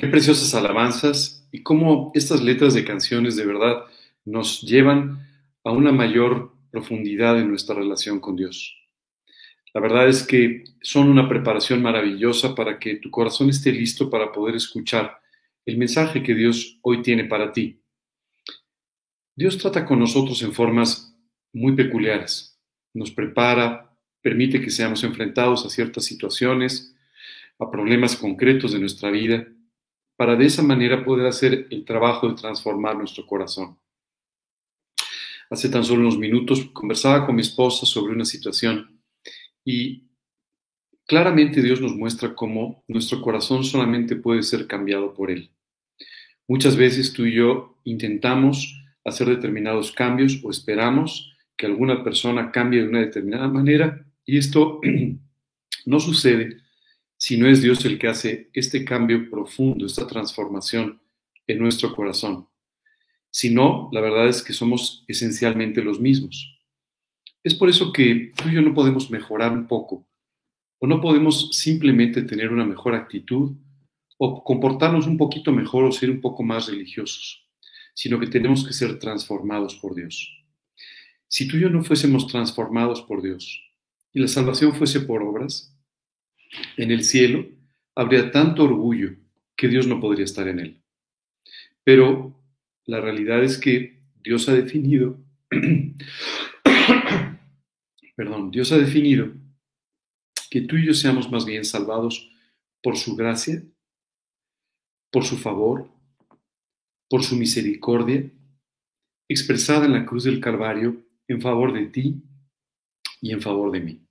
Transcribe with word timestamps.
Qué 0.00 0.06
preciosas 0.06 0.54
alabanzas 0.54 1.46
y 1.52 1.62
cómo 1.62 2.10
estas 2.14 2.42
letras 2.42 2.72
de 2.72 2.86
canciones 2.86 3.36
de 3.36 3.44
verdad 3.44 3.84
nos 4.24 4.62
llevan 4.62 5.28
a 5.62 5.72
una 5.72 5.92
mayor 5.92 6.54
profundidad 6.70 7.38
en 7.38 7.50
nuestra 7.50 7.74
relación 7.74 8.18
con 8.18 8.34
Dios. 8.34 8.78
La 9.74 9.80
verdad 9.82 10.08
es 10.08 10.22
que 10.22 10.64
son 10.80 11.10
una 11.10 11.28
preparación 11.28 11.82
maravillosa 11.82 12.54
para 12.54 12.78
que 12.78 12.94
tu 12.94 13.10
corazón 13.10 13.50
esté 13.50 13.72
listo 13.72 14.08
para 14.08 14.32
poder 14.32 14.54
escuchar 14.54 15.20
el 15.66 15.76
mensaje 15.76 16.22
que 16.22 16.34
Dios 16.34 16.78
hoy 16.80 17.02
tiene 17.02 17.24
para 17.24 17.52
ti. 17.52 17.82
Dios 19.36 19.58
trata 19.58 19.84
con 19.84 19.98
nosotros 19.98 20.40
en 20.40 20.54
formas 20.54 21.14
muy 21.52 21.72
peculiares. 21.76 22.58
Nos 22.94 23.10
prepara, 23.10 23.94
permite 24.22 24.62
que 24.62 24.70
seamos 24.70 25.04
enfrentados 25.04 25.66
a 25.66 25.68
ciertas 25.68 26.06
situaciones, 26.06 26.96
a 27.58 27.70
problemas 27.70 28.16
concretos 28.16 28.72
de 28.72 28.78
nuestra 28.78 29.10
vida 29.10 29.46
para 30.20 30.36
de 30.36 30.44
esa 30.44 30.62
manera 30.62 31.02
poder 31.02 31.26
hacer 31.26 31.66
el 31.70 31.82
trabajo 31.82 32.28
de 32.28 32.34
transformar 32.34 32.94
nuestro 32.94 33.24
corazón. 33.24 33.78
Hace 35.48 35.70
tan 35.70 35.82
solo 35.82 36.02
unos 36.02 36.18
minutos 36.18 36.62
conversaba 36.74 37.24
con 37.24 37.36
mi 37.36 37.40
esposa 37.40 37.86
sobre 37.86 38.12
una 38.12 38.26
situación 38.26 39.00
y 39.64 40.10
claramente 41.06 41.62
Dios 41.62 41.80
nos 41.80 41.96
muestra 41.96 42.34
cómo 42.34 42.84
nuestro 42.86 43.22
corazón 43.22 43.64
solamente 43.64 44.14
puede 44.14 44.42
ser 44.42 44.66
cambiado 44.66 45.14
por 45.14 45.30
Él. 45.30 45.52
Muchas 46.46 46.76
veces 46.76 47.14
tú 47.14 47.24
y 47.24 47.36
yo 47.36 47.78
intentamos 47.84 48.78
hacer 49.06 49.26
determinados 49.26 49.90
cambios 49.90 50.38
o 50.44 50.50
esperamos 50.50 51.34
que 51.56 51.64
alguna 51.64 52.04
persona 52.04 52.52
cambie 52.52 52.82
de 52.82 52.88
una 52.90 53.00
determinada 53.00 53.48
manera 53.48 54.04
y 54.26 54.36
esto 54.36 54.82
no 55.86 55.98
sucede 55.98 56.59
si 57.20 57.36
no 57.36 57.46
es 57.46 57.60
Dios 57.60 57.84
el 57.84 57.98
que 57.98 58.08
hace 58.08 58.48
este 58.54 58.82
cambio 58.82 59.28
profundo, 59.28 59.84
esta 59.84 60.06
transformación 60.06 61.02
en 61.46 61.58
nuestro 61.58 61.94
corazón. 61.94 62.48
Si 63.30 63.50
no, 63.50 63.90
la 63.92 64.00
verdad 64.00 64.26
es 64.26 64.42
que 64.42 64.54
somos 64.54 65.04
esencialmente 65.06 65.82
los 65.82 66.00
mismos. 66.00 66.58
Es 67.44 67.54
por 67.54 67.68
eso 67.68 67.92
que 67.92 68.32
tú 68.34 68.48
y 68.48 68.54
yo 68.54 68.62
no 68.62 68.72
podemos 68.72 69.10
mejorar 69.10 69.52
un 69.52 69.66
poco, 69.66 70.08
o 70.78 70.86
no 70.86 71.02
podemos 71.02 71.50
simplemente 71.52 72.22
tener 72.22 72.50
una 72.50 72.64
mejor 72.64 72.94
actitud, 72.94 73.54
o 74.16 74.42
comportarnos 74.42 75.06
un 75.06 75.18
poquito 75.18 75.52
mejor 75.52 75.84
o 75.84 75.92
ser 75.92 76.10
un 76.10 76.22
poco 76.22 76.42
más 76.42 76.68
religiosos, 76.68 77.46
sino 77.92 78.18
que 78.18 78.28
tenemos 78.28 78.66
que 78.66 78.72
ser 78.72 78.98
transformados 78.98 79.74
por 79.74 79.94
Dios. 79.94 80.42
Si 81.28 81.46
tú 81.46 81.58
y 81.58 81.60
yo 81.60 81.68
no 81.68 81.84
fuésemos 81.84 82.26
transformados 82.28 83.02
por 83.02 83.20
Dios 83.20 83.62
y 84.10 84.20
la 84.20 84.28
salvación 84.28 84.74
fuese 84.74 85.00
por 85.00 85.22
obras, 85.22 85.76
en 86.76 86.90
el 86.90 87.04
cielo 87.04 87.46
habría 87.94 88.30
tanto 88.30 88.64
orgullo 88.64 89.14
que 89.56 89.68
Dios 89.68 89.86
no 89.86 90.00
podría 90.00 90.24
estar 90.24 90.48
en 90.48 90.60
él. 90.60 90.82
Pero 91.84 92.34
la 92.86 93.00
realidad 93.00 93.42
es 93.42 93.58
que 93.58 94.00
Dios 94.22 94.48
ha 94.48 94.54
definido, 94.54 95.18
perdón, 98.16 98.50
Dios 98.50 98.72
ha 98.72 98.78
definido 98.78 99.32
que 100.50 100.62
tú 100.62 100.76
y 100.76 100.86
yo 100.86 100.94
seamos 100.94 101.30
más 101.30 101.44
bien 101.44 101.64
salvados 101.64 102.30
por 102.82 102.96
su 102.96 103.16
gracia, 103.16 103.62
por 105.10 105.24
su 105.24 105.36
favor, 105.36 105.90
por 107.08 107.22
su 107.22 107.36
misericordia, 107.36 108.30
expresada 109.28 109.86
en 109.86 109.92
la 109.92 110.06
cruz 110.06 110.24
del 110.24 110.40
Calvario 110.40 111.04
en 111.28 111.40
favor 111.40 111.72
de 111.72 111.86
ti 111.86 112.22
y 113.20 113.32
en 113.32 113.40
favor 113.40 113.70
de 113.70 113.80
mí. 113.80 114.09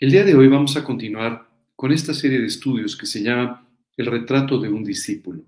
El 0.00 0.12
día 0.12 0.24
de 0.24 0.34
hoy 0.34 0.48
vamos 0.48 0.78
a 0.78 0.82
continuar 0.82 1.46
con 1.76 1.92
esta 1.92 2.14
serie 2.14 2.38
de 2.38 2.46
estudios 2.46 2.96
que 2.96 3.04
se 3.04 3.22
llama 3.22 3.68
El 3.98 4.06
retrato 4.06 4.58
de 4.58 4.70
un 4.70 4.82
discípulo. 4.82 5.44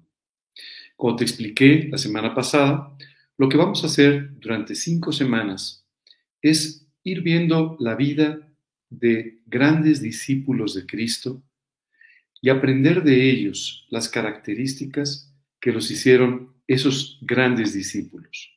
Como 0.94 1.16
te 1.16 1.24
expliqué 1.24 1.88
la 1.90 1.96
semana 1.96 2.34
pasada, 2.34 2.94
lo 3.38 3.48
que 3.48 3.56
vamos 3.56 3.82
a 3.82 3.86
hacer 3.86 4.38
durante 4.38 4.74
cinco 4.74 5.10
semanas 5.10 5.86
es 6.42 6.86
ir 7.02 7.22
viendo 7.22 7.78
la 7.80 7.94
vida 7.94 8.46
de 8.90 9.40
grandes 9.46 10.02
discípulos 10.02 10.74
de 10.74 10.84
Cristo 10.84 11.42
y 12.42 12.50
aprender 12.50 13.04
de 13.04 13.30
ellos 13.30 13.86
las 13.88 14.10
características 14.10 15.34
que 15.60 15.72
los 15.72 15.90
hicieron 15.90 16.52
esos 16.66 17.18
grandes 17.22 17.72
discípulos. 17.72 18.50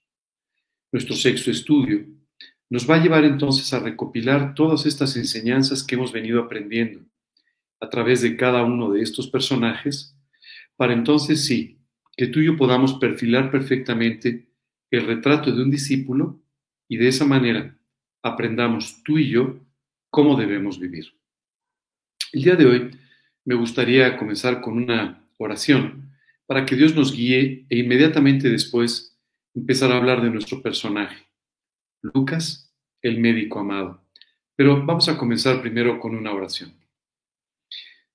Nuestro 0.92 1.16
sexto 1.16 1.52
estudio 1.52 2.06
nos 2.70 2.90
va 2.90 2.96
a 2.96 3.03
llevar 3.03 3.26
entonces 3.26 3.74
a 3.74 3.80
recopilar 3.80 4.56
todas 4.56 4.86
estas 4.86 5.16
enseñanzas 5.18 5.84
que 5.84 5.96
hemos 5.96 6.12
venido 6.12 6.42
aprendiendo 6.42 7.02
a 7.80 7.90
través 7.90 8.22
de 8.22 8.36
cada 8.36 8.64
uno 8.64 8.92
de 8.92 9.02
estos 9.02 9.28
personajes, 9.28 10.16
para 10.75 10.94
entonces 10.94 11.46
sí, 11.46 11.80
que 12.18 12.28
tú 12.28 12.40
y 12.40 12.46
yo 12.46 12.58
podamos 12.58 12.96
perfilar 12.96 13.52
perfectamente 13.52 14.48
el 14.92 15.06
retrato 15.06 15.52
de 15.52 15.62
un 15.62 15.70
discípulo 15.70 16.42
y 16.88 16.98
de 16.98 17.08
esa 17.08 17.25
manera 17.25 17.78
aprendamos 18.24 19.04
tú 19.04 19.18
y 19.18 19.30
yo 19.30 19.59
cómo 20.09 20.36
debemos 20.36 20.80
vivir. 20.80 21.14
El 22.31 22.44
día 22.44 22.56
de 22.56 22.66
hoy 22.66 22.92
me 23.44 23.56
gustaría 23.56 24.18
comenzar 24.18 24.62
con 24.62 24.78
una 24.78 25.24
oración 25.38 26.12
para 26.46 26.66
que 26.66 26.75
Dios 26.75 26.96
nos 26.96 27.16
guíe 27.16 27.66
e 27.70 27.78
inmediatamente 27.78 28.50
después 28.50 29.18
empezar 29.54 29.92
a 29.92 29.98
hablar 29.98 30.22
de 30.22 30.30
nuestro 30.30 30.62
personaje. 30.62 31.25
Lucas, 32.14 32.72
el 33.02 33.20
médico 33.20 33.60
amado. 33.60 34.04
Pero 34.56 34.86
vamos 34.86 35.10
a 35.10 35.18
comenzar 35.18 35.62
primero 35.62 36.00
con 36.00 36.16
una 36.16 36.34
oración. 36.34 36.74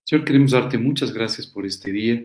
Señor, 0.04 0.24
queremos 0.24 0.52
darte 0.52 0.78
muchas 0.78 1.12
gracias 1.12 1.46
por 1.46 1.66
este 1.66 1.90
día. 1.90 2.24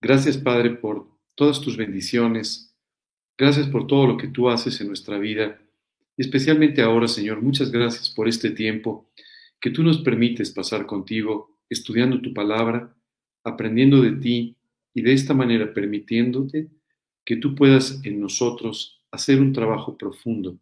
Gracias, 0.00 0.36
Padre, 0.36 0.70
por 0.70 1.08
todas 1.34 1.60
tus 1.60 1.76
bendiciones. 1.76 2.74
Gracias 3.36 3.68
por 3.68 3.86
todo 3.86 4.06
lo 4.06 4.16
que 4.16 4.28
tú 4.28 4.48
haces 4.48 4.80
en 4.80 4.88
nuestra 4.88 5.18
vida. 5.18 5.60
Y 6.16 6.22
especialmente 6.22 6.82
ahora, 6.82 7.06
Señor, 7.06 7.42
muchas 7.42 7.70
gracias 7.70 8.10
por 8.10 8.28
este 8.28 8.50
tiempo 8.50 9.10
que 9.60 9.70
tú 9.70 9.82
nos 9.82 9.98
permites 9.98 10.50
pasar 10.50 10.86
contigo, 10.86 11.58
estudiando 11.68 12.20
tu 12.20 12.34
palabra, 12.34 12.94
aprendiendo 13.44 14.02
de 14.02 14.12
ti 14.12 14.56
y 14.94 15.02
de 15.02 15.12
esta 15.12 15.32
manera 15.32 15.72
permitiéndote 15.72 16.68
que 17.24 17.36
tú 17.36 17.54
puedas 17.54 18.00
en 18.04 18.20
nosotros 18.20 19.00
hacer 19.10 19.40
un 19.40 19.52
trabajo 19.52 19.96
profundo 19.96 20.58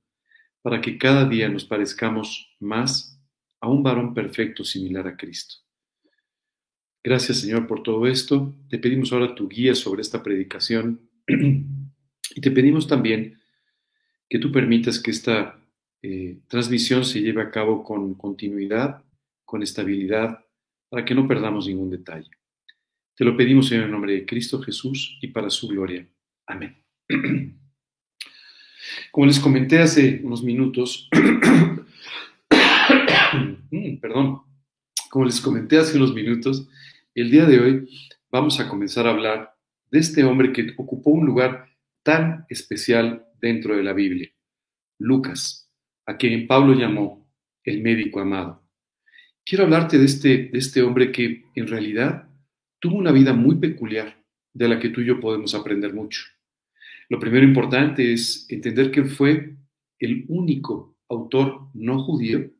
para 0.66 0.80
que 0.80 0.98
cada 0.98 1.24
día 1.24 1.48
nos 1.48 1.64
parezcamos 1.64 2.52
más 2.58 3.22
a 3.60 3.68
un 3.68 3.84
varón 3.84 4.12
perfecto 4.14 4.64
similar 4.64 5.06
a 5.06 5.16
Cristo. 5.16 5.58
Gracias 7.04 7.38
Señor 7.42 7.68
por 7.68 7.84
todo 7.84 8.04
esto. 8.08 8.52
Te 8.68 8.80
pedimos 8.80 9.12
ahora 9.12 9.32
tu 9.32 9.48
guía 9.48 9.76
sobre 9.76 10.02
esta 10.02 10.24
predicación 10.24 11.08
y 11.28 12.40
te 12.40 12.50
pedimos 12.50 12.88
también 12.88 13.38
que 14.28 14.40
tú 14.40 14.50
permitas 14.50 14.98
que 14.98 15.12
esta 15.12 15.56
eh, 16.02 16.40
transmisión 16.48 17.04
se 17.04 17.20
lleve 17.20 17.42
a 17.42 17.52
cabo 17.52 17.84
con 17.84 18.14
continuidad, 18.14 19.04
con 19.44 19.62
estabilidad, 19.62 20.44
para 20.88 21.04
que 21.04 21.14
no 21.14 21.28
perdamos 21.28 21.68
ningún 21.68 21.90
detalle. 21.90 22.30
Te 23.14 23.24
lo 23.24 23.36
pedimos 23.36 23.70
en 23.70 23.82
el 23.82 23.90
nombre 23.92 24.14
de 24.14 24.26
Cristo 24.26 24.60
Jesús 24.60 25.16
y 25.22 25.28
para 25.28 25.48
su 25.48 25.68
gloria. 25.68 26.08
Amén. 26.44 26.76
Como 29.10 29.26
les 29.26 29.40
comenté 29.40 29.78
hace 29.78 30.20
unos 30.22 30.42
minutos, 30.42 31.08
mm, 33.70 33.96
perdón, 34.00 34.42
como 35.10 35.24
les 35.24 35.40
comenté 35.40 35.78
hace 35.78 35.96
unos 35.96 36.14
minutos, 36.14 36.68
el 37.14 37.30
día 37.30 37.46
de 37.46 37.58
hoy 37.58 37.88
vamos 38.30 38.60
a 38.60 38.68
comenzar 38.68 39.06
a 39.06 39.10
hablar 39.10 39.54
de 39.90 39.98
este 39.98 40.24
hombre 40.24 40.52
que 40.52 40.74
ocupó 40.76 41.10
un 41.10 41.26
lugar 41.26 41.68
tan 42.02 42.44
especial 42.48 43.26
dentro 43.40 43.76
de 43.76 43.82
la 43.82 43.92
Biblia, 43.92 44.30
Lucas, 44.98 45.70
a 46.06 46.16
quien 46.16 46.46
Pablo 46.46 46.74
llamó 46.74 47.28
el 47.64 47.82
médico 47.82 48.20
amado. 48.20 48.62
Quiero 49.44 49.64
hablarte 49.64 49.98
de 49.98 50.04
este, 50.04 50.28
de 50.52 50.58
este 50.58 50.82
hombre 50.82 51.12
que 51.12 51.44
en 51.54 51.66
realidad 51.66 52.28
tuvo 52.78 52.96
una 52.96 53.12
vida 53.12 53.32
muy 53.32 53.56
peculiar, 53.56 54.22
de 54.52 54.68
la 54.68 54.78
que 54.78 54.88
tú 54.88 55.00
y 55.00 55.06
yo 55.06 55.20
podemos 55.20 55.54
aprender 55.54 55.92
mucho. 55.92 56.22
Lo 57.08 57.20
primero 57.20 57.44
importante 57.44 58.12
es 58.12 58.46
entender 58.48 58.90
que 58.90 59.04
fue 59.04 59.56
el 59.98 60.24
único 60.28 60.96
autor 61.08 61.68
no 61.74 62.02
judío 62.02 62.50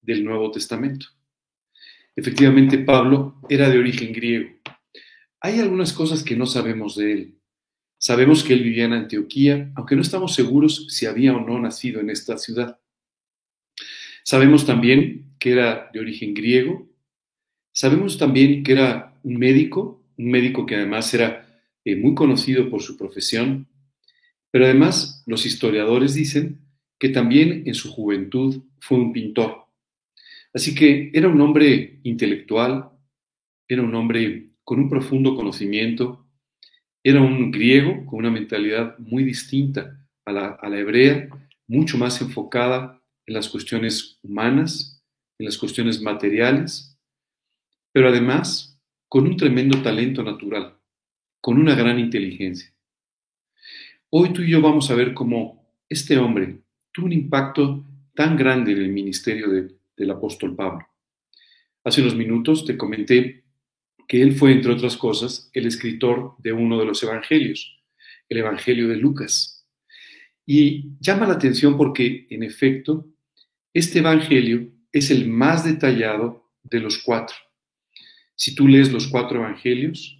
del 0.00 0.24
Nuevo 0.24 0.50
Testamento. 0.50 1.06
Efectivamente, 2.14 2.78
Pablo 2.78 3.40
era 3.48 3.68
de 3.68 3.78
origen 3.78 4.12
griego. 4.12 4.50
Hay 5.40 5.60
algunas 5.60 5.92
cosas 5.92 6.24
que 6.24 6.36
no 6.36 6.46
sabemos 6.46 6.96
de 6.96 7.12
él. 7.12 7.38
Sabemos 7.98 8.42
que 8.42 8.54
él 8.54 8.62
vivía 8.62 8.84
en 8.84 8.92
Antioquía, 8.92 9.72
aunque 9.74 9.96
no 9.96 10.02
estamos 10.02 10.34
seguros 10.34 10.86
si 10.88 11.06
había 11.06 11.34
o 11.34 11.40
no 11.40 11.58
nacido 11.58 12.00
en 12.00 12.10
esta 12.10 12.36
ciudad. 12.38 12.80
Sabemos 14.24 14.66
también 14.66 15.36
que 15.38 15.52
era 15.52 15.90
de 15.92 16.00
origen 16.00 16.34
griego. 16.34 16.88
Sabemos 17.72 18.18
también 18.18 18.64
que 18.64 18.72
era 18.72 19.18
un 19.22 19.36
médico, 19.38 20.02
un 20.16 20.30
médico 20.30 20.66
que 20.66 20.76
además 20.76 21.12
era 21.14 21.45
eh, 21.86 21.94
muy 21.94 22.16
conocido 22.16 22.68
por 22.68 22.82
su 22.82 22.96
profesión, 22.96 23.68
pero 24.50 24.64
además 24.64 25.22
los 25.24 25.46
historiadores 25.46 26.14
dicen 26.14 26.60
que 26.98 27.10
también 27.10 27.62
en 27.64 27.74
su 27.74 27.92
juventud 27.92 28.64
fue 28.80 28.98
un 28.98 29.12
pintor. 29.12 29.66
Así 30.52 30.74
que 30.74 31.12
era 31.14 31.28
un 31.28 31.40
hombre 31.40 32.00
intelectual, 32.02 32.90
era 33.68 33.82
un 33.82 33.94
hombre 33.94 34.48
con 34.64 34.80
un 34.80 34.88
profundo 34.88 35.36
conocimiento, 35.36 36.26
era 37.04 37.20
un 37.20 37.52
griego 37.52 38.04
con 38.04 38.18
una 38.18 38.32
mentalidad 38.32 38.98
muy 38.98 39.22
distinta 39.22 40.04
a 40.24 40.32
la, 40.32 40.46
a 40.60 40.68
la 40.68 40.80
hebrea, 40.80 41.28
mucho 41.68 41.98
más 41.98 42.20
enfocada 42.20 43.00
en 43.26 43.34
las 43.34 43.48
cuestiones 43.48 44.18
humanas, 44.24 45.04
en 45.38 45.46
las 45.46 45.56
cuestiones 45.56 46.02
materiales, 46.02 46.98
pero 47.92 48.08
además 48.08 48.76
con 49.08 49.28
un 49.28 49.36
tremendo 49.36 49.80
talento 49.82 50.24
natural, 50.24 50.75
con 51.46 51.58
una 51.58 51.76
gran 51.76 52.00
inteligencia. 52.00 52.74
Hoy 54.10 54.32
tú 54.32 54.42
y 54.42 54.50
yo 54.50 54.60
vamos 54.60 54.90
a 54.90 54.96
ver 54.96 55.14
cómo 55.14 55.64
este 55.88 56.18
hombre 56.18 56.58
tuvo 56.90 57.06
un 57.06 57.12
impacto 57.12 57.86
tan 58.16 58.36
grande 58.36 58.72
en 58.72 58.78
el 58.78 58.88
ministerio 58.88 59.48
de, 59.50 59.68
del 59.96 60.10
apóstol 60.10 60.56
Pablo. 60.56 60.84
Hace 61.84 62.00
unos 62.00 62.16
minutos 62.16 62.64
te 62.64 62.76
comenté 62.76 63.44
que 64.08 64.22
él 64.22 64.32
fue, 64.32 64.50
entre 64.50 64.72
otras 64.72 64.96
cosas, 64.96 65.48
el 65.52 65.66
escritor 65.66 66.34
de 66.38 66.52
uno 66.52 66.80
de 66.80 66.84
los 66.86 67.00
evangelios, 67.04 67.80
el 68.28 68.38
Evangelio 68.38 68.88
de 68.88 68.96
Lucas. 68.96 69.68
Y 70.44 70.96
llama 70.98 71.28
la 71.28 71.34
atención 71.34 71.76
porque, 71.76 72.26
en 72.28 72.42
efecto, 72.42 73.06
este 73.72 74.00
Evangelio 74.00 74.68
es 74.90 75.12
el 75.12 75.28
más 75.28 75.64
detallado 75.64 76.50
de 76.64 76.80
los 76.80 76.98
cuatro. 76.98 77.36
Si 78.34 78.56
tú 78.56 78.66
lees 78.66 78.90
los 78.90 79.06
cuatro 79.06 79.38
Evangelios, 79.38 80.16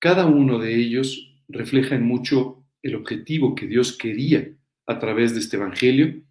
cada 0.00 0.26
uno 0.26 0.58
de 0.58 0.74
ellos 0.74 1.36
refleja 1.48 1.94
en 1.94 2.04
mucho 2.04 2.64
el 2.82 2.96
objetivo 2.96 3.54
que 3.54 3.66
Dios 3.66 3.96
quería 3.96 4.50
a 4.86 4.98
través 4.98 5.34
de 5.34 5.40
este 5.40 5.56
Evangelio, 5.56 6.22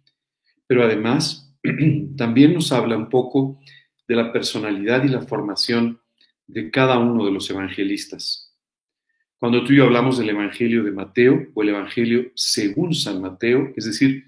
pero 0.66 0.82
además 0.82 1.54
también 2.16 2.52
nos 2.52 2.72
habla 2.72 2.96
un 2.96 3.08
poco 3.08 3.60
de 4.08 4.16
la 4.16 4.32
personalidad 4.32 5.04
y 5.04 5.08
la 5.08 5.22
formación 5.22 6.00
de 6.48 6.70
cada 6.70 6.98
uno 6.98 7.24
de 7.24 7.30
los 7.30 7.48
evangelistas. 7.48 8.56
Cuando 9.38 9.64
tú 9.64 9.72
y 9.72 9.76
yo 9.76 9.84
hablamos 9.84 10.18
del 10.18 10.30
Evangelio 10.30 10.82
de 10.82 10.90
Mateo 10.90 11.46
o 11.54 11.62
el 11.62 11.70
Evangelio 11.70 12.32
según 12.34 12.92
San 12.92 13.22
Mateo, 13.22 13.72
es 13.76 13.84
decir, 13.86 14.24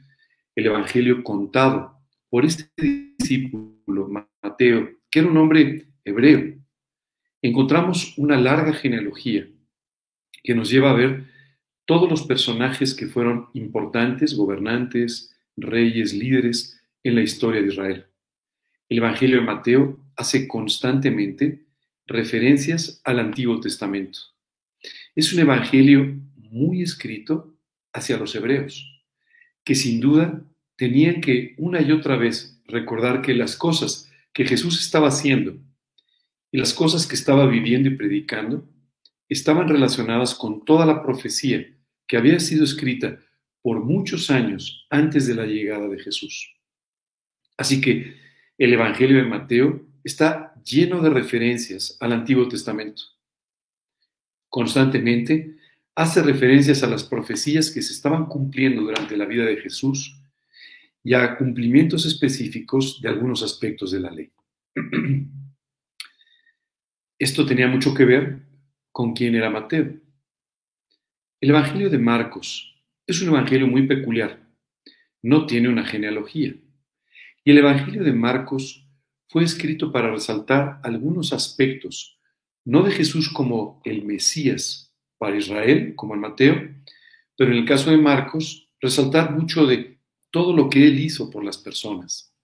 el 0.54 0.66
Evangelio 0.66 1.24
contado 1.24 1.98
por 2.30 2.44
este 2.44 2.70
discípulo, 2.76 4.08
Mateo, 4.40 4.88
que 5.10 5.18
era 5.18 5.28
un 5.28 5.36
hombre 5.36 5.88
hebreo, 6.04 6.61
encontramos 7.42 8.16
una 8.16 8.40
larga 8.40 8.72
genealogía 8.72 9.48
que 10.44 10.54
nos 10.54 10.70
lleva 10.70 10.90
a 10.90 10.94
ver 10.94 11.24
todos 11.84 12.08
los 12.08 12.22
personajes 12.22 12.94
que 12.94 13.06
fueron 13.06 13.48
importantes, 13.54 14.36
gobernantes, 14.36 15.34
reyes, 15.56 16.14
líderes 16.14 16.80
en 17.02 17.16
la 17.16 17.22
historia 17.22 17.60
de 17.60 17.68
Israel. 17.68 18.06
El 18.88 18.98
Evangelio 18.98 19.36
de 19.36 19.46
Mateo 19.46 19.98
hace 20.16 20.46
constantemente 20.46 21.66
referencias 22.06 23.00
al 23.04 23.18
Antiguo 23.18 23.60
Testamento. 23.60 24.18
Es 25.14 25.32
un 25.32 25.40
Evangelio 25.40 26.16
muy 26.36 26.82
escrito 26.82 27.54
hacia 27.92 28.16
los 28.16 28.34
hebreos, 28.34 29.02
que 29.64 29.74
sin 29.74 30.00
duda 30.00 30.42
tenían 30.76 31.20
que 31.20 31.54
una 31.58 31.80
y 31.80 31.90
otra 31.90 32.16
vez 32.16 32.60
recordar 32.66 33.22
que 33.22 33.34
las 33.34 33.56
cosas 33.56 34.10
que 34.32 34.44
Jesús 34.44 34.80
estaba 34.80 35.08
haciendo 35.08 35.58
y 36.52 36.58
las 36.58 36.74
cosas 36.74 37.06
que 37.06 37.16
estaba 37.16 37.46
viviendo 37.46 37.88
y 37.88 37.96
predicando 37.96 38.68
estaban 39.28 39.68
relacionadas 39.68 40.34
con 40.34 40.64
toda 40.64 40.84
la 40.84 41.02
profecía 41.02 41.66
que 42.06 42.18
había 42.18 42.38
sido 42.38 42.64
escrita 42.64 43.18
por 43.62 43.82
muchos 43.82 44.30
años 44.30 44.86
antes 44.90 45.26
de 45.26 45.34
la 45.34 45.46
llegada 45.46 45.88
de 45.88 45.98
Jesús. 45.98 46.54
Así 47.56 47.80
que 47.80 48.16
el 48.58 48.72
Evangelio 48.74 49.16
de 49.16 49.28
Mateo 49.28 49.86
está 50.04 50.54
lleno 50.62 51.00
de 51.00 51.10
referencias 51.10 51.96
al 52.00 52.12
Antiguo 52.12 52.46
Testamento. 52.48 53.02
Constantemente 54.48 55.56
hace 55.94 56.22
referencias 56.22 56.82
a 56.82 56.86
las 56.86 57.04
profecías 57.04 57.70
que 57.70 57.80
se 57.80 57.94
estaban 57.94 58.26
cumpliendo 58.26 58.82
durante 58.82 59.16
la 59.16 59.24
vida 59.24 59.46
de 59.46 59.56
Jesús 59.56 60.20
y 61.02 61.14
a 61.14 61.36
cumplimientos 61.36 62.04
específicos 62.04 63.00
de 63.00 63.08
algunos 63.08 63.42
aspectos 63.42 63.90
de 63.92 64.00
la 64.00 64.10
ley. 64.10 64.30
Esto 67.22 67.46
tenía 67.46 67.68
mucho 67.68 67.94
que 67.94 68.04
ver 68.04 68.40
con 68.90 69.12
quién 69.12 69.36
era 69.36 69.48
Mateo. 69.48 69.94
El 71.40 71.50
Evangelio 71.50 71.88
de 71.88 71.98
Marcos 71.98 72.74
es 73.06 73.22
un 73.22 73.28
evangelio 73.28 73.68
muy 73.68 73.86
peculiar. 73.86 74.44
No 75.22 75.46
tiene 75.46 75.68
una 75.68 75.84
genealogía. 75.84 76.52
Y 77.44 77.50
el 77.52 77.58
Evangelio 77.58 78.02
de 78.02 78.12
Marcos 78.12 78.88
fue 79.28 79.44
escrito 79.44 79.92
para 79.92 80.10
resaltar 80.10 80.80
algunos 80.82 81.32
aspectos, 81.32 82.18
no 82.64 82.82
de 82.82 82.90
Jesús 82.90 83.28
como 83.28 83.80
el 83.84 84.04
Mesías 84.04 84.92
para 85.16 85.36
Israel, 85.36 85.94
como 85.94 86.14
en 86.14 86.20
Mateo, 86.22 86.74
pero 87.36 87.52
en 87.52 87.58
el 87.58 87.64
caso 87.64 87.92
de 87.92 87.98
Marcos, 87.98 88.68
resaltar 88.80 89.30
mucho 89.30 89.64
de 89.64 90.00
todo 90.32 90.56
lo 90.56 90.68
que 90.68 90.88
él 90.88 90.98
hizo 90.98 91.30
por 91.30 91.44
las 91.44 91.56
personas. 91.56 92.34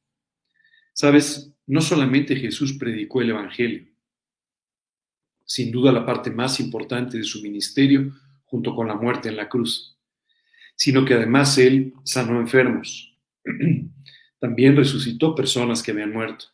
Sabes, 0.93 1.53
no 1.67 1.81
solamente 1.81 2.37
Jesús 2.37 2.75
predicó 2.75 3.23
el 3.23 3.31
Evangelio, 3.31 3.98
sin 5.49 5.73
duda 5.73 5.91
la 5.91 6.05
parte 6.05 6.31
más 6.31 6.61
importante 6.61 7.17
de 7.17 7.25
su 7.25 7.41
ministerio 7.41 8.13
junto 8.45 8.77
con 8.77 8.87
la 8.87 8.95
muerte 8.95 9.31
en 9.31 9.37
la 9.37 9.49
cruz, 9.49 9.97
sino 10.77 11.07
que 11.07 11.15
además 11.15 11.57
él 11.57 11.95
sanó 12.05 12.39
enfermos, 12.39 13.17
también 14.39 14.77
resucitó 14.77 15.35
personas 15.35 15.83
que 15.83 15.93
habían 15.93 16.13
muerto, 16.13 16.45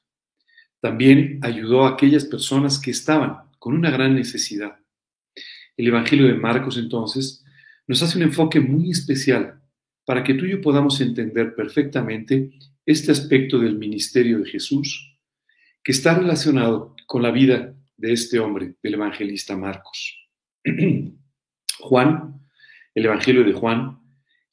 también 0.81 1.41
ayudó 1.43 1.85
a 1.85 1.91
aquellas 1.91 2.25
personas 2.25 2.79
que 2.79 2.93
estaban 2.93 3.39
con 3.59 3.75
una 3.75 3.91
gran 3.91 4.15
necesidad. 4.15 4.79
El 5.77 5.89
Evangelio 5.89 6.29
de 6.29 6.35
Marcos 6.35 6.79
entonces 6.79 7.45
nos 7.89 8.01
hace 8.01 8.17
un 8.17 8.25
enfoque 8.25 8.61
muy 8.61 8.91
especial 8.91 9.61
para 10.05 10.23
que 10.23 10.35
tú 10.35 10.45
y 10.45 10.53
yo 10.53 10.61
podamos 10.61 11.01
entender 11.01 11.57
perfectamente 11.57 12.53
este 12.87 13.11
aspecto 13.11 13.59
del 13.59 13.77
ministerio 13.77 14.39
de 14.39 14.51
Jesús 14.51 15.19
que 15.83 15.91
está 15.91 16.15
relacionado 16.15 16.95
con 17.07 17.23
la 17.23 17.33
vida 17.33 17.75
de 17.97 18.13
este 18.13 18.39
hombre, 18.39 18.75
del 18.83 18.95
evangelista 18.95 19.57
Marcos. 19.57 20.19
Juan, 21.81 22.41
el 22.95 23.05
Evangelio 23.05 23.45
de 23.45 23.53
Juan, 23.53 23.99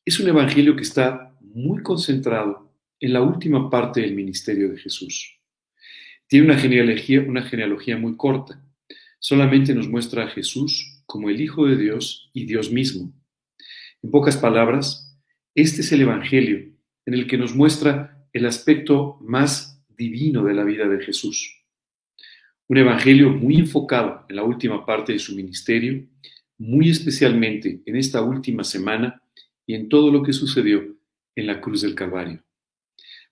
es 0.04 0.20
un 0.20 0.28
evangelio 0.28 0.76
que 0.76 0.82
está 0.82 1.36
muy 1.40 1.84
concentrado 1.84 2.74
en 3.00 3.14
la 3.14 3.22
última 3.22 3.70
parte 3.70 4.02
del 4.02 4.16
ministerio 4.16 4.72
de 4.72 4.78
Jesús. 4.78 5.40
Tiene 6.28 6.46
una 6.46 6.58
genealogía, 6.58 7.22
una 7.22 7.44
genealogía 7.44 7.98
muy 7.98 8.16
corta. 8.18 8.64
Solamente 9.20 9.76
nos 9.76 9.88
muestra 9.88 10.24
a 10.26 10.28
Jesús 10.28 11.04
como 11.06 11.30
el 11.30 11.42
Hijo 11.42 11.68
de 11.68 11.78
Dios 11.78 12.32
y 12.34 12.46
Dios 12.46 12.72
mismo. 12.72 13.14
En 14.02 14.12
pocas 14.12 14.38
palabras, 14.38 15.20
este 15.54 15.82
es 15.82 15.92
el 15.92 16.02
Evangelio 16.02 16.74
en 17.06 17.14
el 17.14 17.28
que 17.28 17.38
nos 17.38 17.56
muestra 17.56 18.28
el 18.34 18.46
aspecto 18.46 19.18
más 19.22 19.84
divino 19.90 20.44
de 20.44 20.54
la 20.54 20.64
vida 20.64 20.88
de 20.88 21.04
Jesús. 21.04 21.61
Un 22.72 22.78
evangelio 22.78 23.32
muy 23.32 23.58
enfocado 23.58 24.26
en 24.30 24.38
la 24.38 24.46
última 24.46 24.86
parte 24.86 25.12
de 25.12 25.20
su 25.20 25.36
ministerio, 25.36 26.08
muy 26.58 26.90
especialmente 26.90 27.82
en 27.86 27.98
esta 27.98 28.22
última 28.22 28.64
semana 28.64 29.22
y 29.66 29.74
en 29.74 29.90
todo 29.90 30.10
lo 30.10 30.24
que 30.24 30.32
sucedió 30.32 30.82
en 31.36 31.48
la 31.48 31.60
cruz 31.60 31.82
del 31.82 31.96
Calvario. 31.96 32.42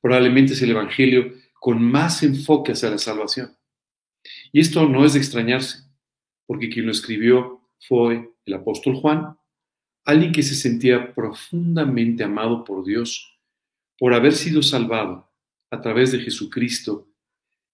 Probablemente 0.02 0.52
es 0.52 0.62
el 0.62 0.72
evangelio 0.72 1.36
con 1.54 1.82
más 1.82 2.22
enfoque 2.22 2.74
hacia 2.74 2.90
la 2.90 2.98
salvación. 2.98 3.56
Y 4.52 4.60
esto 4.60 4.90
no 4.90 5.06
es 5.06 5.14
de 5.14 5.20
extrañarse, 5.20 5.86
porque 6.46 6.68
quien 6.68 6.88
lo 6.88 6.92
escribió 6.92 7.62
fue 7.80 8.30
el 8.44 8.54
apóstol 8.54 8.96
Juan, 8.96 9.38
alguien 10.04 10.34
que 10.34 10.44
se 10.44 10.56
sentía 10.56 11.16
profundamente 11.16 12.26
amado 12.26 12.66
por 12.66 12.84
Dios 12.84 13.40
por 13.98 14.14
haber 14.14 14.34
sido 14.34 14.62
salvado 14.62 15.32
a 15.72 15.80
través 15.80 16.12
de 16.12 16.20
Jesucristo 16.20 17.09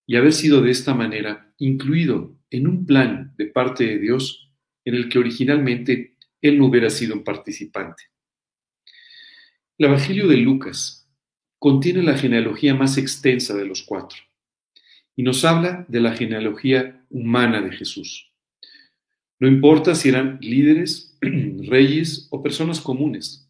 y 0.07 0.15
haber 0.15 0.33
sido 0.33 0.61
de 0.61 0.71
esta 0.71 0.93
manera 0.93 1.53
incluido 1.57 2.37
en 2.49 2.67
un 2.67 2.85
plan 2.85 3.33
de 3.37 3.47
parte 3.47 3.85
de 3.85 3.99
Dios 3.99 4.51
en 4.83 4.95
el 4.95 5.09
que 5.09 5.19
originalmente 5.19 6.15
él 6.41 6.57
no 6.59 6.67
hubiera 6.67 6.89
sido 6.89 7.15
un 7.15 7.23
participante. 7.23 8.03
El 9.77 9.87
Evangelio 9.87 10.27
de 10.27 10.37
Lucas 10.37 11.09
contiene 11.59 12.03
la 12.03 12.17
genealogía 12.17 12.75
más 12.75 12.97
extensa 12.97 13.55
de 13.55 13.65
los 13.65 13.83
cuatro 13.83 14.19
y 15.15 15.23
nos 15.23 15.43
habla 15.43 15.85
de 15.87 16.01
la 16.01 16.13
genealogía 16.13 17.03
humana 17.09 17.61
de 17.61 17.71
Jesús. 17.71 18.31
No 19.39 19.47
importa 19.47 19.95
si 19.95 20.09
eran 20.09 20.37
líderes, 20.41 21.17
reyes 21.21 22.27
o 22.29 22.43
personas 22.43 22.79
comunes, 22.79 23.49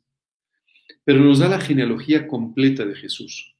pero 1.03 1.19
nos 1.19 1.39
da 1.39 1.47
la 1.47 1.61
genealogía 1.61 2.27
completa 2.27 2.85
de 2.85 2.95
Jesús. 2.95 3.55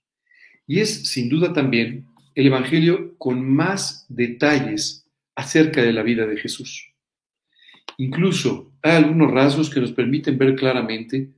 Y 0.66 0.80
es 0.80 1.10
sin 1.10 1.30
duda 1.30 1.54
también 1.54 2.08
el 2.36 2.48
Evangelio 2.48 3.18
con 3.18 3.50
más 3.50 4.06
detalles 4.10 5.10
acerca 5.36 5.82
de 5.82 5.94
la 5.94 6.04
vida 6.04 6.28
de 6.28 6.38
Jesús. 6.38 6.94
Incluso 7.98 8.74
hay 8.82 8.98
algunos 8.98 9.32
rasgos 9.32 9.70
que 9.70 9.80
nos 9.80 9.94
permiten 9.94 10.38
ver 10.38 10.56
claramente 10.56 11.32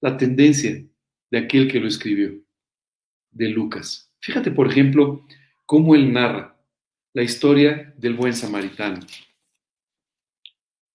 la 0.00 0.16
tendencia 0.16 0.84
de 1.30 1.38
aquel 1.38 1.70
que 1.70 1.78
lo 1.78 1.86
escribió, 1.86 2.34
de 3.30 3.48
Lucas. 3.48 4.12
Fíjate, 4.18 4.50
por 4.50 4.68
ejemplo, 4.68 5.24
cómo 5.66 5.94
él 5.94 6.12
narra 6.12 6.60
la 7.12 7.22
historia 7.22 7.94
del 7.96 8.14
buen 8.14 8.34
samaritano. 8.34 9.00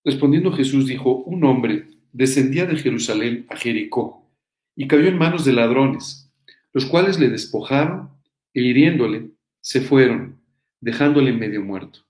Respondiendo 0.03 0.51
Jesús 0.51 0.85
dijo, 0.85 1.23
un 1.23 1.45
hombre 1.45 1.87
descendía 2.11 2.65
de 2.65 2.77
Jerusalén 2.77 3.45
a 3.49 3.55
Jericó 3.55 4.29
y 4.75 4.87
cayó 4.87 5.07
en 5.07 5.17
manos 5.17 5.45
de 5.45 5.53
ladrones, 5.53 6.31
los 6.73 6.85
cuales 6.85 7.19
le 7.19 7.29
despojaron 7.29 8.09
e 8.53 8.61
hiriéndole 8.61 9.34
se 9.65 9.81
fueron, 9.81 10.39
dejándole 10.79 11.33
medio 11.33 11.59
muerto. 11.63 12.05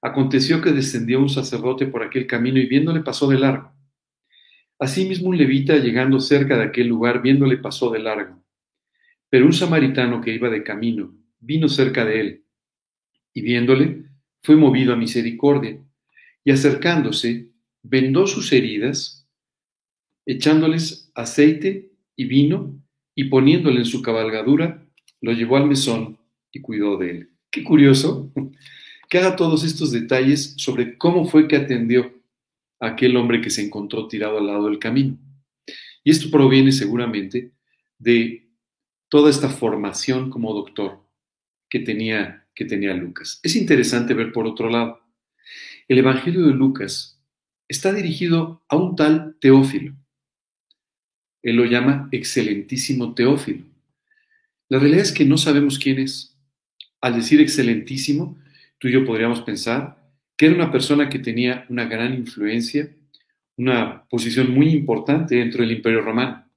Aconteció 0.00 0.62
que 0.62 0.72
descendió 0.72 1.20
un 1.20 1.28
sacerdote 1.28 1.86
por 1.86 2.02
aquel 2.02 2.26
camino 2.26 2.58
y 2.58 2.64
viéndole 2.64 3.02
pasó 3.02 3.28
de 3.28 3.38
largo. 3.38 3.70
Asimismo 4.78 5.28
un 5.28 5.36
levita 5.36 5.76
llegando 5.76 6.18
cerca 6.20 6.56
de 6.56 6.64
aquel 6.64 6.86
lugar 6.86 7.20
viéndole 7.20 7.58
pasó 7.58 7.90
de 7.90 7.98
largo. 7.98 8.42
Pero 9.28 9.44
un 9.44 9.52
samaritano 9.52 10.22
que 10.22 10.32
iba 10.32 10.48
de 10.48 10.62
camino 10.62 11.14
vino 11.38 11.68
cerca 11.68 12.02
de 12.06 12.20
él 12.20 12.44
y 13.34 13.42
viéndole 13.42 14.06
fue 14.42 14.56
movido 14.56 14.94
a 14.94 14.96
misericordia 14.96 15.78
y 16.44 16.50
acercándose 16.50 17.50
vendó 17.82 18.26
sus 18.26 18.50
heridas, 18.54 19.28
echándoles 20.24 21.12
aceite 21.14 21.90
y 22.16 22.24
vino 22.24 22.82
y 23.14 23.24
poniéndole 23.24 23.80
en 23.80 23.84
su 23.84 24.00
cabalgadura, 24.00 24.88
lo 25.20 25.32
llevó 25.32 25.58
al 25.58 25.66
mesón 25.66 26.23
y 26.54 26.60
cuidó 26.60 26.96
de 26.96 27.10
él. 27.10 27.30
Qué 27.50 27.62
curioso 27.62 28.32
que 29.08 29.18
haga 29.18 29.36
todos 29.36 29.64
estos 29.64 29.90
detalles 29.90 30.54
sobre 30.56 30.96
cómo 30.96 31.26
fue 31.26 31.46
que 31.48 31.56
atendió 31.56 32.12
a 32.80 32.88
aquel 32.88 33.16
hombre 33.16 33.40
que 33.40 33.50
se 33.50 33.64
encontró 33.64 34.08
tirado 34.08 34.38
al 34.38 34.46
lado 34.46 34.66
del 34.66 34.78
camino. 34.78 35.18
Y 36.02 36.10
esto 36.10 36.30
proviene 36.30 36.72
seguramente 36.72 37.52
de 37.98 38.48
toda 39.08 39.30
esta 39.30 39.48
formación 39.48 40.30
como 40.30 40.54
doctor 40.54 41.04
que 41.68 41.80
tenía, 41.80 42.46
que 42.54 42.64
tenía 42.64 42.94
Lucas. 42.94 43.40
Es 43.42 43.56
interesante 43.56 44.14
ver 44.14 44.32
por 44.32 44.46
otro 44.46 44.70
lado, 44.70 45.00
el 45.88 45.98
Evangelio 45.98 46.46
de 46.46 46.54
Lucas 46.54 47.20
está 47.68 47.92
dirigido 47.92 48.64
a 48.68 48.76
un 48.76 48.96
tal 48.96 49.36
Teófilo. 49.40 49.94
Él 51.42 51.56
lo 51.56 51.64
llama 51.64 52.08
excelentísimo 52.10 53.14
Teófilo. 53.14 53.64
La 54.68 54.78
realidad 54.78 55.02
es 55.02 55.12
que 55.12 55.24
no 55.24 55.36
sabemos 55.36 55.78
quién 55.78 55.98
es. 55.98 56.33
Al 57.04 57.16
decir 57.16 57.38
excelentísimo, 57.38 58.38
tú 58.78 58.88
y 58.88 58.92
yo 58.92 59.04
podríamos 59.04 59.42
pensar 59.42 60.02
que 60.38 60.46
era 60.46 60.54
una 60.54 60.72
persona 60.72 61.10
que 61.10 61.18
tenía 61.18 61.66
una 61.68 61.84
gran 61.84 62.14
influencia, 62.14 62.96
una 63.58 64.06
posición 64.08 64.50
muy 64.50 64.70
importante 64.70 65.34
dentro 65.34 65.60
del 65.60 65.72
Imperio 65.72 66.00
Romano. 66.00 66.48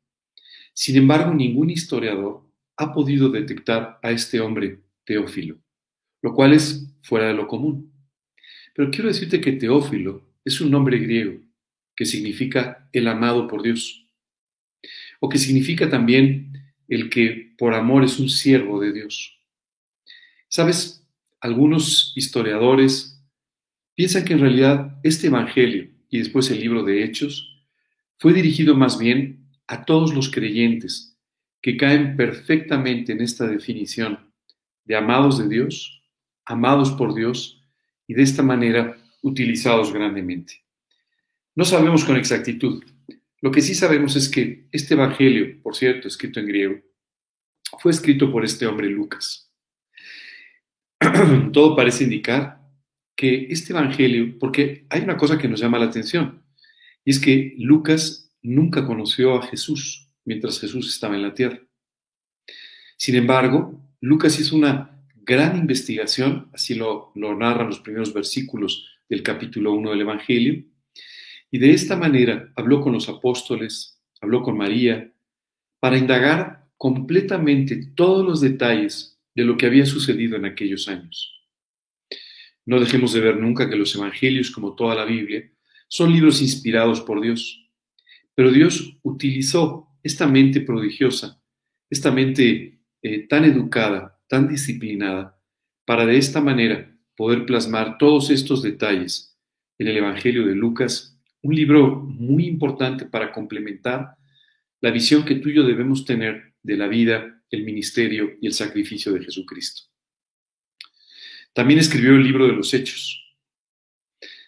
Sin 0.72 0.96
embargo, 0.96 1.34
ningún 1.34 1.70
historiador 1.70 2.50
ha 2.78 2.94
podido 2.94 3.28
detectar 3.28 4.00
a 4.02 4.12
este 4.12 4.40
hombre 4.40 4.80
Teófilo, 5.04 5.58
lo 6.22 6.34
cual 6.34 6.54
es 6.54 6.96
fuera 7.02 7.28
de 7.28 7.34
lo 7.34 7.46
común. 7.46 7.92
Pero 8.74 8.90
quiero 8.90 9.10
decirte 9.10 9.42
que 9.42 9.52
Teófilo 9.52 10.30
es 10.46 10.62
un 10.62 10.72
nombre 10.72 10.98
griego 10.98 11.42
que 11.94 12.06
significa 12.06 12.88
el 12.94 13.10
amado 13.10 13.50
por 13.50 13.64
Dios, 13.64 14.08
o 15.20 15.28
que 15.28 15.40
significa 15.40 15.90
también 15.90 16.54
el 16.88 17.10
que 17.10 17.54
por 17.58 17.74
amor 17.74 18.06
es 18.06 18.18
un 18.18 18.30
siervo 18.30 18.80
de 18.80 18.94
Dios. 18.94 19.37
Sabes, 20.50 21.06
algunos 21.42 22.14
historiadores 22.16 23.22
piensan 23.96 24.24
que 24.26 24.34
en 24.34 24.40
realidad 24.40 25.00
este 25.04 25.28
Evangelio 25.28 25.90
y 26.10 26.20
después 26.20 26.50
el 26.52 26.60
libro 26.60 26.84
de 26.84 27.04
Hechos 27.04 27.66
fue 28.18 28.34
dirigido 28.34 28.76
más 28.76 28.98
bien 28.98 29.50
a 29.68 29.84
todos 29.86 30.14
los 30.14 30.32
creyentes 30.32 31.18
que 31.62 31.76
caen 31.76 32.16
perfectamente 32.16 33.12
en 33.12 33.22
esta 33.22 33.46
definición 33.46 34.32
de 34.86 34.96
amados 34.96 35.38
de 35.38 35.50
Dios, 35.50 36.02
amados 36.46 36.92
por 36.92 37.14
Dios 37.14 37.62
y 38.08 38.14
de 38.14 38.24
esta 38.24 38.42
manera 38.42 38.98
utilizados 39.22 39.92
grandemente. 39.92 40.64
No 41.56 41.66
sabemos 41.66 42.06
con 42.06 42.16
exactitud. 42.16 42.84
Lo 43.42 43.52
que 43.52 43.62
sí 43.62 43.76
sabemos 43.76 44.16
es 44.16 44.30
que 44.30 44.70
este 44.72 44.94
Evangelio, 44.94 45.62
por 45.62 45.76
cierto, 45.76 46.08
escrito 46.08 46.40
en 46.40 46.48
griego, 46.48 46.80
fue 47.80 47.92
escrito 47.92 48.32
por 48.32 48.46
este 48.46 48.66
hombre 48.66 48.88
Lucas. 48.88 49.47
Todo 51.54 51.76
parece 51.76 52.04
indicar 52.04 52.62
que 53.16 53.48
este 53.50 53.74
Evangelio, 53.74 54.38
porque 54.40 54.86
hay 54.90 55.02
una 55.02 55.18
cosa 55.18 55.38
que 55.38 55.48
nos 55.48 55.60
llama 55.60 55.80
la 55.80 55.86
atención, 55.86 56.44
y 57.04 57.12
es 57.12 57.20
que 57.20 57.56
Lucas 57.58 58.32
nunca 58.42 58.86
conoció 58.86 59.36
a 59.36 59.42
Jesús 59.42 60.10
mientras 60.24 60.60
Jesús 60.60 60.94
estaba 60.94 61.16
en 61.16 61.24
la 61.24 61.34
tierra. 61.34 61.60
Sin 62.98 63.16
embargo, 63.16 63.82
Lucas 64.02 64.40
hizo 64.40 64.56
una 64.56 65.04
gran 65.16 65.58
investigación, 65.58 66.50
así 66.54 66.76
lo, 66.76 67.12
lo 67.16 67.36
narran 67.36 67.68
los 67.68 67.80
primeros 67.80 68.14
versículos 68.14 68.86
del 69.10 69.24
capítulo 69.24 69.74
1 69.74 69.92
del 69.92 70.02
Evangelio, 70.02 70.64
y 71.50 71.60
de 71.60 71.72
esta 71.72 71.96
manera 71.96 72.52
habló 72.56 72.82
con 72.82 72.94
los 72.94 73.10
apóstoles, 73.10 74.02
habló 74.22 74.44
con 74.44 74.58
María, 74.58 75.12
para 75.80 75.98
indagar 75.98 76.68
completamente 76.78 77.88
todos 77.96 78.26
los 78.26 78.42
detalles 78.42 79.17
de 79.38 79.46
lo 79.46 79.56
que 79.56 79.68
había 79.68 79.86
sucedido 79.86 80.36
en 80.36 80.46
aquellos 80.46 80.88
años. 80.88 81.32
No 82.66 82.80
dejemos 82.80 83.14
de 83.14 83.20
ver 83.20 83.38
nunca 83.38 83.70
que 83.70 83.76
los 83.76 83.94
Evangelios, 83.94 84.50
como 84.50 84.74
toda 84.74 84.96
la 84.96 85.06
Biblia, 85.06 85.48
son 85.88 86.12
libros 86.12 86.42
inspirados 86.42 87.02
por 87.02 87.22
Dios, 87.22 87.70
pero 88.34 88.52
Dios 88.52 88.98
utilizó 89.04 89.90
esta 90.02 90.26
mente 90.26 90.62
prodigiosa, 90.62 91.40
esta 91.88 92.12
mente 92.12 92.80
eh, 93.04 93.28
tan 93.28 93.46
educada, 93.46 94.20
tan 94.28 94.48
disciplinada, 94.48 95.40
para 95.86 96.08
de 96.08 96.18
esta 96.18 96.42
manera 96.42 96.98
poder 97.16 97.46
plasmar 97.46 98.00
todos 98.00 98.32
estos 98.32 98.64
detalles 98.64 99.38
en 99.78 99.88
el 99.88 99.98
Evangelio 99.98 100.48
de 100.48 100.56
Lucas, 100.56 101.22
un 101.44 101.54
libro 101.54 101.96
muy 101.96 102.48
importante 102.48 103.06
para 103.06 103.32
complementar 103.32 104.16
la 104.82 104.90
visión 104.90 105.26
que 105.26 105.36
tú 105.36 105.50
y 105.50 105.54
yo 105.54 105.64
debemos 105.64 106.06
tener 106.06 106.56
de 106.64 106.76
la 106.76 106.88
vida, 106.88 107.37
el 107.50 107.64
ministerio 107.64 108.32
y 108.42 108.48
el 108.48 108.54
sacrificio 108.54 109.14
de 109.14 109.24
Jesucristo. 109.24 109.84
También 111.54 111.80
escribió 111.80 112.12
el 112.12 112.24
libro 112.24 112.48
de 112.48 112.54
los 112.54 112.74
Hechos. 112.74 113.36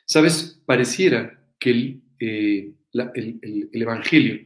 Sabes, 0.06 0.62
pareciera 0.66 1.44
que 1.60 1.72
el, 1.72 2.02
eh, 2.20 2.74
el 2.94 3.70
Evangelio 3.72 4.40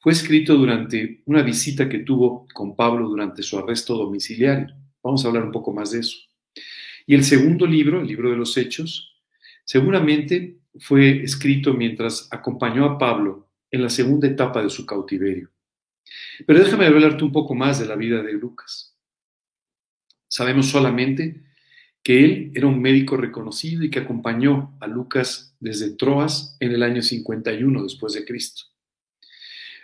fue 0.00 0.12
escrito 0.12 0.56
durante 0.56 1.22
una 1.26 1.42
visita 1.42 1.88
que 1.88 1.98
tuvo 2.00 2.46
con 2.54 2.76
Pablo 2.76 3.08
durante 3.08 3.42
su 3.42 3.58
arresto 3.58 3.96
domiciliario. 3.96 4.74
Vamos 5.02 5.24
a 5.24 5.28
hablar 5.28 5.44
un 5.44 5.52
poco 5.52 5.72
más 5.72 5.90
de 5.90 6.00
eso. 6.00 6.16
Y 7.06 7.14
el 7.14 7.24
segundo 7.24 7.66
libro, 7.66 8.00
el 8.00 8.06
libro 8.06 8.30
de 8.30 8.36
los 8.36 8.56
Hechos, 8.56 9.16
seguramente 9.64 10.58
fue 10.78 11.22
escrito 11.22 11.74
mientras 11.74 12.28
acompañó 12.30 12.84
a 12.84 12.98
Pablo 12.98 13.48
en 13.70 13.82
la 13.82 13.88
segunda 13.88 14.26
etapa 14.28 14.62
de 14.62 14.70
su 14.70 14.86
cautiverio. 14.86 15.50
Pero 16.46 16.58
déjame 16.58 16.86
hablarte 16.86 17.24
un 17.24 17.32
poco 17.32 17.54
más 17.54 17.78
de 17.78 17.86
la 17.86 17.96
vida 17.96 18.22
de 18.22 18.32
Lucas. 18.32 18.96
Sabemos 20.28 20.66
solamente 20.66 21.42
que 22.02 22.24
él 22.24 22.52
era 22.54 22.66
un 22.66 22.80
médico 22.80 23.16
reconocido 23.16 23.82
y 23.82 23.90
que 23.90 23.98
acompañó 23.98 24.76
a 24.80 24.86
Lucas 24.86 25.56
desde 25.60 25.96
Troas 25.96 26.56
en 26.60 26.72
el 26.72 26.82
año 26.82 27.02
51 27.02 27.82
después 27.82 28.12
de 28.14 28.24
Cristo. 28.24 28.62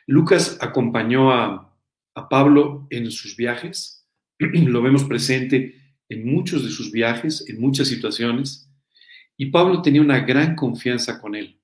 Lucas 0.07 0.59
acompañó 0.61 1.33
a, 1.33 1.71
Pablo 2.31 2.87
en 2.90 3.11
sus 3.11 3.37
viajes, 3.37 4.07
lo 4.38 4.81
vemos 4.83 5.02
presente 5.02 5.75
en 6.09 6.25
muchos 6.25 6.62
de 6.62 6.71
sus 6.71 6.93
viajes, 6.93 7.45
en 7.49 7.61
muchas 7.61 7.88
situaciones, 7.88 8.71
y 9.37 9.47
Pablo 9.47 9.83
tenía 9.83 10.00
una 10.00 10.21
gran 10.21 10.54
confianza 10.54 11.21
con 11.21 11.35
él. 11.35 11.61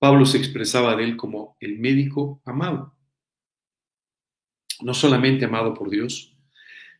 Pablo 0.00 0.26
se 0.26 0.38
expresaba 0.38 0.96
de 0.96 1.04
él 1.04 1.16
como 1.16 1.56
el 1.60 1.78
médico 1.78 2.42
amado. 2.44 2.97
No 4.82 4.94
solamente 4.94 5.44
amado 5.44 5.74
por 5.74 5.90
Dios, 5.90 6.36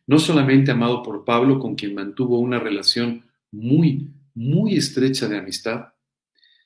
no 0.07 0.19
solamente 0.19 0.71
amado 0.71 1.03
por 1.03 1.23
Pablo, 1.23 1.59
con 1.59 1.75
quien 1.75 1.93
mantuvo 1.93 2.39
una 2.39 2.59
relación 2.59 3.25
muy, 3.51 4.09
muy 4.33 4.75
estrecha 4.75 5.27
de 5.27 5.37
amistad, 5.37 5.93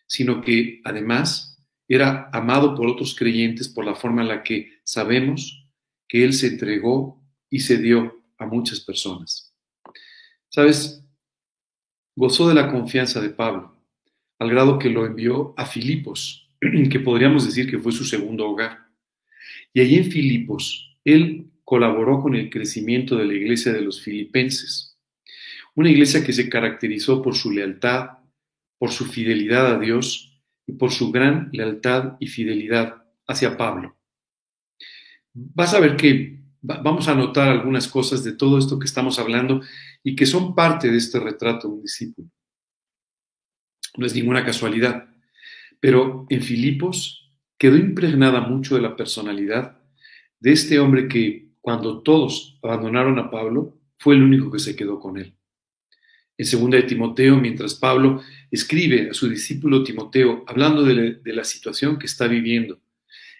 sino 0.07 0.41
que 0.41 0.81
además 0.83 1.61
era 1.87 2.29
amado 2.31 2.75
por 2.75 2.87
otros 2.87 3.15
creyentes 3.15 3.67
por 3.67 3.85
la 3.85 3.95
forma 3.95 4.21
en 4.21 4.29
la 4.29 4.43
que 4.43 4.79
sabemos 4.83 5.67
que 6.07 6.23
Él 6.23 6.33
se 6.33 6.47
entregó 6.47 7.21
y 7.49 7.59
se 7.59 7.77
dio 7.77 8.23
a 8.37 8.45
muchas 8.45 8.79
personas. 8.79 9.53
¿Sabes? 10.49 11.03
Gozó 12.15 12.47
de 12.47 12.55
la 12.55 12.71
confianza 12.71 13.19
de 13.19 13.29
Pablo, 13.29 13.75
al 14.39 14.49
grado 14.49 14.77
que 14.77 14.89
lo 14.89 15.05
envió 15.05 15.53
a 15.57 15.65
Filipos, 15.65 16.49
que 16.91 16.99
podríamos 16.99 17.45
decir 17.45 17.69
que 17.69 17.79
fue 17.79 17.91
su 17.91 18.05
segundo 18.05 18.47
hogar. 18.47 18.87
Y 19.73 19.81
allí 19.81 19.95
en 19.95 20.11
Filipos, 20.11 20.92
Él 21.05 21.51
colaboró 21.63 22.21
con 22.21 22.35
el 22.35 22.49
crecimiento 22.49 23.15
de 23.15 23.25
la 23.25 23.33
iglesia 23.33 23.73
de 23.73 23.81
los 23.81 24.01
filipenses, 24.01 24.97
una 25.75 25.89
iglesia 25.89 26.23
que 26.23 26.33
se 26.33 26.49
caracterizó 26.49 27.21
por 27.21 27.35
su 27.35 27.51
lealtad, 27.51 28.19
por 28.77 28.91
su 28.91 29.05
fidelidad 29.05 29.75
a 29.75 29.79
Dios 29.79 30.41
y 30.67 30.73
por 30.73 30.91
su 30.91 31.11
gran 31.11 31.49
lealtad 31.51 32.15
y 32.19 32.27
fidelidad 32.27 33.03
hacia 33.27 33.57
Pablo. 33.57 33.97
Vas 35.33 35.73
a 35.73 35.79
ver 35.79 35.95
que 35.95 36.41
vamos 36.61 37.07
a 37.07 37.15
notar 37.15 37.49
algunas 37.49 37.87
cosas 37.87 38.23
de 38.23 38.33
todo 38.33 38.57
esto 38.57 38.79
que 38.79 38.85
estamos 38.85 39.19
hablando 39.19 39.61
y 40.03 40.15
que 40.15 40.25
son 40.25 40.53
parte 40.53 40.91
de 40.91 40.97
este 40.97 41.19
retrato 41.19 41.67
de 41.67 41.73
un 41.73 41.81
discípulo. 41.81 42.29
No 43.97 44.05
es 44.05 44.15
ninguna 44.15 44.45
casualidad. 44.45 45.07
Pero 45.79 46.25
en 46.29 46.41
Filipos 46.41 47.33
quedó 47.57 47.75
impregnada 47.77 48.41
mucho 48.41 48.75
de 48.75 48.81
la 48.81 48.95
personalidad 48.95 49.82
de 50.43 50.51
este 50.51 50.77
hombre 50.77 51.07
que, 51.07 51.53
cuando 51.61 52.03
todos 52.03 52.59
abandonaron 52.61 53.17
a 53.17 53.31
Pablo, 53.31 53.79
fue 53.97 54.15
el 54.15 54.23
único 54.23 54.51
que 54.51 54.59
se 54.59 54.75
quedó 54.75 54.99
con 54.99 55.17
él. 55.17 55.33
En 56.37 56.45
segunda 56.45 56.75
de 56.75 56.83
Timoteo, 56.83 57.37
mientras 57.37 57.75
Pablo 57.75 58.21
escribe 58.51 59.09
a 59.09 59.13
su 59.13 59.29
discípulo 59.29 59.85
Timoteo, 59.85 60.43
hablando 60.45 60.83
de 60.83 61.21
la, 61.23 61.43
situación 61.45 61.97
que 61.97 62.07
está 62.07 62.27
viviendo 62.27 62.81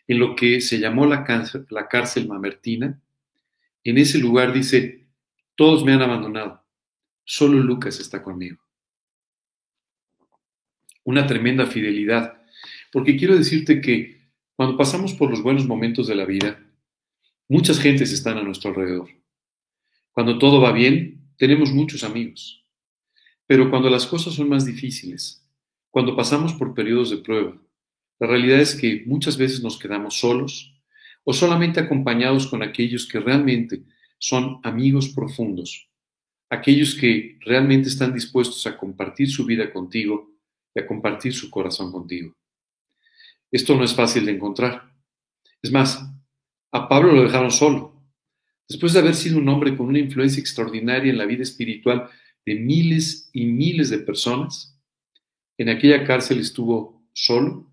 en 0.08 0.18
lo 0.18 0.34
que 0.34 0.62
se 0.62 0.80
llamó 0.80 1.06
la 1.06 1.26
cárcel 1.26 2.26
mamertina, 2.26 3.02
en 3.84 3.98
ese 3.98 4.18
lugar 4.20 4.54
dice, 4.54 5.06
todos 5.58 5.84
me 5.84 5.92
han 5.92 6.04
abandonado, 6.04 6.64
solo 7.26 7.60
Lucas 7.60 8.00
está 8.00 8.24
conmigo. 8.24 8.64
Una 11.04 11.28
tremenda 11.28 11.66
fidelidad, 11.66 12.42
porque 12.94 13.18
quiero 13.18 13.36
decirte 13.36 13.82
que 13.82 14.22
cuando 14.56 14.78
pasamos 14.78 15.12
por 15.12 15.30
los 15.30 15.44
buenos 15.44 15.68
momentos 15.68 16.08
de 16.08 16.16
la 16.16 16.24
vida, 16.24 16.64
muchas 17.54 17.80
gentes 17.80 18.12
están 18.12 18.40
a 18.40 18.42
nuestro 18.42 18.72
alrededor. 18.72 19.10
Cuando 20.12 20.40
todo 20.40 20.60
va 20.60 20.72
bien, 20.72 21.30
tenemos 21.38 21.72
muchos 21.72 22.04
amigos. 22.04 22.66
Pero 23.46 23.70
cuando 23.70 23.92
las 23.92 24.08
cosas 24.08 24.34
son 24.34 24.50
más 24.50 24.66
difíciles, 24.66 25.48
cuando 25.92 26.16
pasamos 26.16 26.54
por 26.54 26.74
periodos 26.74 27.12
de 27.12 27.18
prueba, 27.18 27.56
la 28.20 28.26
realidad 28.26 28.60
es 28.60 28.74
que 28.74 29.04
muchas 29.06 29.38
veces 29.38 29.62
nos 29.62 29.78
quedamos 29.78 30.20
solos 30.20 30.74
o 31.24 31.32
solamente 31.32 31.80
acompañados 31.80 32.48
con 32.48 32.64
aquellos 32.64 33.08
que 33.08 33.20
realmente 33.20 33.84
son 34.18 34.60
amigos 34.64 35.10
profundos, 35.10 35.92
aquellos 36.50 36.96
que 36.96 37.38
realmente 37.42 37.88
están 37.88 38.16
dispuestos 38.16 38.66
a 38.66 38.76
compartir 38.76 39.30
su 39.30 39.46
vida 39.46 39.72
contigo 39.72 40.32
y 40.74 40.80
a 40.80 40.88
compartir 40.88 41.36
su 41.36 41.52
corazón 41.52 41.92
contigo. 41.92 42.36
Esto 43.52 43.76
no 43.76 43.84
es 43.84 43.94
fácil 43.94 44.26
de 44.26 44.32
encontrar. 44.32 44.92
Es 45.62 45.72
más, 45.72 46.04
a 46.74 46.90
Pablo 46.90 47.14
lo 47.14 47.24
dejaron 47.24 47.52
solo. 47.52 47.94
Después 48.68 48.94
de 48.94 49.00
haber 49.00 49.14
sido 49.14 49.38
un 49.38 49.48
hombre 49.48 49.78
con 49.78 49.88
una 49.88 50.00
influencia 50.00 50.42
extraordinaria 50.42 51.12
en 51.12 51.20
la 51.20 51.26
vida 51.26 51.44
espiritual 51.44 52.10
de 52.46 52.56
miles 52.56 53.30
y 53.32 53.46
miles 53.46 53.92
de 53.92 54.00
personas, 54.00 54.76
en 55.58 55.70
aquella 55.70 56.04
cárcel 56.04 56.40
estuvo 56.40 57.08
solo, 57.14 57.72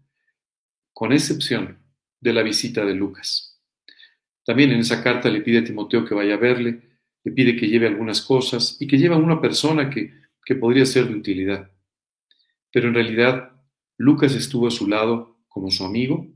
con 0.93 1.13
excepción 1.13 1.79
de 2.21 2.33
la 2.35 2.43
visita 2.43 2.85
de 2.85 2.95
Lucas. 2.95 3.59
También 4.45 4.71
en 4.73 4.81
esa 4.81 5.03
carta 5.03 5.31
le 5.31 5.41
pide 5.41 5.59
a 5.59 5.65
Timoteo 5.65 6.05
que 6.05 6.15
vaya 6.15 6.35
a 6.35 6.39
verle, 6.39 6.83
le 7.25 7.33
pide 7.33 7.57
que 7.57 7.69
lleve 7.69 7.87
algunas 7.87 8.21
cosas 8.21 8.77
y 8.81 8.87
que 8.87 8.99
lleve 8.99 9.15
a 9.15 9.19
una 9.19 9.41
persona 9.41 9.89
que, 9.89 10.13
que 10.45 10.57
podría 10.57 10.85
ser 10.85 11.09
de 11.09 11.15
utilidad. 11.15 11.71
Pero 12.71 12.89
en 12.89 12.95
realidad 12.95 13.53
Lucas 13.97 14.35
estuvo 14.35 14.67
a 14.67 14.71
su 14.71 14.87
lado 14.87 15.39
como 15.49 15.71
su 15.71 15.87
amigo 15.87 16.27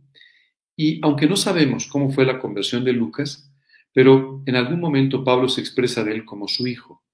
y 0.76 1.00
aunque 1.02 1.26
no 1.26 1.36
sabemos 1.36 1.86
cómo 1.86 2.10
fue 2.10 2.24
la 2.24 2.38
conversión 2.38 2.84
de 2.84 2.92
Lucas, 2.92 3.50
pero 3.92 4.42
en 4.46 4.56
algún 4.56 4.80
momento 4.80 5.24
Pablo 5.24 5.48
se 5.48 5.60
expresa 5.60 6.02
de 6.02 6.12
él 6.12 6.24
como 6.24 6.48
su 6.48 6.66
hijo 6.66 7.04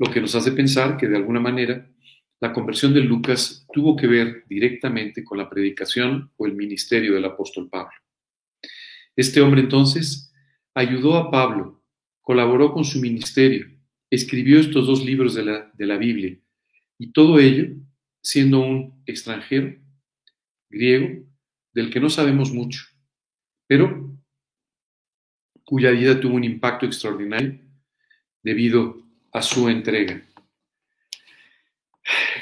lo 0.00 0.10
que 0.10 0.20
nos 0.22 0.34
hace 0.34 0.52
pensar 0.52 0.96
que 0.96 1.08
de 1.08 1.16
alguna 1.18 1.40
manera 1.40 1.86
la 2.40 2.54
conversión 2.54 2.94
de 2.94 3.00
Lucas 3.00 3.66
tuvo 3.70 3.94
que 3.96 4.06
ver 4.06 4.44
directamente 4.48 5.22
con 5.22 5.36
la 5.36 5.50
predicación 5.50 6.32
o 6.38 6.46
el 6.46 6.54
ministerio 6.54 7.12
del 7.12 7.26
apóstol 7.26 7.68
Pablo. 7.68 7.92
Este 9.14 9.42
hombre 9.42 9.60
entonces 9.60 10.32
ayudó 10.74 11.16
a 11.16 11.30
Pablo, 11.30 11.84
colaboró 12.22 12.72
con 12.72 12.86
su 12.86 12.98
ministerio, 12.98 13.66
escribió 14.08 14.58
estos 14.58 14.86
dos 14.86 15.04
libros 15.04 15.34
de 15.34 15.44
la, 15.44 15.70
de 15.74 15.86
la 15.86 15.98
Biblia 15.98 16.34
y 16.96 17.12
todo 17.12 17.38
ello 17.38 17.66
siendo 18.22 18.60
un 18.60 19.02
extranjero, 19.04 19.76
griego, 20.70 21.26
del 21.74 21.90
que 21.90 22.00
no 22.00 22.08
sabemos 22.08 22.52
mucho, 22.52 22.86
pero 23.70 24.18
cuya 25.62 25.92
vida 25.92 26.18
tuvo 26.18 26.34
un 26.34 26.42
impacto 26.42 26.86
extraordinario 26.86 27.60
debido 28.42 29.00
a 29.32 29.42
su 29.42 29.68
entrega. 29.68 30.26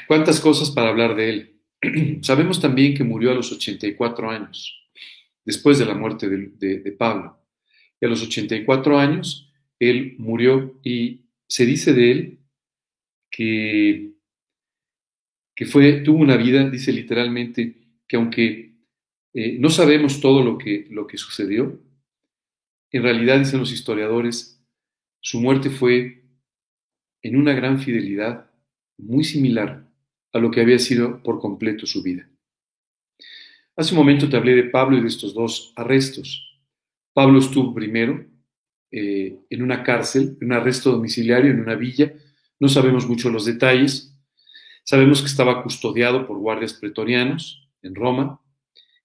¿Cuántas 0.07 0.39
cosas 0.39 0.71
para 0.71 0.89
hablar 0.89 1.15
de 1.15 1.29
él? 1.29 2.19
Sabemos 2.23 2.59
también 2.59 2.95
que 2.95 3.03
murió 3.03 3.29
a 3.29 3.35
los 3.35 3.51
84 3.51 4.31
años, 4.31 4.89
después 5.45 5.77
de 5.77 5.85
la 5.85 5.93
muerte 5.93 6.27
de, 6.27 6.91
Pablo. 6.93 7.39
Y 8.01 8.07
a 8.07 8.09
los 8.09 8.23
84 8.23 8.97
años, 8.97 9.53
él 9.77 10.15
murió 10.17 10.79
y 10.83 11.25
se 11.47 11.67
dice 11.67 11.93
de 11.93 12.11
él 12.11 12.39
que, 13.29 14.13
que 15.55 15.67
fue, 15.67 16.01
tuvo 16.01 16.17
una 16.17 16.37
vida, 16.37 16.67
dice 16.67 16.91
literalmente, 16.91 17.75
que 18.07 18.17
aunque 18.17 18.68
eh, 19.41 19.57
no 19.57 19.69
sabemos 19.69 20.19
todo 20.19 20.43
lo 20.43 20.57
que, 20.57 20.85
lo 20.89 21.07
que 21.07 21.17
sucedió, 21.17 21.79
en 22.91 23.03
realidad, 23.03 23.39
dicen 23.39 23.61
los 23.61 23.71
historiadores, 23.71 24.61
su 25.21 25.39
muerte 25.39 25.69
fue 25.69 26.25
en 27.21 27.37
una 27.37 27.53
gran 27.53 27.79
fidelidad 27.79 28.51
muy 28.97 29.23
similar 29.23 29.87
a 30.33 30.39
lo 30.39 30.51
que 30.51 30.59
había 30.59 30.77
sido 30.77 31.23
por 31.23 31.39
completo 31.39 31.85
su 31.85 32.03
vida. 32.03 32.29
Hace 33.77 33.93
un 33.93 33.99
momento 33.99 34.27
te 34.27 34.35
hablé 34.35 34.55
de 34.55 34.63
Pablo 34.63 34.97
y 34.97 35.01
de 35.01 35.07
estos 35.07 35.33
dos 35.33 35.71
arrestos. 35.77 36.59
Pablo 37.13 37.39
estuvo 37.39 37.73
primero 37.73 38.25
eh, 38.91 39.39
en 39.49 39.61
una 39.61 39.83
cárcel, 39.83 40.37
en 40.41 40.47
un 40.47 40.53
arresto 40.53 40.91
domiciliario, 40.91 41.51
en 41.51 41.61
una 41.61 41.75
villa. 41.75 42.13
No 42.59 42.67
sabemos 42.67 43.07
mucho 43.07 43.29
los 43.29 43.45
detalles. 43.45 44.13
Sabemos 44.83 45.21
que 45.21 45.27
estaba 45.27 45.63
custodiado 45.63 46.27
por 46.27 46.39
guardias 46.39 46.73
pretorianos 46.73 47.69
en 47.81 47.95
Roma 47.95 48.41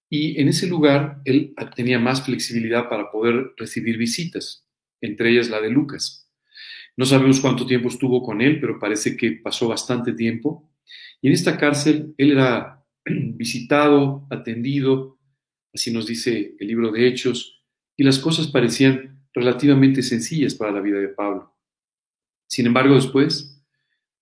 y 0.09 0.39
en 0.39 0.47
ese 0.47 0.67
lugar 0.67 1.21
él 1.25 1.53
tenía 1.75 1.99
más 1.99 2.23
flexibilidad 2.23 2.89
para 2.89 3.11
poder 3.11 3.53
recibir 3.57 3.97
visitas, 3.97 4.67
entre 5.01 5.31
ellas 5.31 5.49
la 5.49 5.61
de 5.61 5.69
Lucas. 5.69 6.29
No 6.97 7.05
sabemos 7.05 7.39
cuánto 7.39 7.65
tiempo 7.65 7.89
estuvo 7.89 8.23
con 8.23 8.41
él, 8.41 8.59
pero 8.59 8.79
parece 8.79 9.17
que 9.17 9.31
pasó 9.31 9.67
bastante 9.67 10.13
tiempo. 10.13 10.71
Y 11.21 11.27
en 11.27 11.33
esta 11.33 11.57
cárcel 11.57 12.13
él 12.17 12.31
era 12.31 12.85
visitado, 13.05 14.27
atendido, 14.29 15.19
así 15.73 15.91
nos 15.91 16.07
dice 16.07 16.55
el 16.59 16.67
libro 16.67 16.91
de 16.91 17.07
Hechos, 17.07 17.63
y 17.97 18.03
las 18.03 18.19
cosas 18.19 18.47
parecían 18.47 19.25
relativamente 19.33 20.01
sencillas 20.01 20.55
para 20.55 20.71
la 20.71 20.81
vida 20.81 20.99
de 20.99 21.09
Pablo. 21.09 21.53
Sin 22.47 22.67
embargo, 22.67 22.95
después, 22.95 23.61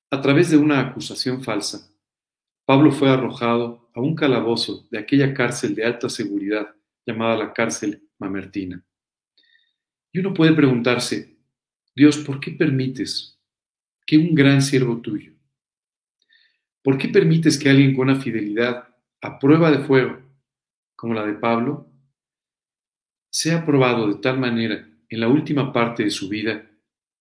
a 0.10 0.22
través 0.22 0.50
de 0.50 0.58
una 0.58 0.80
acusación 0.80 1.44
falsa, 1.44 1.93
Pablo 2.66 2.92
fue 2.92 3.10
arrojado 3.10 3.90
a 3.94 4.00
un 4.00 4.16
calabozo 4.16 4.88
de 4.90 5.00
aquella 5.00 5.34
cárcel 5.34 5.76
de 5.76 5.86
alta 5.86 6.10
seguridad 6.10 6.74
llamada 7.06 7.38
la 7.38 7.54
cárcel 7.54 8.02
mamertina. 8.20 8.84
Y 10.12 10.20
uno 10.20 10.34
puede 10.34 10.54
preguntarse, 10.54 11.38
Dios, 11.96 12.18
¿por 12.20 12.40
qué 12.40 12.52
permites 12.52 13.34
que 14.06 14.18
un 14.18 14.36
gran 14.36 14.62
siervo 14.62 15.02
tuyo, 15.02 15.34
por 16.82 16.98
qué 16.98 17.08
permites 17.08 17.58
que 17.58 17.70
alguien 17.70 17.96
con 17.96 18.10
una 18.10 18.20
fidelidad 18.20 18.90
a 19.22 19.40
prueba 19.40 19.72
de 19.72 19.80
fuego, 19.86 20.20
como 20.96 21.14
la 21.14 21.26
de 21.26 21.34
Pablo, 21.34 21.90
sea 23.32 23.66
probado 23.66 24.08
de 24.08 24.22
tal 24.22 24.40
manera 24.40 24.88
en 25.10 25.20
la 25.20 25.28
última 25.28 25.72
parte 25.72 26.04
de 26.04 26.10
su 26.10 26.30
vida, 26.30 26.70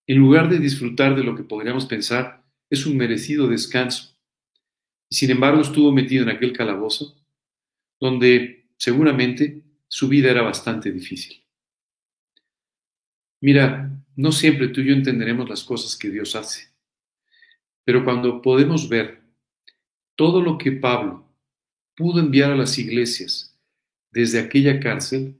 en 0.06 0.18
lugar 0.18 0.48
de 0.48 0.58
disfrutar 0.58 1.14
de 1.14 1.22
lo 1.22 1.34
que 1.34 1.44
podríamos 1.44 1.86
pensar 1.86 2.44
es 2.68 2.86
un 2.86 2.96
merecido 2.96 3.48
descanso? 3.48 4.11
Sin 5.12 5.30
embargo 5.30 5.60
estuvo 5.60 5.92
metido 5.92 6.22
en 6.22 6.30
aquel 6.30 6.54
calabozo, 6.54 7.14
donde 8.00 8.70
seguramente 8.78 9.62
su 9.86 10.08
vida 10.08 10.30
era 10.30 10.40
bastante 10.40 10.90
difícil. 10.90 11.44
Mira, 13.42 13.90
no 14.16 14.32
siempre 14.32 14.68
tú 14.68 14.80
y 14.80 14.86
yo 14.86 14.94
entenderemos 14.94 15.50
las 15.50 15.64
cosas 15.64 15.98
que 15.98 16.08
Dios 16.08 16.34
hace, 16.34 16.70
pero 17.84 18.04
cuando 18.04 18.40
podemos 18.40 18.88
ver 18.88 19.22
todo 20.16 20.40
lo 20.40 20.56
que 20.56 20.72
Pablo 20.72 21.30
pudo 21.94 22.20
enviar 22.20 22.50
a 22.50 22.56
las 22.56 22.78
iglesias 22.78 23.60
desde 24.12 24.38
aquella 24.40 24.80
cárcel, 24.80 25.38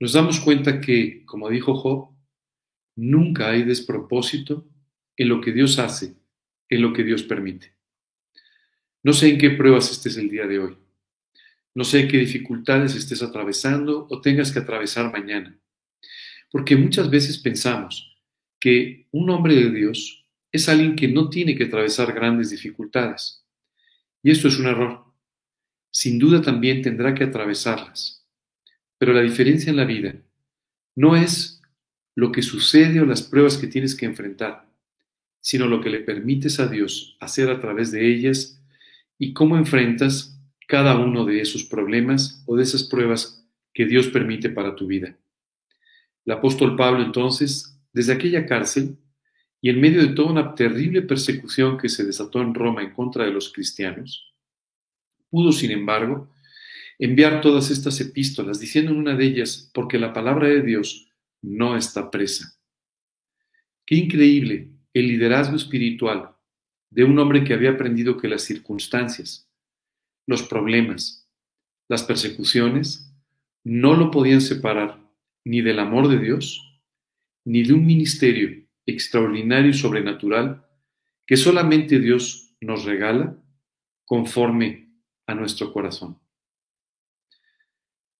nos 0.00 0.14
damos 0.14 0.40
cuenta 0.40 0.80
que, 0.80 1.26
como 1.26 1.50
dijo 1.50 1.74
Job, 1.74 2.16
nunca 2.96 3.50
hay 3.50 3.62
despropósito 3.62 4.66
en 5.18 5.28
lo 5.28 5.42
que 5.42 5.52
Dios 5.52 5.78
hace, 5.78 6.16
en 6.70 6.80
lo 6.80 6.94
que 6.94 7.04
Dios 7.04 7.22
permite. 7.22 7.75
No 9.06 9.12
sé 9.12 9.28
en 9.28 9.38
qué 9.38 9.50
pruebas 9.50 9.88
estés 9.92 10.16
el 10.16 10.28
día 10.28 10.48
de 10.48 10.58
hoy. 10.58 10.76
No 11.76 11.84
sé 11.84 12.08
qué 12.08 12.18
dificultades 12.18 12.96
estés 12.96 13.22
atravesando 13.22 14.08
o 14.10 14.20
tengas 14.20 14.50
que 14.50 14.58
atravesar 14.58 15.12
mañana. 15.12 15.56
Porque 16.50 16.74
muchas 16.74 17.08
veces 17.08 17.38
pensamos 17.38 18.18
que 18.58 19.06
un 19.12 19.30
hombre 19.30 19.54
de 19.54 19.70
Dios 19.70 20.26
es 20.50 20.68
alguien 20.68 20.96
que 20.96 21.06
no 21.06 21.30
tiene 21.30 21.54
que 21.54 21.66
atravesar 21.66 22.12
grandes 22.14 22.50
dificultades. 22.50 23.44
Y 24.24 24.32
esto 24.32 24.48
es 24.48 24.58
un 24.58 24.66
error. 24.66 25.04
Sin 25.92 26.18
duda 26.18 26.42
también 26.42 26.82
tendrá 26.82 27.14
que 27.14 27.22
atravesarlas. 27.22 28.26
Pero 28.98 29.12
la 29.12 29.20
diferencia 29.22 29.70
en 29.70 29.76
la 29.76 29.84
vida 29.84 30.16
no 30.96 31.14
es 31.14 31.62
lo 32.16 32.32
que 32.32 32.42
sucede 32.42 33.00
o 33.00 33.06
las 33.06 33.22
pruebas 33.22 33.56
que 33.56 33.68
tienes 33.68 33.94
que 33.94 34.06
enfrentar, 34.06 34.68
sino 35.40 35.68
lo 35.68 35.80
que 35.80 35.90
le 35.90 36.00
permites 36.00 36.58
a 36.58 36.66
Dios 36.66 37.16
hacer 37.20 37.50
a 37.50 37.60
través 37.60 37.92
de 37.92 38.04
ellas 38.12 38.56
y 39.18 39.32
cómo 39.32 39.56
enfrentas 39.56 40.38
cada 40.66 40.98
uno 40.98 41.24
de 41.24 41.40
esos 41.40 41.64
problemas 41.64 42.42
o 42.46 42.56
de 42.56 42.62
esas 42.62 42.84
pruebas 42.84 43.44
que 43.72 43.86
Dios 43.86 44.08
permite 44.08 44.50
para 44.50 44.74
tu 44.74 44.86
vida. 44.86 45.16
El 46.24 46.32
apóstol 46.32 46.76
Pablo 46.76 47.04
entonces, 47.04 47.78
desde 47.92 48.12
aquella 48.12 48.46
cárcel, 48.46 48.98
y 49.60 49.70
en 49.70 49.80
medio 49.80 50.02
de 50.02 50.14
toda 50.14 50.30
una 50.30 50.54
terrible 50.54 51.02
persecución 51.02 51.78
que 51.78 51.88
se 51.88 52.04
desató 52.04 52.42
en 52.42 52.54
Roma 52.54 52.82
en 52.82 52.92
contra 52.92 53.24
de 53.24 53.30
los 53.30 53.52
cristianos, 53.52 54.32
pudo, 55.30 55.52
sin 55.52 55.70
embargo, 55.70 56.30
enviar 56.98 57.40
todas 57.40 57.70
estas 57.70 58.00
epístolas, 58.00 58.60
diciendo 58.60 58.92
en 58.92 58.98
una 58.98 59.14
de 59.14 59.24
ellas, 59.24 59.70
porque 59.72 59.98
la 59.98 60.12
palabra 60.12 60.48
de 60.48 60.62
Dios 60.62 61.10
no 61.42 61.76
está 61.76 62.10
presa. 62.10 62.58
Qué 63.84 63.94
increíble 63.96 64.70
el 64.92 65.08
liderazgo 65.08 65.56
espiritual 65.56 66.35
de 66.96 67.04
un 67.04 67.18
hombre 67.18 67.44
que 67.44 67.52
había 67.52 67.72
aprendido 67.72 68.16
que 68.16 68.26
las 68.26 68.40
circunstancias, 68.40 69.52
los 70.26 70.42
problemas, 70.42 71.30
las 71.88 72.02
persecuciones, 72.02 73.14
no 73.64 73.94
lo 73.94 74.10
podían 74.10 74.40
separar 74.40 74.98
ni 75.44 75.60
del 75.60 75.78
amor 75.78 76.08
de 76.08 76.18
Dios, 76.18 76.80
ni 77.44 77.64
de 77.64 77.74
un 77.74 77.84
ministerio 77.84 78.66
extraordinario 78.86 79.72
y 79.72 79.74
sobrenatural 79.74 80.66
que 81.26 81.36
solamente 81.36 81.98
Dios 81.98 82.56
nos 82.62 82.86
regala 82.86 83.36
conforme 84.06 84.88
a 85.26 85.34
nuestro 85.34 85.74
corazón. 85.74 86.18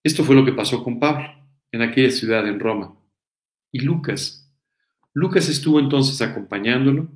Esto 0.04 0.22
fue 0.22 0.36
lo 0.36 0.44
que 0.44 0.52
pasó 0.52 0.84
con 0.84 1.00
Pablo 1.00 1.28
en 1.72 1.80
aquella 1.80 2.10
ciudad 2.10 2.46
en 2.46 2.60
Roma. 2.60 2.94
Y 3.72 3.80
Lucas, 3.80 4.54
Lucas 5.14 5.48
estuvo 5.48 5.80
entonces 5.80 6.20
acompañándolo 6.20 7.08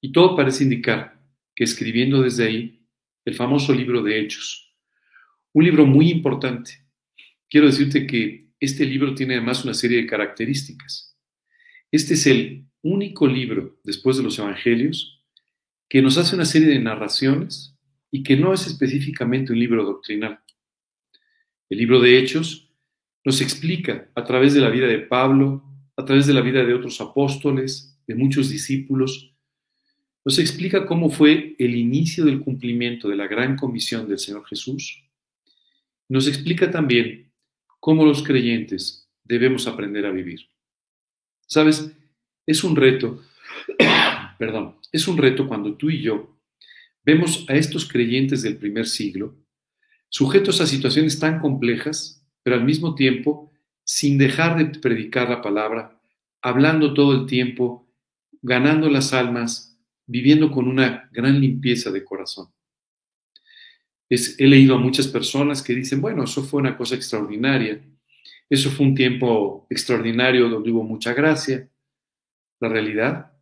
y 0.00 0.12
todo 0.12 0.36
parece 0.36 0.64
indicar 0.64 1.20
que 1.54 1.64
escribiendo 1.64 2.22
desde 2.22 2.44
ahí 2.44 2.86
el 3.24 3.34
famoso 3.34 3.74
libro 3.74 4.02
de 4.02 4.20
Hechos, 4.20 4.74
un 5.52 5.64
libro 5.64 5.86
muy 5.86 6.10
importante. 6.10 6.86
Quiero 7.48 7.66
decirte 7.66 8.06
que 8.06 8.50
este 8.60 8.84
libro 8.84 9.14
tiene 9.14 9.34
además 9.34 9.64
una 9.64 9.74
serie 9.74 9.98
de 9.98 10.06
características. 10.06 11.16
Este 11.90 12.14
es 12.14 12.26
el 12.26 12.66
único 12.82 13.26
libro 13.26 13.78
después 13.84 14.16
de 14.16 14.22
los 14.22 14.38
Evangelios 14.38 15.22
que 15.88 16.00
nos 16.00 16.16
hace 16.18 16.36
una 16.36 16.44
serie 16.44 16.68
de 16.68 16.78
narraciones 16.78 17.76
y 18.10 18.22
que 18.22 18.36
no 18.36 18.52
es 18.54 18.66
específicamente 18.66 19.52
un 19.52 19.58
libro 19.58 19.84
doctrinal. 19.84 20.40
El 21.68 21.78
libro 21.78 22.00
de 22.00 22.18
Hechos 22.18 22.72
nos 23.24 23.40
explica 23.40 24.10
a 24.14 24.24
través 24.24 24.54
de 24.54 24.60
la 24.60 24.70
vida 24.70 24.86
de 24.86 25.00
Pablo, 25.00 25.64
a 25.96 26.04
través 26.04 26.26
de 26.26 26.34
la 26.34 26.40
vida 26.40 26.64
de 26.64 26.74
otros 26.74 27.00
apóstoles, 27.00 28.00
de 28.06 28.14
muchos 28.14 28.50
discípulos, 28.50 29.34
nos 30.24 30.38
explica 30.38 30.86
cómo 30.86 31.10
fue 31.10 31.54
el 31.58 31.74
inicio 31.74 32.24
del 32.24 32.40
cumplimiento 32.40 33.08
de 33.08 33.16
la 33.16 33.26
gran 33.26 33.56
comisión 33.56 34.08
del 34.08 34.18
Señor 34.18 34.46
Jesús. 34.46 35.02
Nos 36.08 36.26
explica 36.26 36.70
también 36.70 37.32
cómo 37.78 38.04
los 38.04 38.22
creyentes 38.22 39.08
debemos 39.24 39.66
aprender 39.66 40.04
a 40.06 40.10
vivir. 40.10 40.48
Sabes, 41.46 41.90
es 42.46 42.64
un 42.64 42.76
reto, 42.76 43.22
perdón, 44.38 44.76
es 44.92 45.08
un 45.08 45.16
reto 45.16 45.48
cuando 45.48 45.74
tú 45.74 45.90
y 45.90 46.02
yo 46.02 46.36
vemos 47.04 47.46
a 47.48 47.54
estos 47.54 47.88
creyentes 47.88 48.42
del 48.42 48.56
primer 48.56 48.86
siglo 48.86 49.36
sujetos 50.10 50.60
a 50.60 50.66
situaciones 50.66 51.18
tan 51.18 51.38
complejas, 51.38 52.26
pero 52.42 52.56
al 52.56 52.64
mismo 52.64 52.94
tiempo 52.94 53.50
sin 53.84 54.18
dejar 54.18 54.56
de 54.58 54.78
predicar 54.78 55.30
la 55.30 55.42
palabra, 55.42 56.00
hablando 56.42 56.94
todo 56.94 57.14
el 57.14 57.26
tiempo, 57.26 57.88
ganando 58.42 58.88
las 58.90 59.12
almas, 59.12 59.69
viviendo 60.10 60.50
con 60.50 60.66
una 60.66 61.08
gran 61.12 61.40
limpieza 61.40 61.90
de 61.92 62.02
corazón. 62.02 62.48
he 64.08 64.46
leído 64.48 64.74
a 64.74 64.78
muchas 64.78 65.06
personas 65.06 65.62
que 65.62 65.72
dicen, 65.72 66.00
bueno, 66.00 66.24
eso 66.24 66.42
fue 66.42 66.60
una 66.60 66.76
cosa 66.76 66.96
extraordinaria, 66.96 67.80
eso 68.48 68.70
fue 68.70 68.86
un 68.86 68.96
tiempo 68.96 69.68
extraordinario 69.70 70.48
donde 70.48 70.72
hubo 70.72 70.82
mucha 70.82 71.14
gracia. 71.14 71.70
La 72.58 72.68
realidad 72.68 73.32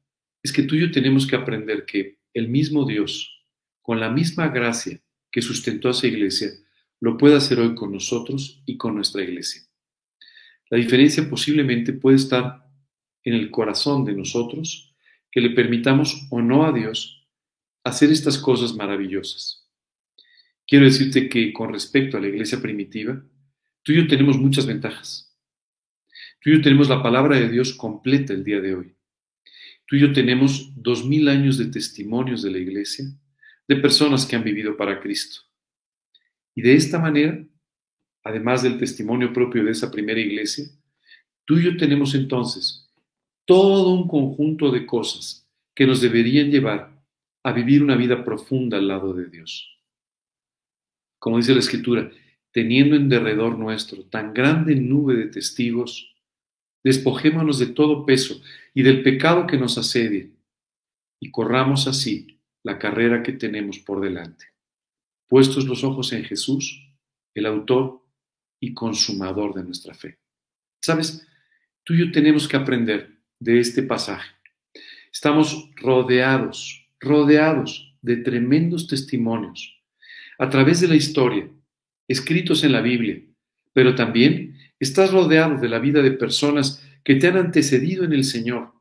es 0.43 0.53
que 0.53 0.63
tú 0.63 0.75
y 0.75 0.81
yo 0.81 0.91
tenemos 0.91 1.27
que 1.27 1.37
aprender 1.37 1.87
que 1.87 2.19
el 2.35 2.49
mismo 2.49 2.85
Dios, 2.85 3.47
con 3.81 3.99
la 3.99 4.11
misma 4.11 4.49
gracia 4.49 5.01
que 5.33 5.41
sustentó 5.41 5.89
a 5.89 5.93
esa 5.93 6.07
iglesia 6.07 6.51
lo 7.01 7.17
puede 7.17 7.37
hacer 7.37 7.61
hoy 7.61 7.75
con 7.75 7.93
nosotros 7.93 8.63
y 8.67 8.77
con 8.77 8.95
nuestra 8.95 9.23
iglesia. 9.23 9.63
La 10.69 10.77
diferencia 10.77 11.31
posiblemente 11.31 11.95
puede 11.95 12.17
estar 12.17 12.69
en 13.25 13.35
el 13.35 13.51
corazón 13.51 14.05
de 14.05 14.13
nosotros, 14.13 14.88
que 15.39 15.43
le 15.43 15.51
permitamos 15.51 16.27
o 16.31 16.43
no 16.43 16.67
a 16.67 16.73
Dios 16.73 17.25
hacer 17.85 18.11
estas 18.11 18.39
cosas 18.39 18.75
maravillosas. 18.75 19.71
Quiero 20.67 20.85
decirte 20.85 21.29
que 21.29 21.53
con 21.53 21.73
respecto 21.73 22.17
a 22.17 22.21
la 22.21 22.27
iglesia 22.27 22.61
primitiva, 22.61 23.25
tú 23.85 23.93
y 23.93 23.99
yo 23.99 24.09
tenemos 24.09 24.37
muchas 24.37 24.67
ventajas. 24.67 25.33
Tú 26.41 26.51
y 26.51 26.57
yo 26.57 26.61
tenemos 26.61 26.89
la 26.89 27.05
palabra 27.05 27.39
de 27.39 27.49
Dios 27.49 27.73
completa 27.75 28.33
el 28.33 28.43
día 28.43 28.61
de 28.61 28.75
hoy. 28.75 28.97
Tú 29.87 29.95
y 29.95 30.01
yo 30.01 30.13
tenemos 30.13 30.73
dos 30.75 31.07
mil 31.07 31.29
años 31.29 31.57
de 31.57 31.67
testimonios 31.67 32.43
de 32.43 32.51
la 32.51 32.59
iglesia 32.59 33.05
de 33.69 33.77
personas 33.77 34.27
que 34.27 34.35
han 34.35 34.43
vivido 34.43 34.77
para 34.77 34.99
Cristo. 34.99 35.43
Y 36.57 36.63
de 36.63 36.75
esta 36.75 36.99
manera, 36.99 37.47
además 38.25 38.65
del 38.65 38.77
testimonio 38.77 39.33
propio 39.33 39.65
de 39.65 39.71
esa 39.71 39.89
primera 39.89 40.19
iglesia, 40.19 40.65
tú 41.45 41.59
y 41.59 41.63
yo 41.63 41.77
tenemos 41.77 42.17
entonces 42.17 42.88
todo 43.49 43.95
un 43.95 44.07
conjunto 44.07 44.71
de 44.71 44.85
cosas 44.85 45.49
que 45.75 45.87
nos 45.87 46.03
deberían 46.03 46.51
llevar 46.51 47.03
a 47.43 47.53
vivir 47.53 47.83
una 47.83 47.97
vida 47.97 48.23
profunda 48.23 48.77
al 48.77 48.89
lado 48.89 49.15
de 49.15 49.25
Dios. 49.25 49.81
Como 51.19 51.39
dice 51.39 51.55
la 51.55 51.61
Escritura, 51.61 52.11
teniendo 52.53 52.95
en 52.95 53.09
derredor 53.09 53.59
nuestro 53.59 54.05
tan 54.05 54.35
grande 54.35 54.75
nube 54.77 55.17
de 55.17 55.29
testigos, 55.29 56.15
despojémonos 56.85 57.59
de 57.59 57.69
todo 57.69 58.05
peso 58.05 58.39
y 58.75 58.83
del 58.83 59.03
pecado 59.03 59.47
que 59.47 59.57
nos 59.57 59.79
asedia, 59.79 60.29
y 61.19 61.31
corramos 61.31 61.89
así 61.89 62.39
la 62.63 62.79
carrera 62.79 63.23
que 63.23 63.33
tenemos 63.33 63.79
por 63.79 64.03
delante, 64.03 64.45
puestos 65.27 65.65
los 65.65 65.85
ojos 65.85 66.13
en 66.13 66.25
Jesús, 66.25 66.87
el 67.35 67.47
autor 67.47 68.05
y 68.61 68.75
consumador 68.75 69.55
de 69.55 69.65
nuestra 69.65 69.95
fe. 69.95 70.19
¿Sabes? 70.83 71.27
Tú 71.83 71.95
y 71.95 72.01
yo 72.01 72.13
tenemos 72.13 72.47
que 72.47 72.59
aprender 72.59 73.18
de 73.41 73.61
este 73.61 73.83
pasaje. 73.83 74.29
Estamos 75.13 75.71
rodeados, 75.77 76.87
rodeados 77.01 77.95
de 78.03 78.17
tremendos 78.17 78.87
testimonios 78.87 79.77
a 80.39 80.49
través 80.49 80.81
de 80.81 80.89
la 80.89 80.97
historia, 80.97 81.49
escritos 82.07 82.63
en 82.65 82.73
la 82.73 82.81
Biblia, 82.81 83.21
pero 83.73 83.95
también 83.95 84.57
estás 84.79 85.13
rodeado 85.13 85.59
de 85.59 85.69
la 85.69 85.79
vida 85.79 86.03
de 86.03 86.13
personas 86.13 86.85
que 87.05 87.17
te 87.17 87.27
han 87.27 87.37
antecedido 87.37 88.05
en 88.05 88.13
el 88.13 88.25
Señor 88.25 88.73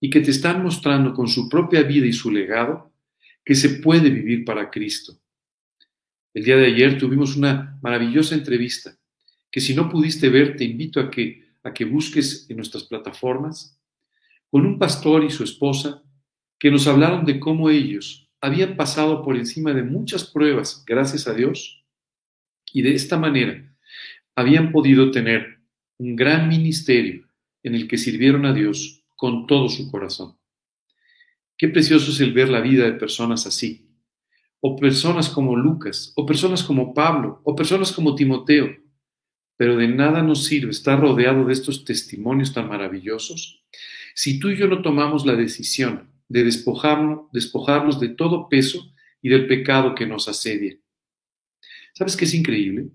y 0.00 0.10
que 0.10 0.20
te 0.20 0.30
están 0.30 0.62
mostrando 0.62 1.14
con 1.14 1.28
su 1.28 1.48
propia 1.48 1.82
vida 1.82 2.06
y 2.06 2.12
su 2.12 2.30
legado 2.30 2.92
que 3.44 3.54
se 3.54 3.70
puede 3.70 4.10
vivir 4.10 4.44
para 4.44 4.70
Cristo. 4.70 5.18
El 6.34 6.44
día 6.44 6.56
de 6.56 6.66
ayer 6.66 6.98
tuvimos 6.98 7.36
una 7.36 7.78
maravillosa 7.82 8.34
entrevista 8.34 8.96
que 9.50 9.60
si 9.60 9.74
no 9.74 9.88
pudiste 9.88 10.28
ver 10.28 10.56
te 10.56 10.64
invito 10.64 11.00
a 11.00 11.10
que, 11.10 11.46
a 11.62 11.72
que 11.72 11.84
busques 11.84 12.46
en 12.50 12.56
nuestras 12.56 12.84
plataformas 12.84 13.77
con 14.50 14.64
un 14.64 14.78
pastor 14.78 15.24
y 15.24 15.30
su 15.30 15.44
esposa 15.44 16.02
que 16.58 16.70
nos 16.70 16.86
hablaron 16.86 17.24
de 17.24 17.38
cómo 17.38 17.70
ellos 17.70 18.30
habían 18.40 18.76
pasado 18.76 19.22
por 19.22 19.36
encima 19.36 19.72
de 19.74 19.82
muchas 19.82 20.24
pruebas, 20.24 20.84
gracias 20.86 21.26
a 21.26 21.34
Dios, 21.34 21.84
y 22.72 22.82
de 22.82 22.94
esta 22.94 23.18
manera 23.18 23.74
habían 24.34 24.72
podido 24.72 25.10
tener 25.10 25.58
un 25.98 26.14
gran 26.14 26.48
ministerio 26.48 27.28
en 27.62 27.74
el 27.74 27.88
que 27.88 27.98
sirvieron 27.98 28.46
a 28.46 28.52
Dios 28.52 29.04
con 29.16 29.46
todo 29.46 29.68
su 29.68 29.90
corazón. 29.90 30.36
Qué 31.56 31.68
precioso 31.68 32.12
es 32.12 32.20
el 32.20 32.32
ver 32.32 32.48
la 32.48 32.60
vida 32.60 32.84
de 32.84 32.92
personas 32.92 33.46
así, 33.46 33.88
o 34.60 34.76
personas 34.76 35.28
como 35.28 35.56
Lucas, 35.56 36.12
o 36.16 36.24
personas 36.24 36.62
como 36.62 36.94
Pablo, 36.94 37.40
o 37.44 37.54
personas 37.56 37.90
como 37.90 38.14
Timoteo. 38.14 38.76
Pero 39.56 39.76
de 39.76 39.88
nada 39.88 40.22
nos 40.22 40.44
sirve 40.44 40.70
estar 40.70 41.00
rodeado 41.00 41.44
de 41.44 41.52
estos 41.52 41.84
testimonios 41.84 42.52
tan 42.52 42.68
maravillosos 42.68 43.64
si 44.18 44.40
tú 44.40 44.48
y 44.48 44.56
yo 44.56 44.66
no 44.66 44.82
tomamos 44.82 45.24
la 45.24 45.36
decisión 45.36 46.10
de 46.28 46.42
despojarnos, 46.42 48.00
de 48.00 48.08
todo 48.08 48.48
peso 48.48 48.92
y 49.22 49.28
del 49.28 49.46
pecado 49.46 49.94
que 49.94 50.08
nos 50.08 50.26
asedia. 50.26 50.76
¿Sabes 51.94 52.16
qué 52.16 52.24
es 52.24 52.34
increíble? 52.34 52.88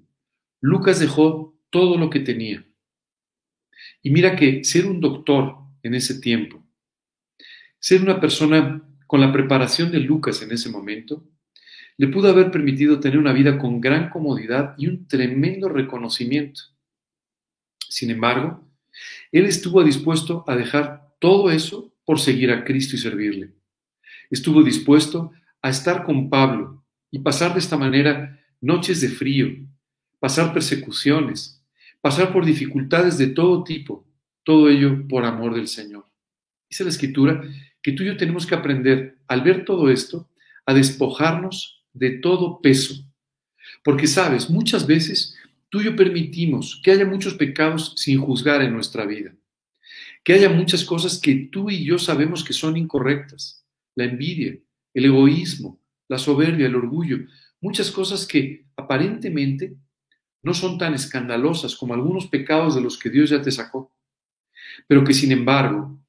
Lucas 0.59 0.99
dejó 0.99 1.57
todo 1.69 1.97
lo 1.97 2.09
que 2.09 2.19
tenía. 2.19 2.67
Y 4.01 4.09
mira 4.09 4.35
que 4.35 4.65
ser 4.65 4.85
un 4.85 4.99
doctor 4.99 5.59
en 5.81 5.95
ese 5.95 6.19
tiempo, 6.19 6.61
ser 7.79 8.01
una 8.01 8.19
persona 8.19 8.85
con 9.07 9.21
la 9.21 9.31
preparación 9.31 9.91
de 9.93 10.01
Lucas 10.01 10.41
en 10.41 10.51
ese 10.51 10.69
momento, 10.69 11.25
le 11.95 12.09
pudo 12.09 12.27
haber 12.27 12.51
permitido 12.51 12.99
tener 12.99 13.17
una 13.17 13.31
vida 13.31 13.57
con 13.57 13.79
gran 13.79 14.09
comodidad 14.09 14.75
y 14.77 14.87
un 14.87 15.07
tremendo 15.07 15.69
reconocimiento. 15.69 16.63
Sin 17.87 18.09
embargo, 18.09 18.67
él 19.31 19.45
estuvo 19.45 19.81
dispuesto 19.85 20.43
a 20.47 20.57
dejar 20.57 21.02
todo 21.23 21.49
eso 21.51 21.95
por 22.03 22.19
seguir 22.19 22.51
a 22.51 22.65
Cristo 22.65 22.97
y 22.97 22.99
servirle. 22.99 23.53
Estuvo 24.29 24.61
dispuesto 24.61 25.31
a 25.61 25.69
estar 25.69 26.03
con 26.03 26.29
Pablo 26.29 26.83
y 27.09 27.19
pasar 27.19 27.53
de 27.53 27.59
esta 27.59 27.77
manera 27.77 28.41
noches 28.59 28.99
de 28.99 29.07
frío, 29.07 29.47
pasar 30.19 30.51
persecuciones, 30.51 31.63
pasar 32.01 32.33
por 32.33 32.43
dificultades 32.43 33.17
de 33.17 33.27
todo 33.27 33.63
tipo, 33.63 34.05
todo 34.43 34.67
ello 34.67 35.07
por 35.07 35.23
amor 35.23 35.55
del 35.55 35.69
Señor. 35.69 36.05
Dice 36.69 36.83
la 36.83 36.89
Escritura 36.89 37.41
que 37.81 37.93
tú 37.93 38.03
y 38.03 38.07
yo 38.07 38.17
tenemos 38.17 38.45
que 38.45 38.55
aprender, 38.55 39.17
al 39.29 39.43
ver 39.43 39.63
todo 39.63 39.89
esto, 39.89 40.29
a 40.65 40.73
despojarnos 40.73 41.85
de 41.93 42.19
todo 42.19 42.59
peso. 42.59 42.95
Porque 43.81 44.07
sabes, 44.07 44.49
muchas 44.49 44.85
veces 44.85 45.37
tú 45.69 45.79
y 45.79 45.85
yo 45.85 45.95
permitimos 45.95 46.81
que 46.83 46.91
haya 46.91 47.05
muchos 47.05 47.35
pecados 47.35 47.93
sin 47.95 48.19
juzgar 48.19 48.61
en 48.61 48.73
nuestra 48.73 49.05
vida, 49.05 49.33
que 50.23 50.33
haya 50.33 50.49
muchas 50.49 50.85
cosas 50.85 51.19
que 51.19 51.49
tú 51.51 51.69
y 51.69 51.83
yo 51.83 51.99
sabemos 51.99 52.43
que 52.43 52.53
son 52.53 52.77
incorrectas, 52.77 53.65
la 53.95 54.05
envidia, 54.05 54.57
el 54.93 55.05
egoísmo, 55.05 55.81
la 56.07 56.17
soberbia, 56.17 56.67
el 56.67 56.75
orgullo, 56.75 57.17
muchas 57.59 57.91
cosas 57.91 58.25
que 58.25 58.65
aparentemente 58.75 59.75
no 60.41 60.53
son 60.53 60.77
tan 60.77 60.93
escandalosas 60.93 61.75
como 61.75 61.93
algunos 61.93 62.27
pecados 62.27 62.75
de 62.75 62.81
los 62.81 62.97
que 62.97 63.09
Dios 63.09 63.29
ya 63.29 63.41
te 63.41 63.51
sacó, 63.51 63.95
pero 64.87 65.03
que 65.03 65.13
sin 65.13 65.31
embargo 65.31 65.99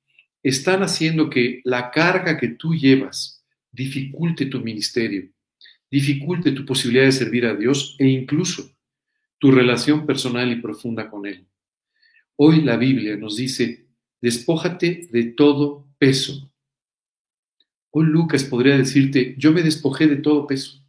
están 0.42 0.82
haciendo 0.82 1.30
que 1.30 1.60
la 1.64 1.90
carga 1.90 2.36
que 2.36 2.48
tú 2.48 2.74
llevas 2.74 3.44
dificulte 3.72 4.46
tu 4.46 4.60
ministerio, 4.60 5.30
dificulte 5.90 6.52
tu 6.52 6.64
posibilidad 6.64 7.06
de 7.06 7.12
servir 7.12 7.46
a 7.46 7.54
Dios 7.54 7.96
e 7.98 8.06
incluso 8.06 8.70
tu 9.38 9.50
relación 9.50 10.06
personal 10.06 10.50
y 10.52 10.60
profunda 10.60 11.10
con 11.10 11.26
Él. 11.26 11.46
Hoy 12.36 12.62
la 12.62 12.76
Biblia 12.76 13.16
nos 13.16 13.36
dice, 13.36 13.83
despójate 14.24 15.06
de 15.12 15.24
todo 15.24 15.86
peso. 15.98 16.50
Hoy 17.90 18.06
Lucas 18.06 18.42
podría 18.44 18.78
decirte, 18.78 19.34
yo 19.36 19.52
me 19.52 19.62
despojé 19.62 20.06
de 20.06 20.16
todo 20.16 20.46
peso. 20.46 20.82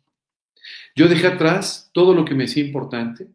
Yo 0.95 1.09
dejé 1.09 1.27
atrás 1.27 1.89
todo 1.93 2.15
lo 2.15 2.23
que 2.23 2.33
me 2.33 2.45
hacía 2.45 2.63
importante, 2.63 3.27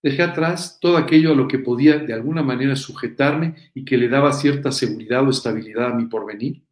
dejé 0.00 0.22
atrás 0.22 0.78
todo 0.80 0.96
aquello 0.96 1.32
a 1.32 1.34
lo 1.34 1.48
que 1.48 1.58
podía 1.58 1.98
de 1.98 2.14
alguna 2.14 2.44
manera 2.44 2.76
sujetarme 2.76 3.56
y 3.74 3.84
que 3.84 3.96
le 3.96 4.08
daba 4.08 4.32
cierta 4.32 4.70
seguridad 4.70 5.26
o 5.26 5.30
estabilidad 5.30 5.90
a 5.90 5.94
mi 5.94 6.06
porvenir. 6.06 6.62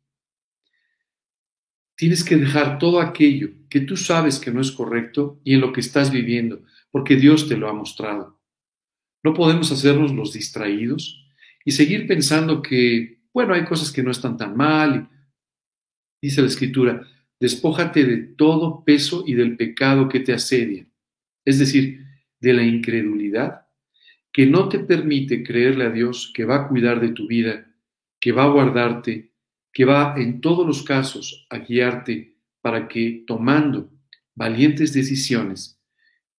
Tienes 1.97 2.23
que 2.23 2.37
dejar 2.37 2.79
todo 2.79 3.01
aquello 3.01 3.49
que 3.69 3.81
tú 3.81 3.97
sabes 3.97 4.39
que 4.39 4.53
no 4.53 4.61
es 4.61 4.71
correcto 4.71 5.41
y 5.43 5.55
en 5.55 5.61
lo 5.61 5.73
que 5.73 5.81
estás 5.81 6.13
viviendo, 6.13 6.63
porque 6.93 7.17
Dios 7.17 7.49
te 7.49 7.57
lo 7.57 7.69
ha 7.69 7.73
mostrado. 7.73 8.39
No 9.25 9.35
podemos 9.35 9.73
hacernos 9.73 10.13
los 10.13 10.33
distraídos 10.33 11.26
y 11.67 11.73
seguir 11.73 12.07
pensando 12.07 12.63
que, 12.63 13.19
bueno, 13.35 13.53
hay 13.53 13.65
cosas 13.65 13.93
que 13.93 14.03
no 14.03 14.13
están 14.13 14.39
tan 14.39 14.57
mal. 14.57 15.11
Dice 16.23 16.41
la 16.41 16.47
Escritura, 16.47 17.07
despójate 17.39 18.05
de 18.05 18.17
todo 18.19 18.85
peso 18.85 19.25
y 19.27 19.35
del 19.35 19.59
pecado 19.59 20.09
que 20.09 20.21
te 20.21 20.33
asedia, 20.33 20.87
es 21.45 21.59
decir, 21.59 22.07
de 22.41 22.55
la 22.55 22.63
incredulidad 22.63 23.67
que 24.37 24.45
no 24.45 24.69
te 24.69 24.81
permite 24.81 25.43
creerle 25.43 25.87
a 25.87 25.91
Dios 25.91 26.31
que 26.35 26.45
va 26.45 26.57
a 26.57 26.69
cuidar 26.69 27.01
de 27.01 27.09
tu 27.09 27.27
vida, 27.27 27.75
que 28.21 28.33
va 28.33 28.45
a 28.45 28.49
guardarte, 28.49 29.33
que 29.73 29.87
va 29.87 30.15
en 30.19 30.43
todos 30.43 30.67
los 30.67 30.83
casos 30.83 31.47
a 31.49 31.61
guiarte 31.61 32.37
para 32.61 32.87
que 32.87 33.25
tomando 33.27 33.91
valientes 34.35 34.93
decisiones, 34.93 35.81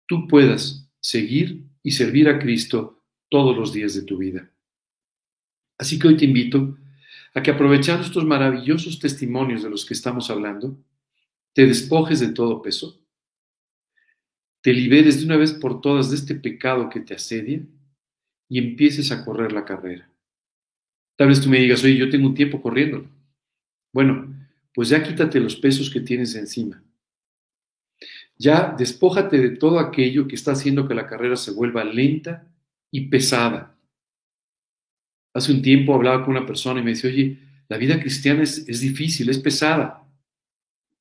tú 0.05 0.27
puedas 0.27 0.87
seguir 0.99 1.65
y 1.81 1.89
servir 1.89 2.29
a 2.29 2.37
Cristo 2.37 3.03
todos 3.29 3.57
los 3.57 3.73
días 3.73 3.95
de 3.95 4.03
tu 4.03 4.17
vida. 4.17 4.51
Así 5.77 5.99
que 5.99 6.07
hoy 6.07 6.17
te 6.17 6.25
invito 6.25 6.77
a 7.33 7.43
que 7.43 7.51
aprovechando 7.51 8.03
estos 8.03 8.25
maravillosos 8.25 8.99
testimonios 8.99 9.63
de 9.63 9.69
los 9.69 9.85
que 9.85 9.93
estamos 9.93 10.29
hablando, 10.29 10.77
te 11.53 11.65
despojes 11.65 12.19
de 12.19 12.29
todo 12.29 12.61
peso, 12.61 12.99
te 14.61 14.73
liberes 14.73 15.19
de 15.19 15.25
una 15.25 15.37
vez 15.37 15.53
por 15.53 15.81
todas 15.81 16.09
de 16.09 16.17
este 16.17 16.35
pecado 16.35 16.89
que 16.89 16.99
te 16.99 17.13
asedia 17.13 17.61
y 18.49 18.57
empieces 18.59 19.11
a 19.11 19.23
correr 19.23 19.51
la 19.51 19.65
carrera. 19.65 20.09
Tal 21.15 21.29
vez 21.29 21.41
tú 21.41 21.49
me 21.49 21.59
digas, 21.59 21.83
oye, 21.83 21.95
yo 21.95 22.09
tengo 22.09 22.27
un 22.27 22.35
tiempo 22.35 22.61
corriéndolo. 22.61 23.09
Bueno, 23.93 24.35
pues 24.73 24.89
ya 24.89 25.01
quítate 25.03 25.39
los 25.39 25.55
pesos 25.55 25.89
que 25.89 26.01
tienes 26.01 26.35
encima. 26.35 26.83
Ya 28.37 28.75
despójate 28.77 29.37
de 29.37 29.49
todo 29.51 29.79
aquello 29.79 30.27
que 30.27 30.35
está 30.35 30.51
haciendo 30.51 30.87
que 30.87 30.93
la 30.93 31.07
carrera 31.07 31.35
se 31.35 31.51
vuelva 31.51 31.83
lenta 31.83 32.47
y 32.91 33.07
pesada. 33.07 33.76
Hace 35.33 35.51
un 35.51 35.61
tiempo 35.61 35.93
hablaba 35.93 36.23
con 36.23 36.35
una 36.35 36.45
persona 36.45 36.79
y 36.79 36.83
me 36.83 36.91
dice, 36.91 37.07
oye, 37.07 37.39
la 37.69 37.77
vida 37.77 37.99
cristiana 37.99 38.43
es, 38.43 38.67
es 38.67 38.79
difícil, 38.79 39.29
es 39.29 39.39
pesada. 39.39 40.07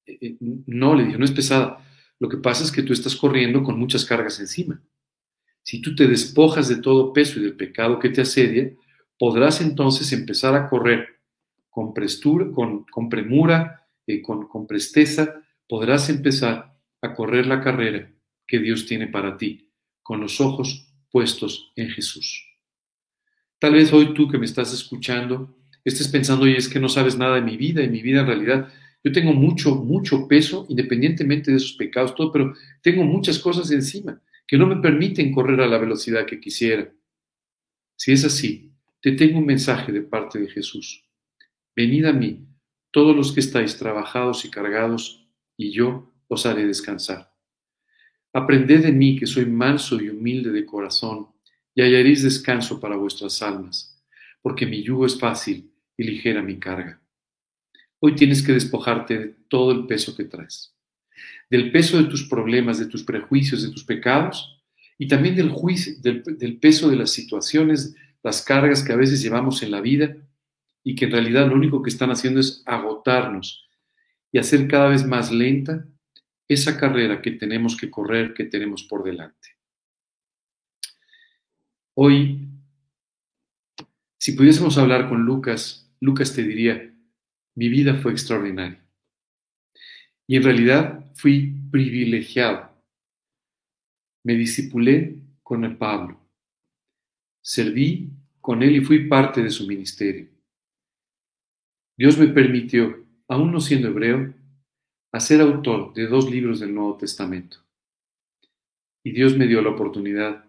Eh, 0.07 0.19
eh, 0.21 0.37
no, 0.67 0.95
le 0.95 1.05
digo, 1.05 1.19
no 1.19 1.25
es 1.25 1.33
pesada. 1.33 1.79
Lo 2.19 2.29
que 2.29 2.39
pasa 2.39 2.65
es 2.65 2.73
que 2.73 2.83
tú 2.83 2.93
estás 2.93 3.17
corriendo 3.17 3.63
con 3.63 3.79
muchas 3.79 4.05
cargas 4.05 4.41
encima. 4.41 4.83
Si 5.63 5.81
tú 5.81 5.95
te 5.95 6.07
despojas 6.07 6.69
de 6.69 6.77
todo 6.77 7.13
peso 7.13 7.39
y 7.39 7.43
del 7.43 7.57
pecado 7.57 7.99
que 7.99 8.09
te 8.09 8.21
asedia, 8.21 8.73
podrás 9.19 9.61
entonces 9.61 10.13
empezar 10.13 10.55
a 10.55 10.69
correr 10.69 11.21
con, 11.69 11.93
prestura, 11.93 12.51
con, 12.53 12.85
con 12.85 13.09
premura, 13.09 13.87
eh, 14.07 14.23
con, 14.23 14.49
con 14.49 14.67
presteza, 14.67 15.43
podrás 15.69 16.09
empezar 16.09 16.79
a 17.03 17.15
correr 17.15 17.47
la 17.47 17.61
carrera 17.61 18.11
que 18.47 18.59
Dios 18.61 18.87
tiene 18.87 19.09
para 19.09 19.37
ti, 19.37 19.71
con 20.03 20.21
los 20.21 20.41
ojos 20.41 20.93
puestos 21.11 21.73
en 21.77 21.91
Jesús. 21.91 22.46
Tal 23.59 23.73
vez 23.73 23.93
hoy 23.93 24.15
tú 24.15 24.29
que 24.29 24.39
me 24.39 24.45
estás 24.45 24.73
escuchando 24.73 25.57
estés 25.87 26.09
pensando, 26.09 26.45
oye, 26.45 26.57
es 26.57 26.69
que 26.69 26.81
no 26.81 26.89
sabes 26.89 27.17
nada 27.17 27.37
de 27.37 27.43
mi 27.43 27.57
vida, 27.57 27.83
y 27.83 27.89
mi 27.89 28.03
vida 28.03 28.21
en 28.21 28.27
realidad 28.27 28.69
yo 29.05 29.13
tengo 29.13 29.33
mucho, 29.33 29.77
mucho 29.77 30.27
peso, 30.27 30.67
independientemente 30.69 31.53
de 31.53 31.59
esos 31.59 31.75
pecados, 31.75 32.17
todo, 32.17 32.33
pero 32.33 32.55
tengo 32.83 33.05
muchas 33.05 33.39
cosas 33.39 33.71
encima 33.71 34.21
que 34.49 34.59
no 34.59 34.67
me 34.67 34.83
permiten 34.83 35.33
correr 35.33 35.61
a 35.61 35.69
la 35.69 35.79
velocidad 35.79 36.27
que 36.27 36.41
quisiera. 36.41 36.93
Si 37.95 38.11
es 38.11 38.25
así, 38.25 38.73
te 39.01 39.13
tengo 39.13 39.39
un 39.39 39.47
mensaje 39.47 39.93
de 39.93 40.03
parte 40.03 40.41
de 40.41 40.49
Jesús. 40.49 41.05
Venid 41.77 42.07
a 42.07 42.13
mí, 42.13 42.49
todos 42.91 43.15
los 43.15 43.33
que 43.33 43.41
estáis 43.41 43.77
trabajados 43.77 44.45
y 44.45 44.51
cargados, 44.51 45.29
y 45.57 45.71
yo 45.71 46.13
os 46.27 46.47
haré 46.47 46.67
descansar. 46.67 47.33
Aprended 48.33 48.83
de 48.83 48.93
mí 48.93 49.17
que 49.17 49.27
soy 49.27 49.47
manso 49.47 50.01
y 50.01 50.09
humilde 50.09 50.51
de 50.51 50.67
corazón, 50.67 51.29
y 51.77 51.83
hallaréis 51.83 52.23
descanso 52.23 52.81
para 52.81 52.97
vuestras 52.97 53.43
almas, 53.43 54.03
porque 54.41 54.65
mi 54.65 54.83
yugo 54.83 55.05
es 55.05 55.21
fácil 55.21 55.71
y 55.97 56.05
ligera 56.05 56.43
mi 56.43 56.59
carga. 56.59 57.03
Hoy 58.01 58.15
tienes 58.15 58.43
que 58.43 58.53
despojarte 58.53 59.19
de 59.19 59.35
todo 59.49 59.73
el 59.73 59.87
peso 59.87 60.17
que 60.17 60.25
traes, 60.25 60.75
del 61.51 61.71
peso 61.71 61.99
de 61.99 62.09
tus 62.09 62.29
problemas, 62.29 62.79
de 62.79 62.87
tus 62.87 63.05
prejuicios, 63.05 63.63
de 63.63 63.71
tus 63.71 63.85
pecados 63.85 64.63
y 64.99 65.07
también 65.07 65.37
del, 65.37 65.51
juicio, 65.51 65.93
del, 66.01 66.23
del 66.25 66.59
peso 66.59 66.89
de 66.89 66.97
las 66.97 67.11
situaciones, 67.11 67.95
las 68.23 68.43
cargas 68.43 68.83
que 68.83 68.95
a 68.95 68.97
veces 68.97 69.23
llevamos 69.23 69.63
en 69.63 69.71
la 69.71 69.83
vida 69.83 70.17
y 70.83 70.95
que 70.95 71.05
en 71.05 71.13
realidad 71.13 71.47
lo 71.47 71.57
único 71.57 71.83
que 71.83 71.91
están 71.91 72.11
haciendo 72.11 72.41
es 72.41 72.63
agotarnos 72.65 73.69
y 74.33 74.39
hacer 74.39 74.67
cada 74.67 74.89
vez 74.89 75.07
más 75.07 75.31
lenta 75.31 75.87
esa 76.49 76.79
carrera 76.79 77.21
que 77.21 77.33
tenemos 77.33 77.77
que 77.77 77.91
correr, 77.91 78.33
que 78.33 78.45
tenemos 78.45 78.85
por 78.85 79.05
delante. 79.05 79.56
Hoy, 81.99 82.47
si 84.19 84.33
pudiésemos 84.33 84.77
hablar 84.77 85.09
con 85.09 85.23
Lucas, 85.23 85.91
Lucas 85.99 86.35
te 86.35 86.43
diría, 86.43 86.95
mi 87.55 87.71
vida 87.71 87.95
fue 87.95 88.13
extraordinaria. 88.13 88.85
Y 90.27 90.37
en 90.37 90.43
realidad 90.43 91.11
fui 91.15 91.55
privilegiado. 91.71 92.71
Me 94.25 94.35
discipulé 94.35 95.23
con 95.43 95.65
el 95.65 95.79
Pablo. 95.79 96.21
Serví 97.41 98.11
con 98.43 98.63
él 98.63 98.77
y 98.77 98.85
fui 98.85 99.09
parte 99.09 99.43
de 99.43 99.49
su 99.49 99.67
ministerio. 99.67 100.29
Dios 101.97 102.19
me 102.19 102.27
permitió, 102.27 103.07
aún 103.27 103.53
no 103.53 103.61
siendo 103.61 103.89
hebreo, 103.89 104.35
a 105.13 105.21
ser 105.21 105.41
autor 105.41 105.95
de 105.95 106.09
dos 106.09 106.31
libros 106.31 106.61
del 106.61 106.75
Nuevo 106.75 106.99
Testamento. 106.99 107.57
Y 109.03 109.13
Dios 109.13 109.35
me 109.35 109.47
dio 109.47 109.63
la 109.63 109.71
oportunidad 109.71 110.45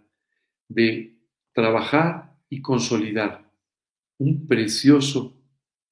de 0.68 1.17
trabajar 1.58 2.38
y 2.52 2.62
consolidar 2.62 3.52
un 4.20 4.46
precioso 4.46 5.36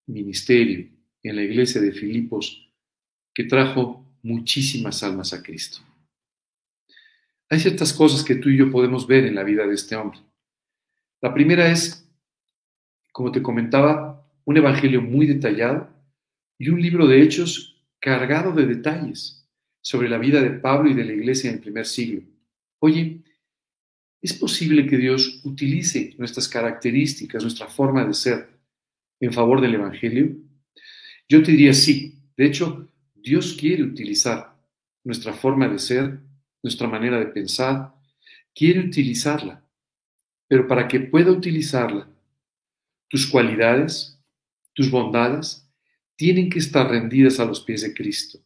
ministerio 0.06 0.88
en 1.24 1.36
la 1.36 1.42
iglesia 1.42 1.82
de 1.82 1.92
Filipos 1.92 2.72
que 3.34 3.46
trajo 3.46 4.06
muchísimas 4.22 5.02
almas 5.02 5.34
a 5.34 5.42
Cristo. 5.42 5.80
Hay 7.50 7.60
ciertas 7.60 7.94
cosas 7.94 8.24
que 8.24 8.36
tú 8.36 8.50
y 8.50 8.58
yo 8.58 8.70
podemos 8.70 9.08
ver 9.08 9.26
en 9.26 9.34
la 9.34 9.42
vida 9.42 9.66
de 9.66 9.74
este 9.74 9.96
hombre. 9.96 10.20
La 11.20 11.34
primera 11.34 11.72
es, 11.72 12.08
como 13.12 13.32
te 13.32 13.42
comentaba, 13.42 14.24
un 14.44 14.58
evangelio 14.58 15.02
muy 15.02 15.26
detallado 15.26 15.90
y 16.60 16.70
un 16.70 16.80
libro 16.80 17.08
de 17.08 17.24
hechos 17.24 17.84
cargado 18.00 18.52
de 18.52 18.68
detalles 18.68 19.50
sobre 19.82 20.10
la 20.10 20.20
vida 20.20 20.42
de 20.42 20.52
Pablo 20.52 20.92
y 20.92 20.94
de 20.94 21.06
la 21.06 21.14
iglesia 21.14 21.50
en 21.50 21.56
el 21.56 21.62
primer 21.62 21.88
siglo. 21.88 22.22
Oye, 22.78 23.24
¿es 24.26 24.34
posible 24.34 24.88
que 24.88 24.98
Dios 24.98 25.40
utilice 25.44 26.16
nuestras 26.18 26.48
características, 26.48 27.44
nuestra 27.44 27.68
forma 27.68 28.04
de 28.04 28.16
ser 28.16 28.60
en 29.20 29.32
favor 29.32 29.62
del 29.62 29.76
evangelio? 29.76 30.36
Yo 31.30 31.44
te 31.44 31.52
diría 31.52 31.76
sí. 31.76 32.24
De 32.36 32.48
hecho, 32.48 32.92
Dios 33.14 33.54
quiere 33.54 33.84
utilizar 33.84 34.60
nuestra 35.04 35.32
forma 35.32 35.68
de 35.68 35.78
ser 35.78 36.20
nuestra 36.64 36.88
manera 36.88 37.20
de 37.20 37.28
pensar, 37.28 37.94
quiere 38.56 38.80
utilizarla. 38.80 39.64
Pero 40.48 40.68
para 40.68 40.88
que 40.88 41.02
pueda 41.02 41.32
utilizarla, 41.32 42.10
tus 43.08 43.28
cualidades, 43.28 44.20
tus 44.74 44.90
bondades, 44.90 45.70
tienen 46.16 46.50
que 46.50 46.58
estar 46.58 46.90
rendidas 46.90 47.40
a 47.40 47.46
los 47.46 47.62
pies 47.62 47.84
de 47.84 47.94
Cristo. 47.94 48.40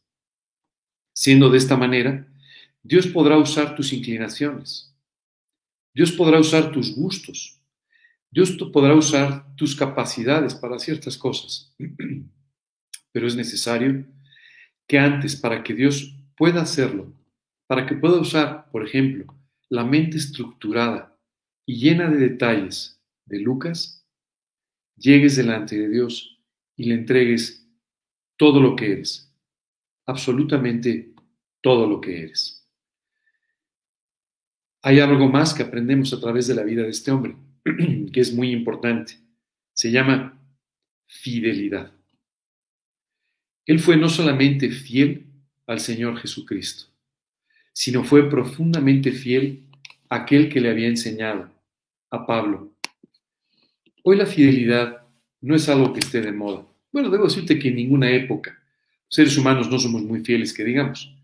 Siendo 1.14 1.50
de 1.50 1.58
esta 1.58 1.78
manera, 1.78 2.28
Dios 2.84 3.08
podrá 3.08 3.38
usar 3.38 3.76
tus 3.78 3.94
inclinaciones. 3.94 4.89
Dios 6.00 6.14
podrá 6.14 6.40
usar 6.40 6.72
tus 6.72 6.96
gustos. 6.96 7.60
Dios 8.32 8.52
podrá 8.72 8.96
usar 8.96 9.54
tus 9.58 9.76
capacidades 9.76 10.56
para 10.56 10.80
ciertas 10.80 11.18
cosas. 11.18 11.76
Pero 13.12 13.28
es 13.28 13.36
necesario 13.36 14.06
que 14.88 14.98
antes, 14.98 15.36
para 15.36 15.62
que 15.62 15.74
Dios 15.74 16.16
pueda 16.38 16.62
hacerlo, 16.62 17.14
para 17.68 17.86
que 17.86 17.96
pueda 17.96 18.18
usar, 18.18 18.72
por 18.72 18.88
ejemplo, 18.88 19.26
la 19.68 19.84
mente 19.84 20.16
estructurada 20.16 21.20
y 21.66 21.82
llena 21.82 22.10
de 22.10 22.30
detalles 22.30 23.04
de 23.26 23.40
Lucas, 23.40 24.08
llegues 24.96 25.36
delante 25.36 25.78
de 25.78 25.90
Dios 25.90 26.40
y 26.78 26.86
le 26.86 26.96
entregues 26.96 27.68
todo 28.38 28.62
lo 28.62 28.78
que 28.78 28.94
eres, 28.94 29.36
absolutamente 30.06 31.14
todo 31.60 31.90
lo 31.90 32.00
que 32.00 32.24
eres. 32.24 32.59
Hay 34.82 35.00
algo 35.00 35.28
más 35.28 35.54
que 35.54 35.64
aprendemos 35.64 36.14
a 36.14 36.20
través 36.20 36.48
de 36.48 36.56
la 36.56 36.64
vida 36.64 36.84
de 36.84 36.90
este 36.90 37.12
hombre, 37.12 37.36
que 38.14 38.20
es 38.20 38.34
muy 38.34 38.52
importante. 38.52 39.14
Se 39.74 39.92
llama 39.92 40.40
fidelidad. 41.06 41.92
Él 43.66 43.80
fue 43.80 43.98
no 43.98 44.10
solamente 44.10 44.70
fiel 44.70 45.26
al 45.68 45.80
Señor 45.80 46.18
Jesucristo, 46.18 46.86
sino 47.74 48.04
fue 48.04 48.30
profundamente 48.30 49.12
fiel 49.12 49.64
a 50.10 50.18
aquel 50.18 50.50
que 50.50 50.62
le 50.62 50.70
había 50.70 50.88
enseñado, 50.88 51.52
a 52.10 52.26
Pablo. 52.26 52.74
Hoy 54.04 54.18
la 54.18 54.26
fidelidad 54.26 55.04
no 55.42 55.56
es 55.56 55.70
algo 55.70 55.94
que 55.94 56.00
esté 56.00 56.22
de 56.22 56.32
moda. 56.32 56.66
Bueno, 56.92 57.10
debo 57.10 57.26
decirte 57.26 57.60
que 57.60 57.68
en 57.68 57.76
ninguna 57.76 58.10
época 58.10 58.60
seres 59.08 59.38
humanos 59.38 59.70
no 59.70 59.78
somos 59.78 60.02
muy 60.04 60.22
fieles, 60.22 60.54
que 60.54 60.64
digamos. 60.64 61.16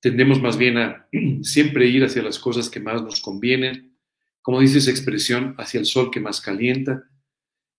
Tendemos 0.00 0.40
más 0.40 0.56
bien 0.56 0.78
a 0.78 1.08
siempre 1.42 1.86
ir 1.86 2.04
hacia 2.04 2.22
las 2.22 2.38
cosas 2.38 2.68
que 2.68 2.80
más 2.80 3.02
nos 3.02 3.20
convienen, 3.20 3.96
como 4.42 4.60
dice 4.60 4.78
esa 4.78 4.90
expresión, 4.90 5.54
hacia 5.58 5.80
el 5.80 5.86
sol 5.86 6.10
que 6.10 6.20
más 6.20 6.40
calienta. 6.40 7.04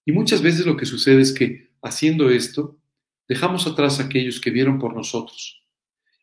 Y 0.05 0.11
muchas 0.11 0.41
veces 0.41 0.65
lo 0.65 0.75
que 0.75 0.85
sucede 0.85 1.21
es 1.21 1.31
que 1.31 1.71
haciendo 1.81 2.29
esto, 2.29 2.79
dejamos 3.27 3.67
atrás 3.67 3.99
a 3.99 4.03
aquellos 4.03 4.39
que 4.39 4.51
vieron 4.51 4.79
por 4.79 4.93
nosotros, 4.93 5.63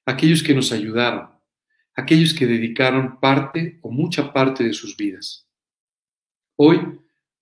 aquellos 0.04 0.42
que 0.42 0.54
nos 0.54 0.72
ayudaron, 0.72 1.28
aquellos 1.94 2.34
que 2.34 2.46
dedicaron 2.46 3.20
parte 3.20 3.78
o 3.82 3.90
mucha 3.90 4.32
parte 4.32 4.64
de 4.64 4.72
sus 4.72 4.96
vidas. 4.96 5.48
Hoy, 6.56 6.80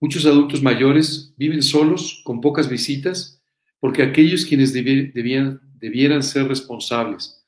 muchos 0.01 0.27
adultos 0.27 0.63
mayores 0.63 1.35
viven 1.37 1.63
solos, 1.63 2.23
con 2.25 2.41
pocas 2.41 2.69
visitas, 2.69 3.43
porque 3.81 4.03
aquellos 4.03 4.45
quienes 4.45 4.73
debían, 4.73 5.61
debieran 5.75 6.23
ser 6.23 6.47
responsables 6.47 7.42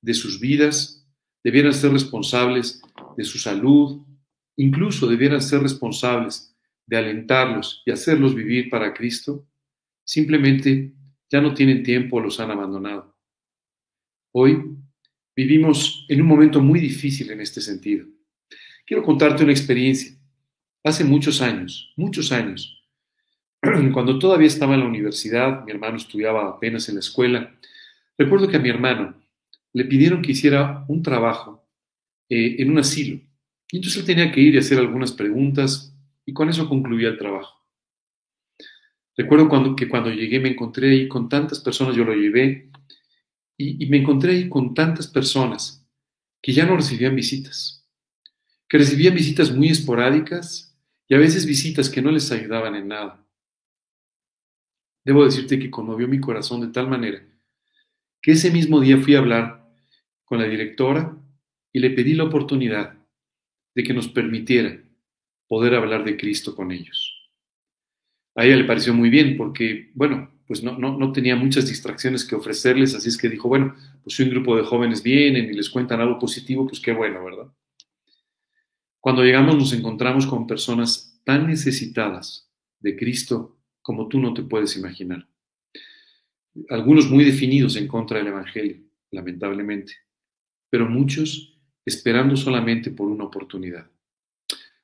de 0.00 0.14
sus 0.14 0.40
vidas, 0.40 1.06
debieran 1.42 1.72
ser 1.72 1.92
responsables 1.92 2.82
de 3.16 3.24
su 3.24 3.38
salud, 3.38 4.02
incluso 4.56 5.06
debieran 5.06 5.40
ser 5.40 5.62
responsables 5.62 6.54
de 6.86 6.96
alentarlos 6.96 7.82
y 7.84 7.90
hacerlos 7.90 8.34
vivir 8.34 8.70
para 8.70 8.94
Cristo, 8.94 9.46
simplemente 10.04 10.92
ya 11.30 11.40
no 11.40 11.52
tienen 11.52 11.82
tiempo 11.82 12.20
los 12.20 12.40
han 12.40 12.50
abandonado. 12.50 13.14
Hoy 14.32 14.76
vivimos 15.36 16.06
en 16.08 16.22
un 16.22 16.26
momento 16.26 16.60
muy 16.60 16.80
difícil 16.80 17.30
en 17.30 17.40
este 17.40 17.60
sentido. 17.60 18.06
Quiero 18.86 19.02
contarte 19.02 19.44
una 19.44 19.52
experiencia. 19.52 20.16
Hace 20.82 21.04
muchos 21.04 21.42
años, 21.42 21.92
muchos 21.96 22.32
años, 22.32 22.82
cuando 23.92 24.18
todavía 24.18 24.46
estaba 24.46 24.74
en 24.74 24.80
la 24.80 24.86
universidad, 24.86 25.64
mi 25.64 25.72
hermano 25.72 25.96
estudiaba 25.96 26.48
apenas 26.48 26.88
en 26.88 26.94
la 26.94 27.00
escuela, 27.00 27.58
recuerdo 28.16 28.48
que 28.48 28.56
a 28.56 28.60
mi 28.60 28.70
hermano 28.70 29.14
le 29.72 29.84
pidieron 29.84 30.22
que 30.22 30.32
hiciera 30.32 30.84
un 30.88 31.02
trabajo 31.02 31.68
eh, 32.28 32.56
en 32.58 32.70
un 32.70 32.78
asilo. 32.78 33.20
Y 33.70 33.76
entonces 33.76 34.00
él 34.00 34.06
tenía 34.06 34.32
que 34.32 34.40
ir 34.40 34.54
y 34.54 34.58
hacer 34.58 34.78
algunas 34.78 35.12
preguntas 35.12 35.94
y 36.24 36.32
con 36.32 36.48
eso 36.48 36.68
concluía 36.68 37.08
el 37.08 37.18
trabajo. 37.18 37.64
Recuerdo 39.16 39.76
que 39.76 39.88
cuando 39.88 40.10
llegué 40.10 40.38
me 40.38 40.50
encontré 40.50 40.90
ahí 40.90 41.08
con 41.08 41.28
tantas 41.28 41.60
personas, 41.60 41.96
yo 41.96 42.04
lo 42.04 42.14
llevé, 42.14 42.70
y, 43.56 43.84
y 43.84 43.88
me 43.88 43.96
encontré 43.96 44.32
ahí 44.32 44.48
con 44.48 44.74
tantas 44.74 45.08
personas 45.08 45.84
que 46.40 46.52
ya 46.52 46.64
no 46.64 46.76
recibían 46.76 47.16
visitas, 47.16 47.84
que 48.68 48.78
recibían 48.78 49.14
visitas 49.14 49.54
muy 49.54 49.68
esporádicas 49.68 50.78
y 51.08 51.14
a 51.14 51.18
veces 51.18 51.46
visitas 51.46 51.90
que 51.90 52.00
no 52.00 52.12
les 52.12 52.30
ayudaban 52.30 52.76
en 52.76 52.88
nada. 52.88 53.26
Debo 55.04 55.24
decirte 55.24 55.58
que 55.58 55.70
conmovió 55.70 56.06
mi 56.06 56.20
corazón 56.20 56.60
de 56.60 56.68
tal 56.68 56.88
manera 56.88 57.27
que 58.20 58.32
ese 58.32 58.50
mismo 58.50 58.80
día 58.80 58.98
fui 58.98 59.14
a 59.14 59.18
hablar 59.18 59.68
con 60.24 60.38
la 60.38 60.46
directora 60.46 61.16
y 61.72 61.78
le 61.78 61.90
pedí 61.90 62.14
la 62.14 62.24
oportunidad 62.24 62.94
de 63.74 63.82
que 63.84 63.94
nos 63.94 64.08
permitiera 64.08 64.82
poder 65.46 65.74
hablar 65.74 66.04
de 66.04 66.16
Cristo 66.16 66.54
con 66.54 66.72
ellos. 66.72 67.14
A 68.34 68.44
ella 68.44 68.56
le 68.56 68.64
pareció 68.64 68.92
muy 68.94 69.10
bien 69.10 69.36
porque, 69.36 69.90
bueno, 69.94 70.30
pues 70.46 70.62
no, 70.62 70.78
no, 70.78 71.12
tenía 71.12 71.36
muchas 71.36 71.68
distracciones 71.68 72.24
que 72.24 72.34
ofrecerles, 72.34 72.94
así 72.94 73.08
es 73.08 73.18
que 73.18 73.28
dijo, 73.28 73.48
bueno, 73.48 73.76
pues 74.02 74.16
si 74.16 74.22
un 74.22 74.30
grupo 74.30 74.56
de 74.56 74.62
jóvenes 74.62 75.02
vienen 75.02 75.50
y 75.50 75.52
les 75.52 75.68
cuentan 75.68 76.00
algo 76.00 76.18
positivo, 76.18 76.66
pues 76.66 76.80
qué 76.80 76.92
bueno, 76.92 77.22
¿verdad? 77.22 77.52
Cuando 78.98 79.22
llegamos 79.22 79.56
nos 79.56 79.72
encontramos 79.72 80.26
con 80.26 80.46
personas 80.46 81.20
tan 81.24 81.46
necesitadas 81.46 82.50
de 82.80 82.96
Cristo 82.96 83.58
como 83.82 84.08
tú 84.08 84.18
no 84.18 84.32
te 84.32 84.42
puedes 84.42 84.76
imaginar. 84.76 85.27
Algunos 86.68 87.10
muy 87.10 87.24
definidos 87.24 87.76
en 87.76 87.88
contra 87.88 88.18
del 88.18 88.28
Evangelio, 88.28 88.78
lamentablemente, 89.10 89.94
pero 90.70 90.88
muchos 90.88 91.58
esperando 91.84 92.36
solamente 92.36 92.90
por 92.90 93.08
una 93.08 93.24
oportunidad. 93.24 93.90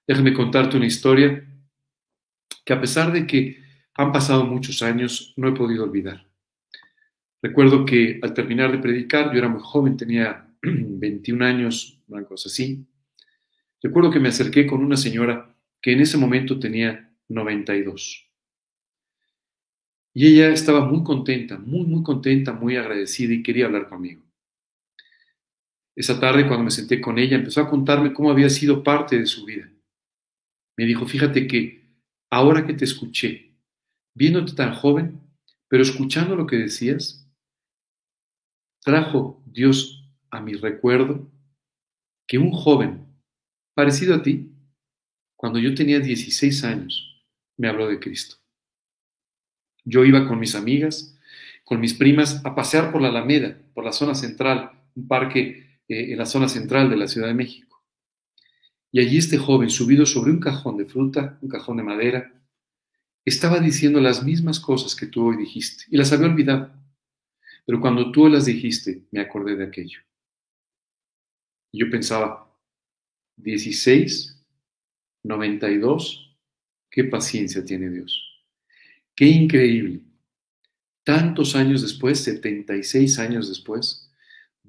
Déjame 0.06 0.32
contarte 0.32 0.76
una 0.76 0.86
historia 0.86 1.44
que 2.64 2.72
a 2.72 2.80
pesar 2.80 3.12
de 3.12 3.26
que 3.26 3.62
han 3.94 4.12
pasado 4.12 4.44
muchos 4.44 4.82
años, 4.82 5.32
no 5.36 5.48
he 5.48 5.52
podido 5.52 5.84
olvidar. 5.84 6.26
Recuerdo 7.42 7.84
que 7.84 8.18
al 8.22 8.34
terminar 8.34 8.72
de 8.72 8.78
predicar, 8.78 9.30
yo 9.32 9.38
era 9.38 9.48
muy 9.48 9.60
joven, 9.62 9.96
tenía 9.96 10.48
21 10.62 11.44
años, 11.44 12.00
una 12.08 12.24
cosa 12.24 12.48
así. 12.48 12.86
Recuerdo 13.82 14.10
que 14.10 14.20
me 14.20 14.30
acerqué 14.30 14.66
con 14.66 14.82
una 14.82 14.96
señora 14.96 15.54
que 15.80 15.92
en 15.92 16.00
ese 16.00 16.16
momento 16.16 16.58
tenía 16.58 17.12
92. 17.28 18.30
Y 20.16 20.28
ella 20.28 20.50
estaba 20.50 20.86
muy 20.86 21.02
contenta, 21.02 21.58
muy, 21.58 21.84
muy 21.86 22.04
contenta, 22.04 22.52
muy 22.52 22.76
agradecida 22.76 23.34
y 23.34 23.42
quería 23.42 23.66
hablar 23.66 23.88
conmigo. 23.88 24.22
Esa 25.96 26.20
tarde, 26.20 26.46
cuando 26.46 26.64
me 26.64 26.70
senté 26.70 27.00
con 27.00 27.18
ella, 27.18 27.36
empezó 27.36 27.60
a 27.60 27.68
contarme 27.68 28.12
cómo 28.12 28.30
había 28.30 28.48
sido 28.48 28.84
parte 28.84 29.18
de 29.18 29.26
su 29.26 29.44
vida. 29.44 29.68
Me 30.76 30.86
dijo, 30.86 31.04
fíjate 31.06 31.48
que 31.48 31.84
ahora 32.30 32.64
que 32.64 32.74
te 32.74 32.84
escuché, 32.84 33.56
viéndote 34.14 34.54
tan 34.54 34.74
joven, 34.74 35.20
pero 35.68 35.82
escuchando 35.82 36.36
lo 36.36 36.46
que 36.46 36.56
decías, 36.56 37.28
trajo 38.82 39.42
Dios 39.46 40.08
a 40.30 40.40
mi 40.40 40.54
recuerdo 40.54 41.28
que 42.26 42.38
un 42.38 42.52
joven 42.52 43.06
parecido 43.74 44.14
a 44.14 44.22
ti, 44.22 44.52
cuando 45.36 45.58
yo 45.58 45.74
tenía 45.74 45.98
16 45.98 46.64
años, 46.64 47.24
me 47.56 47.68
habló 47.68 47.88
de 47.88 47.98
Cristo. 47.98 48.43
Yo 49.84 50.04
iba 50.04 50.26
con 50.26 50.38
mis 50.38 50.54
amigas, 50.54 51.18
con 51.64 51.80
mis 51.80 51.94
primas, 51.94 52.44
a 52.44 52.54
pasear 52.54 52.90
por 52.90 53.02
la 53.02 53.08
Alameda, 53.08 53.58
por 53.74 53.84
la 53.84 53.92
zona 53.92 54.14
central, 54.14 54.72
un 54.94 55.08
parque 55.08 55.80
eh, 55.88 56.12
en 56.12 56.18
la 56.18 56.26
zona 56.26 56.48
central 56.48 56.90
de 56.90 56.96
la 56.96 57.08
Ciudad 57.08 57.28
de 57.28 57.34
México. 57.34 57.82
Y 58.90 59.00
allí 59.00 59.18
este 59.18 59.38
joven, 59.38 59.70
subido 59.70 60.06
sobre 60.06 60.30
un 60.30 60.40
cajón 60.40 60.76
de 60.76 60.86
fruta, 60.86 61.38
un 61.42 61.48
cajón 61.48 61.78
de 61.78 61.82
madera, 61.82 62.32
estaba 63.24 63.58
diciendo 63.58 64.00
las 64.00 64.22
mismas 64.22 64.60
cosas 64.60 64.94
que 64.94 65.06
tú 65.06 65.26
hoy 65.26 65.36
dijiste 65.36 65.84
y 65.90 65.96
las 65.96 66.12
había 66.12 66.28
olvidado. 66.28 66.70
Pero 67.66 67.80
cuando 67.80 68.12
tú 68.12 68.28
las 68.28 68.44
dijiste, 68.44 69.04
me 69.10 69.20
acordé 69.20 69.56
de 69.56 69.64
aquello. 69.64 70.00
Y 71.72 71.80
yo 71.80 71.90
pensaba, 71.90 72.54
16, 73.36 74.44
92, 75.24 76.38
qué 76.90 77.04
paciencia 77.04 77.64
tiene 77.64 77.90
Dios. 77.90 78.33
Qué 79.14 79.26
increíble. 79.26 80.00
Tantos 81.04 81.54
años 81.54 81.82
después, 81.82 82.20
76 82.20 83.18
años 83.18 83.48
después, 83.48 84.10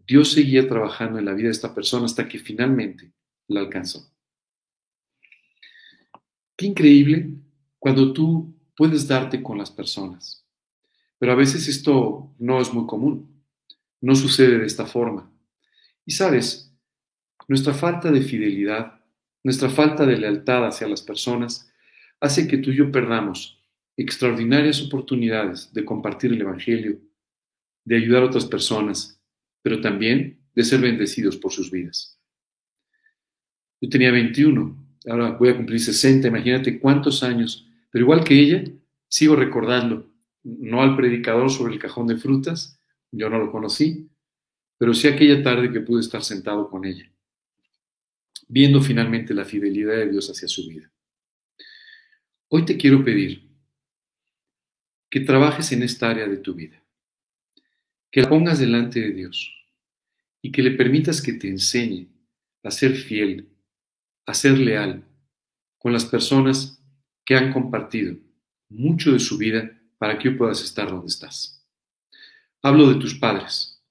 Dios 0.08 0.32
seguía 0.34 0.68
trabajando 0.68 1.18
en 1.18 1.26
la 1.26 1.34
vida 1.34 1.48
de 1.48 1.54
esta 1.54 1.74
persona 1.74 2.06
hasta 2.06 2.28
que 2.28 2.38
finalmente 2.38 3.12
la 3.48 3.62
alcanzó. 3.62 4.12
Qué 6.56 6.68
increíble 6.68 7.30
cuando 7.80 8.14
tú 8.14 8.54
puedes 8.76 9.08
darte 9.08 9.42
con 9.42 9.58
las 9.58 9.72
personas. 9.72 10.46
Pero 11.18 11.32
a 11.32 11.36
veces 11.36 11.68
esto 11.68 12.34
no 12.38 12.62
es 12.62 12.72
muy 12.74 12.86
común. 12.86 13.42
No 14.02 14.14
sucede 14.16 14.60
de 14.60 14.66
esta 14.66 14.86
forma. 14.86 15.32
Y 16.06 16.12
sabes, 16.12 16.72
nuestra 17.48 17.74
falta 17.74 18.12
de 18.12 18.22
fidelidad, 18.22 19.02
nuestra 19.44 19.70
falta 19.70 20.06
de 20.06 20.18
lealtad 20.18 20.68
hacia 20.68 20.88
las 20.88 21.02
personas, 21.02 21.72
hace 22.20 22.48
que 22.48 22.58
tú 22.58 22.72
y 22.72 22.78
yo 22.78 22.92
perdamos 22.92 23.55
extraordinarias 23.98 24.82
oportunidades 24.82 25.72
de 25.74 25.86
compartir 25.86 26.34
el 26.34 26.42
Evangelio, 26.42 27.00
de 27.84 27.96
ayudar 27.96 28.24
a 28.24 28.26
otras 28.28 28.46
personas, 28.46 29.22
pero 29.62 29.80
también 29.82 30.40
de 30.54 30.64
ser 30.64 30.82
bendecidos 30.82 31.38
por 31.38 31.52
sus 31.52 31.72
vidas. 31.72 32.20
Yo 33.82 33.90
tenía 33.90 34.12
21, 34.12 34.76
ahora 35.08 35.32
voy 35.32 35.50
a 35.50 35.56
cumplir 35.56 35.80
60, 35.80 36.28
imagínate 36.28 36.80
cuántos 36.80 37.24
años, 37.24 37.68
pero 37.92 38.04
igual 38.04 38.24
que 38.24 38.40
ella, 38.40 38.64
sigo 39.08 39.36
recordando, 39.36 40.12
no 40.44 40.82
al 40.82 40.96
predicador 40.96 41.50
sobre 41.50 41.74
el 41.74 41.80
cajón 41.80 42.08
de 42.08 42.18
frutas, 42.18 42.80
yo 43.12 43.30
no 43.30 43.40
lo 43.40 43.52
conocí, 43.52 44.10
pero 44.78 44.94
sí 44.94 45.08
aquella 45.08 45.42
tarde 45.42 45.72
que 45.72 45.82
pude 45.82 46.02
estar 46.02 46.24
sentado 46.24 46.70
con 46.70 46.86
ella, 46.86 47.10
viendo 48.48 48.82
finalmente 48.82 49.34
la 49.34 49.46
fidelidad 49.46 49.96
de 49.96 50.10
Dios 50.10 50.30
hacia 50.30 50.48
su 50.48 50.68
vida. 50.68 50.92
Hoy 52.50 52.66
te 52.66 52.78
quiero 52.78 53.04
pedir 53.04 53.45
que 55.16 55.22
trabajes 55.22 55.72
en 55.72 55.82
esta 55.82 56.10
área 56.10 56.28
de 56.28 56.36
tu 56.36 56.54
vida, 56.54 56.84
que 58.12 58.22
la 58.22 58.28
pongas 58.28 58.60
delante 58.60 59.00
de 59.00 59.14
Dios 59.14 59.50
y 60.42 60.52
que 60.52 60.62
le 60.62 60.72
permitas 60.72 61.22
que 61.22 61.32
te 61.32 61.48
enseñe 61.48 62.10
a 62.64 62.70
ser 62.70 62.98
fiel, 62.98 63.48
a 64.26 64.34
ser 64.34 64.58
leal 64.58 65.06
con 65.78 65.94
las 65.94 66.04
personas 66.04 66.84
que 67.24 67.38
han 67.38 67.54
compartido 67.54 68.18
mucho 68.68 69.14
de 69.14 69.20
su 69.20 69.38
vida 69.38 69.72
para 69.98 70.20
que 70.20 70.28
hoy 70.28 70.36
puedas 70.36 70.62
estar 70.62 70.90
donde 70.90 71.08
estás. 71.08 71.66
Hablo 72.62 72.92
de 72.92 73.00
tus 73.00 73.16
padres. 73.16 73.82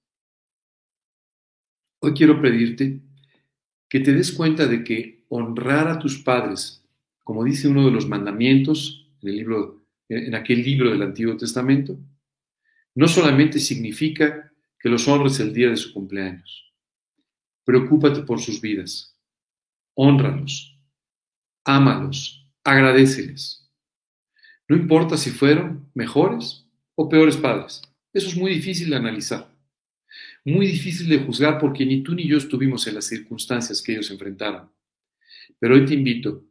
Hoy 2.00 2.12
quiero 2.12 2.42
pedirte 2.42 3.00
que 3.88 4.00
te 4.00 4.12
des 4.12 4.30
cuenta 4.30 4.66
de 4.66 4.84
que 4.84 5.24
honrar 5.30 5.88
a 5.88 5.98
tus 5.98 6.22
padres, 6.22 6.84
como 7.22 7.44
dice 7.44 7.66
uno 7.66 7.86
de 7.86 7.92
los 7.92 8.06
mandamientos 8.06 9.10
en, 9.22 9.30
el 9.30 9.36
libro, 9.36 9.83
en 10.08 10.34
aquel 10.34 10.62
libro 10.62 10.90
del 10.90 11.02
Antiguo 11.02 11.36
Testamento, 11.36 11.98
no 12.94 13.08
solamente 13.08 13.58
significa 13.58 14.52
que 14.78 14.88
los 14.88 15.08
honres 15.08 15.40
el 15.40 15.52
día 15.52 15.70
de 15.70 15.76
su 15.76 15.92
cumpleaños. 15.92 16.72
Preocúpate 17.64 18.20
por 18.22 18.40
sus 18.40 18.60
vidas. 18.60 19.18
Honralos. 19.94 20.78
Ámalos. 21.64 22.46
Agradeceles. 22.62 23.70
No 24.68 24.76
importa 24.76 25.16
si 25.16 25.30
fueron 25.30 25.90
mejores 25.94 26.66
o 26.94 27.08
peores 27.08 27.36
padres. 27.36 27.82
Eso 28.12 28.28
es 28.28 28.36
muy 28.36 28.54
difícil 28.54 28.90
de 28.90 28.96
analizar. 28.96 29.50
Muy 30.44 30.66
difícil 30.66 31.08
de 31.08 31.18
juzgar 31.18 31.58
porque 31.58 31.84
ni 31.84 32.02
tú 32.02 32.14
ni 32.14 32.28
yo 32.28 32.36
estuvimos 32.36 32.86
en 32.86 32.94
las 32.94 33.06
circunstancias 33.06 33.82
que 33.82 33.92
ellos 33.92 34.10
enfrentaron. 34.10 34.70
Pero 35.58 35.74
hoy 35.74 35.84
te 35.84 35.94
invito 35.94 36.44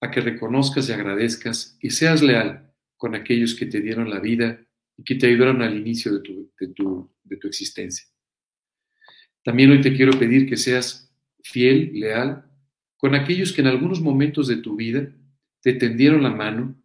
a 0.00 0.10
que 0.10 0.20
reconozcas 0.20 0.88
y 0.88 0.92
agradezcas 0.92 1.76
y 1.80 1.90
seas 1.90 2.22
leal 2.22 2.69
con 3.00 3.14
aquellos 3.14 3.54
que 3.54 3.64
te 3.64 3.80
dieron 3.80 4.10
la 4.10 4.20
vida 4.20 4.60
y 4.94 5.04
que 5.04 5.14
te 5.14 5.26
ayudaron 5.26 5.62
al 5.62 5.74
inicio 5.74 6.12
de 6.12 6.20
tu, 6.20 6.52
de 6.60 6.68
tu, 6.68 7.10
de 7.24 7.38
tu 7.38 7.48
existencia. 7.48 8.06
También 9.42 9.70
hoy 9.70 9.80
te 9.80 9.96
quiero 9.96 10.18
pedir 10.18 10.46
que 10.46 10.58
seas 10.58 11.10
fiel, 11.42 11.92
leal, 11.94 12.44
con 12.98 13.14
aquellos 13.14 13.54
que 13.54 13.62
en 13.62 13.68
algunos 13.68 14.02
momentos 14.02 14.48
de 14.48 14.58
tu 14.58 14.76
vida 14.76 15.10
te 15.62 15.72
tendieron 15.72 16.22
la 16.22 16.28
mano, 16.28 16.78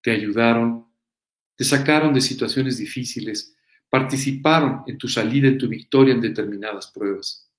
te 0.00 0.10
ayudaron, 0.10 0.86
te 1.54 1.64
sacaron 1.64 2.14
de 2.14 2.22
situaciones 2.22 2.78
difíciles, 2.78 3.54
participaron 3.90 4.84
en 4.86 4.96
tu 4.96 5.06
salida, 5.06 5.48
en 5.48 5.58
tu 5.58 5.68
victoria 5.68 6.14
en 6.14 6.22
determinadas 6.22 6.86
pruebas. 6.86 7.52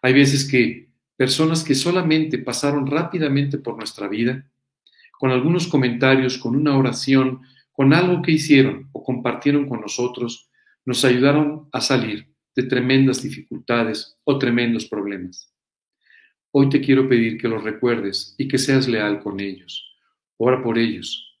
Hay 0.00 0.12
veces 0.12 0.48
que 0.48 0.90
personas 1.16 1.64
que 1.64 1.74
solamente 1.74 2.38
pasaron 2.38 2.86
rápidamente 2.86 3.58
por 3.58 3.76
nuestra 3.76 4.06
vida, 4.06 4.48
con 5.18 5.30
algunos 5.30 5.66
comentarios, 5.66 6.38
con 6.38 6.56
una 6.56 6.76
oración, 6.76 7.42
con 7.72 7.92
algo 7.92 8.22
que 8.22 8.32
hicieron 8.32 8.88
o 8.92 9.02
compartieron 9.02 9.68
con 9.68 9.80
nosotros, 9.80 10.50
nos 10.84 11.04
ayudaron 11.04 11.68
a 11.72 11.80
salir 11.80 12.28
de 12.54 12.62
tremendas 12.62 13.22
dificultades 13.22 14.16
o 14.24 14.38
tremendos 14.38 14.86
problemas. 14.86 15.52
Hoy 16.52 16.70
te 16.70 16.80
quiero 16.80 17.08
pedir 17.08 17.38
que 17.38 17.48
los 17.48 17.62
recuerdes 17.62 18.34
y 18.38 18.48
que 18.48 18.56
seas 18.56 18.88
leal 18.88 19.20
con 19.20 19.40
ellos. 19.40 19.94
Ora 20.38 20.62
por 20.62 20.78
ellos, 20.78 21.38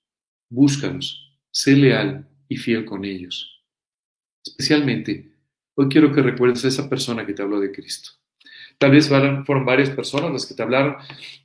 búscalos, 0.50 1.38
sé 1.50 1.74
leal 1.74 2.28
y 2.48 2.56
fiel 2.56 2.84
con 2.84 3.04
ellos. 3.04 3.64
Especialmente, 4.44 5.32
hoy 5.74 5.88
quiero 5.88 6.12
que 6.12 6.22
recuerdes 6.22 6.64
a 6.64 6.68
esa 6.68 6.88
persona 6.88 7.24
que 7.24 7.32
te 7.32 7.42
habló 7.42 7.60
de 7.60 7.72
Cristo. 7.72 8.10
Tal 8.78 8.90
vez 8.90 9.08
fueron 9.08 9.64
varias 9.64 9.90
personas 9.90 10.32
las 10.32 10.44
que 10.44 10.54
te 10.54 10.62
hablaron, 10.62 10.96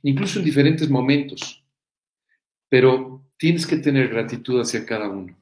incluso 0.02 0.38
en 0.38 0.44
diferentes 0.44 0.90
momentos, 0.90 1.61
pero 2.72 3.12
Tienes 3.42 3.66
que 3.66 3.76
tener 3.76 4.06
gratitud 4.06 4.60
hacia 4.60 4.86
cada 4.86 5.08
uno. 5.08 5.36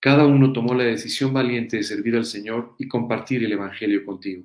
Cada 0.00 0.24
uno 0.24 0.50
tomó 0.54 0.72
la 0.72 0.84
decisión 0.84 1.34
valiente 1.34 1.76
de 1.76 1.82
servir 1.82 2.16
al 2.16 2.24
Señor 2.24 2.74
y 2.78 2.88
compartir 2.88 3.44
el 3.44 3.52
Evangelio 3.52 4.02
contigo. 4.06 4.44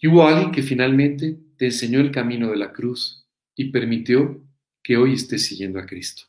Y 0.00 0.08
hubo 0.08 0.26
alguien 0.26 0.50
que 0.52 0.62
finalmente 0.62 1.36
te 1.58 1.66
enseñó 1.66 2.00
el 2.00 2.12
camino 2.12 2.50
de 2.50 2.56
la 2.56 2.72
cruz 2.72 3.28
y 3.54 3.70
permitió 3.70 4.42
que 4.82 4.96
hoy 4.96 5.12
estés 5.12 5.44
siguiendo 5.44 5.78
a 5.78 5.84
Cristo. 5.84 6.22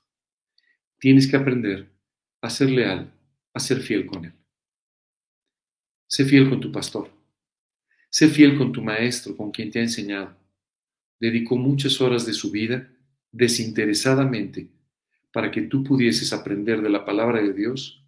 Tienes 0.99 1.27
que 1.27 1.37
aprender 1.37 1.89
a 2.41 2.49
ser 2.49 2.69
leal, 2.69 3.13
a 3.53 3.59
ser 3.61 3.79
fiel 3.79 4.05
con 4.05 4.25
Él. 4.25 4.33
Sé 6.07 6.25
fiel 6.25 6.49
con 6.49 6.59
tu 6.59 6.73
pastor. 6.73 7.09
Sé 8.09 8.27
fiel 8.27 8.57
con 8.57 8.73
tu 8.73 8.81
maestro, 8.81 9.37
con 9.37 9.49
quien 9.49 9.71
te 9.71 9.79
ha 9.79 9.83
enseñado. 9.83 10.35
Dedicó 11.21 11.55
muchas 11.55 12.01
horas 12.01 12.25
de 12.25 12.33
su 12.33 12.51
vida 12.51 12.91
desinteresadamente 13.31 14.69
para 15.31 15.51
que 15.51 15.63
tú 15.63 15.83
pudieses 15.83 16.33
aprender 16.33 16.81
de 16.81 16.89
la 16.89 17.05
palabra 17.05 17.41
de 17.41 17.53
Dios 17.53 18.03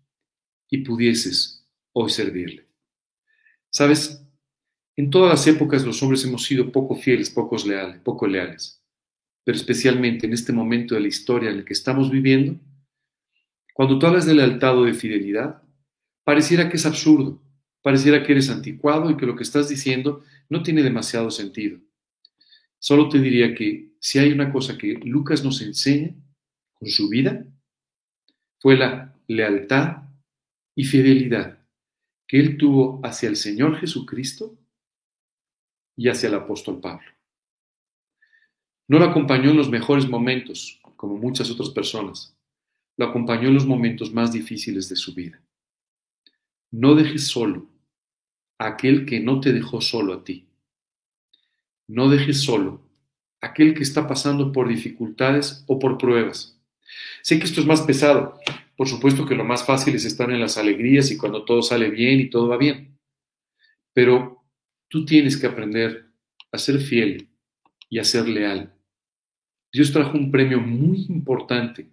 y 0.69 0.79
pudieses 0.79 1.67
hoy 1.93 2.09
servirle. 2.09 2.65
Sabes, 3.69 4.25
en 4.95 5.09
todas 5.09 5.29
las 5.29 5.47
épocas 5.47 5.85
los 5.85 6.01
hombres 6.03 6.23
hemos 6.25 6.43
sido 6.43 6.71
poco 6.71 6.95
fieles, 6.95 7.29
pocos 7.29 7.65
leales, 7.65 7.99
poco 8.01 8.27
leales, 8.27 8.81
pero 9.43 9.55
especialmente 9.55 10.25
en 10.25 10.33
este 10.33 10.51
momento 10.51 10.95
de 10.95 11.01
la 11.01 11.07
historia 11.07 11.49
en 11.49 11.57
el 11.57 11.65
que 11.65 11.73
estamos 11.73 12.11
viviendo, 12.11 12.59
cuando 13.73 13.97
tú 13.97 14.05
hablas 14.05 14.25
de 14.25 14.33
lealtad 14.33 14.77
o 14.77 14.83
de 14.83 14.93
fidelidad, 14.93 15.61
pareciera 16.23 16.69
que 16.69 16.77
es 16.77 16.85
absurdo, 16.85 17.41
pareciera 17.81 18.23
que 18.23 18.33
eres 18.33 18.49
anticuado 18.49 19.09
y 19.09 19.17
que 19.17 19.25
lo 19.25 19.35
que 19.35 19.43
estás 19.43 19.69
diciendo 19.69 20.23
no 20.49 20.63
tiene 20.63 20.83
demasiado 20.83 21.31
sentido. 21.31 21.79
Solo 22.79 23.09
te 23.09 23.19
diría 23.19 23.55
que 23.55 23.90
si 24.01 24.17
hay 24.17 24.31
una 24.31 24.51
cosa 24.51 24.79
que 24.79 24.95
Lucas 25.03 25.43
nos 25.43 25.61
enseña, 25.61 26.15
con 26.73 26.89
su 26.89 27.07
vida 27.07 27.45
fue 28.59 28.75
la 28.75 29.15
lealtad 29.27 30.09
y 30.75 30.85
fidelidad 30.85 31.63
que 32.27 32.39
él 32.39 32.57
tuvo 32.57 32.99
hacia 33.05 33.29
el 33.29 33.35
Señor 33.35 33.77
Jesucristo 33.77 34.57
y 35.95 36.09
hacia 36.09 36.29
el 36.29 36.35
apóstol 36.35 36.81
Pablo. 36.81 37.11
No 38.87 38.97
lo 38.97 39.05
acompañó 39.05 39.51
en 39.51 39.57
los 39.57 39.69
mejores 39.69 40.09
momentos, 40.09 40.81
como 40.95 41.17
muchas 41.17 41.51
otras 41.51 41.69
personas, 41.69 42.35
lo 42.97 43.05
acompañó 43.05 43.49
en 43.49 43.53
los 43.53 43.67
momentos 43.67 44.11
más 44.11 44.33
difíciles 44.33 44.89
de 44.89 44.95
su 44.95 45.13
vida. 45.13 45.39
No 46.71 46.95
dejes 46.95 47.27
solo 47.27 47.69
a 48.57 48.67
aquel 48.69 49.05
que 49.05 49.19
no 49.19 49.39
te 49.39 49.53
dejó 49.53 49.79
solo 49.79 50.13
a 50.13 50.23
ti. 50.23 50.47
No 51.87 52.09
dejes 52.09 52.41
solo 52.41 52.90
aquel 53.41 53.73
que 53.73 53.83
está 53.83 54.07
pasando 54.07 54.51
por 54.51 54.67
dificultades 54.67 55.63
o 55.67 55.79
por 55.79 55.97
pruebas. 55.97 56.59
Sé 57.23 57.39
que 57.39 57.45
esto 57.45 57.59
es 57.59 57.67
más 57.67 57.81
pesado. 57.81 58.39
Por 58.77 58.87
supuesto 58.87 59.25
que 59.25 59.35
lo 59.35 59.43
más 59.43 59.65
fácil 59.65 59.95
es 59.95 60.05
estar 60.05 60.31
en 60.31 60.39
las 60.39 60.57
alegrías 60.57 61.11
y 61.11 61.17
cuando 61.17 61.43
todo 61.43 61.61
sale 61.61 61.89
bien 61.89 62.19
y 62.19 62.29
todo 62.29 62.47
va 62.47 62.57
bien. 62.57 62.97
Pero 63.93 64.43
tú 64.87 65.05
tienes 65.05 65.37
que 65.37 65.47
aprender 65.47 66.05
a 66.51 66.57
ser 66.57 66.79
fiel 66.79 67.29
y 67.89 67.99
a 67.99 68.03
ser 68.03 68.27
leal. 68.27 68.73
Dios 69.71 69.91
trajo 69.91 70.17
un 70.17 70.31
premio 70.31 70.59
muy 70.59 71.05
importante, 71.09 71.89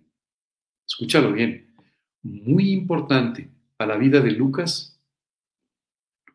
escúchalo 0.87 1.33
bien, 1.33 1.75
muy 2.23 2.71
importante 2.71 3.51
a 3.79 3.87
la 3.87 3.97
vida 3.97 4.21
de 4.21 4.33
Lucas 4.33 5.01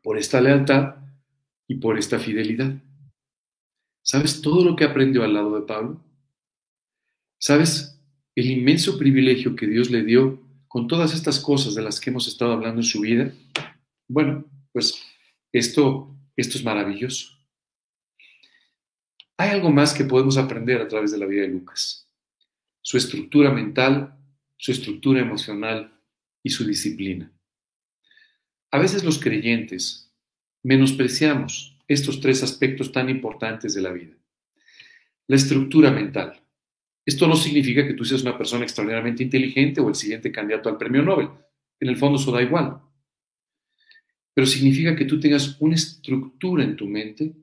por 0.01 0.17
esta 0.17 0.39
lealtad 0.39 0.95
y 1.67 1.75
por 1.75 1.97
esta 1.97 2.19
fidelidad. 2.19 2.75
¿Sabes 4.03 4.41
todo 4.41 4.63
lo 4.63 4.75
que 4.75 4.83
aprendió 4.83 5.23
al 5.23 5.33
lado 5.33 5.59
de 5.59 5.65
Pablo? 5.65 6.03
¿Sabes 7.39 7.99
el 8.35 8.51
inmenso 8.51 8.97
privilegio 8.97 9.55
que 9.55 9.67
Dios 9.67 9.89
le 9.89 10.03
dio 10.03 10.43
con 10.73 10.87
todas 10.87 11.13
estas 11.13 11.39
cosas 11.39 11.75
de 11.75 11.83
las 11.83 11.99
que 11.99 12.09
hemos 12.09 12.27
estado 12.27 12.53
hablando 12.53 12.81
en 12.81 12.85
su 12.87 13.01
vida, 13.01 13.31
bueno, 14.07 14.43
pues 14.71 14.99
esto, 15.51 16.17
esto 16.35 16.57
es 16.57 16.63
maravilloso. 16.63 17.37
Hay 19.37 19.51
algo 19.51 19.69
más 19.69 19.93
que 19.93 20.03
podemos 20.03 20.35
aprender 20.35 20.81
a 20.81 20.87
través 20.87 21.11
de 21.11 21.19
la 21.19 21.27
vida 21.27 21.43
de 21.43 21.49
Lucas. 21.49 22.09
Su 22.81 22.97
estructura 22.97 23.51
mental, 23.51 24.17
su 24.57 24.71
estructura 24.71 25.21
emocional 25.21 25.93
y 26.41 26.49
su 26.49 26.65
disciplina. 26.65 27.31
A 28.71 28.79
veces 28.79 29.03
los 29.03 29.19
creyentes 29.19 30.11
menospreciamos 30.63 31.72
estos 31.93 32.19
tres 32.19 32.43
aspectos 32.43 32.91
tan 32.91 33.09
importantes 33.09 33.73
de 33.73 33.81
la 33.81 33.91
vida. 33.91 34.15
La 35.27 35.35
estructura 35.35 35.91
mental. 35.91 36.41
Esto 37.05 37.27
no 37.27 37.35
significa 37.35 37.85
que 37.85 37.93
tú 37.93 38.05
seas 38.05 38.21
una 38.21 38.37
persona 38.37 38.63
extraordinariamente 38.63 39.23
inteligente 39.23 39.81
o 39.81 39.89
el 39.89 39.95
siguiente 39.95 40.31
candidato 40.31 40.69
al 40.69 40.77
premio 40.77 41.01
Nobel. 41.01 41.29
En 41.79 41.89
el 41.89 41.97
fondo 41.97 42.17
eso 42.17 42.31
da 42.31 42.41
igual. 42.41 42.81
Pero 44.33 44.47
significa 44.47 44.95
que 44.95 45.05
tú 45.05 45.19
tengas 45.19 45.57
una 45.59 45.75
estructura 45.75 46.63
en 46.63 46.75
tu 46.75 46.87
mente 46.87 47.33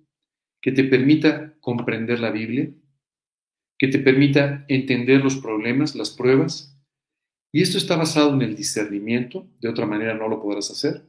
que 0.60 0.72
te 0.72 0.84
permita 0.84 1.54
comprender 1.60 2.20
la 2.20 2.30
Biblia, 2.30 2.70
que 3.78 3.88
te 3.88 3.98
permita 3.98 4.64
entender 4.68 5.22
los 5.22 5.36
problemas, 5.36 5.94
las 5.94 6.10
pruebas. 6.10 6.78
Y 7.52 7.62
esto 7.62 7.78
está 7.78 7.96
basado 7.96 8.34
en 8.34 8.42
el 8.42 8.56
discernimiento, 8.56 9.48
de 9.60 9.68
otra 9.68 9.86
manera 9.86 10.14
no 10.14 10.28
lo 10.28 10.40
podrás 10.40 10.70
hacer. 10.70 11.02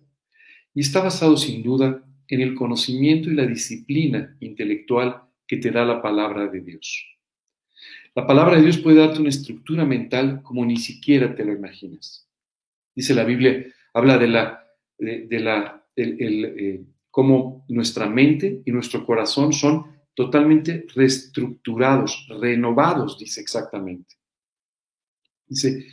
Y 0.73 0.81
está 0.81 1.01
basado 1.01 1.35
sin 1.35 1.63
duda 1.63 2.03
en 2.31 2.41
el 2.41 2.55
conocimiento 2.55 3.29
y 3.29 3.35
la 3.35 3.45
disciplina 3.45 4.35
intelectual 4.39 5.21
que 5.45 5.57
te 5.57 5.69
da 5.69 5.83
la 5.83 6.01
palabra 6.01 6.47
de 6.47 6.61
Dios. 6.61 7.05
La 8.15 8.25
palabra 8.25 8.55
de 8.55 8.63
Dios 8.63 8.77
puede 8.77 8.99
darte 8.99 9.19
una 9.19 9.29
estructura 9.29 9.85
mental 9.85 10.41
como 10.41 10.65
ni 10.65 10.77
siquiera 10.77 11.35
te 11.35 11.43
lo 11.43 11.51
imaginas. 11.51 12.25
Dice 12.95 13.13
la 13.13 13.25
Biblia, 13.25 13.65
habla 13.93 14.17
de 14.17 14.27
la, 14.27 14.65
de, 14.97 15.39
la, 15.39 15.85
el, 15.95 16.45
eh, 16.45 16.85
cómo 17.09 17.65
nuestra 17.67 18.07
mente 18.07 18.61
y 18.65 18.71
nuestro 18.71 19.05
corazón 19.05 19.51
son 19.51 19.87
totalmente 20.13 20.85
reestructurados, 20.95 22.27
renovados, 22.39 23.19
dice 23.19 23.41
exactamente. 23.41 24.15
Dice, 25.47 25.85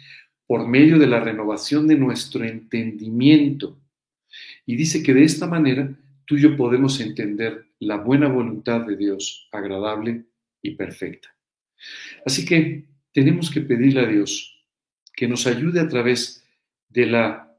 por 0.46 0.68
medio 0.68 1.00
de 1.00 1.08
la 1.08 1.18
renovación 1.18 1.88
de 1.88 1.96
nuestro 1.96 2.44
entendimiento. 2.44 3.80
Y 4.66 4.76
dice 4.76 5.02
que 5.02 5.14
de 5.14 5.24
esta 5.24 5.48
manera 5.48 5.98
tú 6.28 6.36
y 6.36 6.42
yo 6.42 6.56
podemos 6.58 7.00
entender 7.00 7.70
la 7.80 7.96
buena 7.96 8.28
voluntad 8.28 8.82
de 8.82 8.96
Dios, 8.96 9.48
agradable 9.50 10.26
y 10.60 10.72
perfecta. 10.72 11.34
Así 12.26 12.44
que 12.44 12.84
tenemos 13.12 13.50
que 13.50 13.62
pedirle 13.62 14.02
a 14.02 14.06
Dios 14.06 14.62
que 15.14 15.26
nos 15.26 15.46
ayude 15.46 15.80
a 15.80 15.88
través 15.88 16.46
de 16.90 17.06
la 17.06 17.58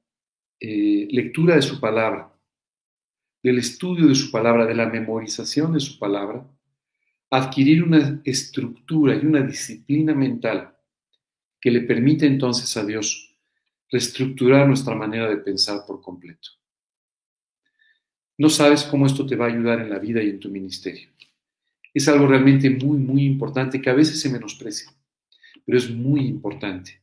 eh, 0.59 1.07
lectura 1.09 1.55
de 1.55 1.63
su 1.63 1.79
palabra, 1.79 2.31
del 3.41 3.57
estudio 3.57 4.07
de 4.07 4.13
su 4.13 4.29
palabra, 4.29 4.67
de 4.67 4.75
la 4.75 4.87
memorización 4.87 5.73
de 5.73 5.79
su 5.79 5.97
palabra, 5.97 6.47
adquirir 7.31 7.83
una 7.83 8.21
estructura 8.23 9.15
y 9.15 9.25
una 9.25 9.41
disciplina 9.41 10.13
mental 10.13 10.77
que 11.59 11.71
le 11.71 11.81
permite 11.81 12.27
entonces 12.27 12.77
a 12.77 12.85
Dios 12.85 13.35
reestructurar 13.91 14.67
nuestra 14.67 14.93
manera 14.93 15.27
de 15.27 15.37
pensar 15.37 15.85
por 15.87 16.01
completo. 16.01 16.58
No 18.39 18.49
sabes 18.49 18.85
cómo 18.85 19.05
esto 19.05 19.25
te 19.25 19.35
va 19.35 19.45
a 19.45 19.49
ayudar 19.49 19.81
en 19.81 19.89
la 19.89 19.99
vida 19.99 20.23
y 20.23 20.29
en 20.29 20.39
tu 20.39 20.49
ministerio. 20.49 21.09
Es 21.93 22.07
algo 22.07 22.25
realmente 22.25 22.69
muy, 22.69 22.97
muy 22.97 23.25
importante 23.25 23.81
que 23.81 23.89
a 23.89 23.93
veces 23.93 24.21
se 24.21 24.29
menosprecia, 24.29 24.89
pero 25.65 25.77
es 25.77 25.89
muy 25.89 26.21
importante. 26.21 27.01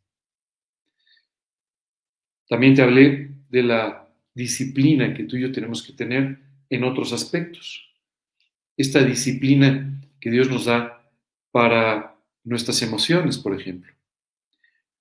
También 2.48 2.74
te 2.74 2.80
hablé 2.80 3.32
de 3.50 3.62
la 3.62 4.08
disciplina 4.32 5.12
que 5.12 5.24
tú 5.24 5.36
y 5.36 5.42
yo 5.42 5.52
tenemos 5.52 5.82
que 5.82 5.92
tener 5.92 6.38
en 6.70 6.84
otros 6.84 7.12
aspectos. 7.12 7.86
Esta 8.74 9.04
disciplina 9.04 10.00
que 10.18 10.30
Dios 10.30 10.48
nos 10.48 10.64
da 10.64 11.06
para 11.50 12.16
nuestras 12.44 12.80
emociones, 12.80 13.36
por 13.36 13.54
ejemplo. 13.60 13.92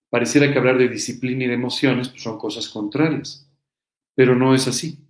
Pareciera 0.09 0.51
que 0.51 0.59
hablar 0.59 0.77
de 0.77 0.89
disciplina 0.89 1.45
y 1.45 1.47
de 1.47 1.53
emociones 1.53 2.09
pues, 2.09 2.23
son 2.23 2.37
cosas 2.37 2.67
contrarias, 2.67 3.49
pero 4.15 4.35
no 4.35 4.53
es 4.53 4.67
así. 4.67 5.04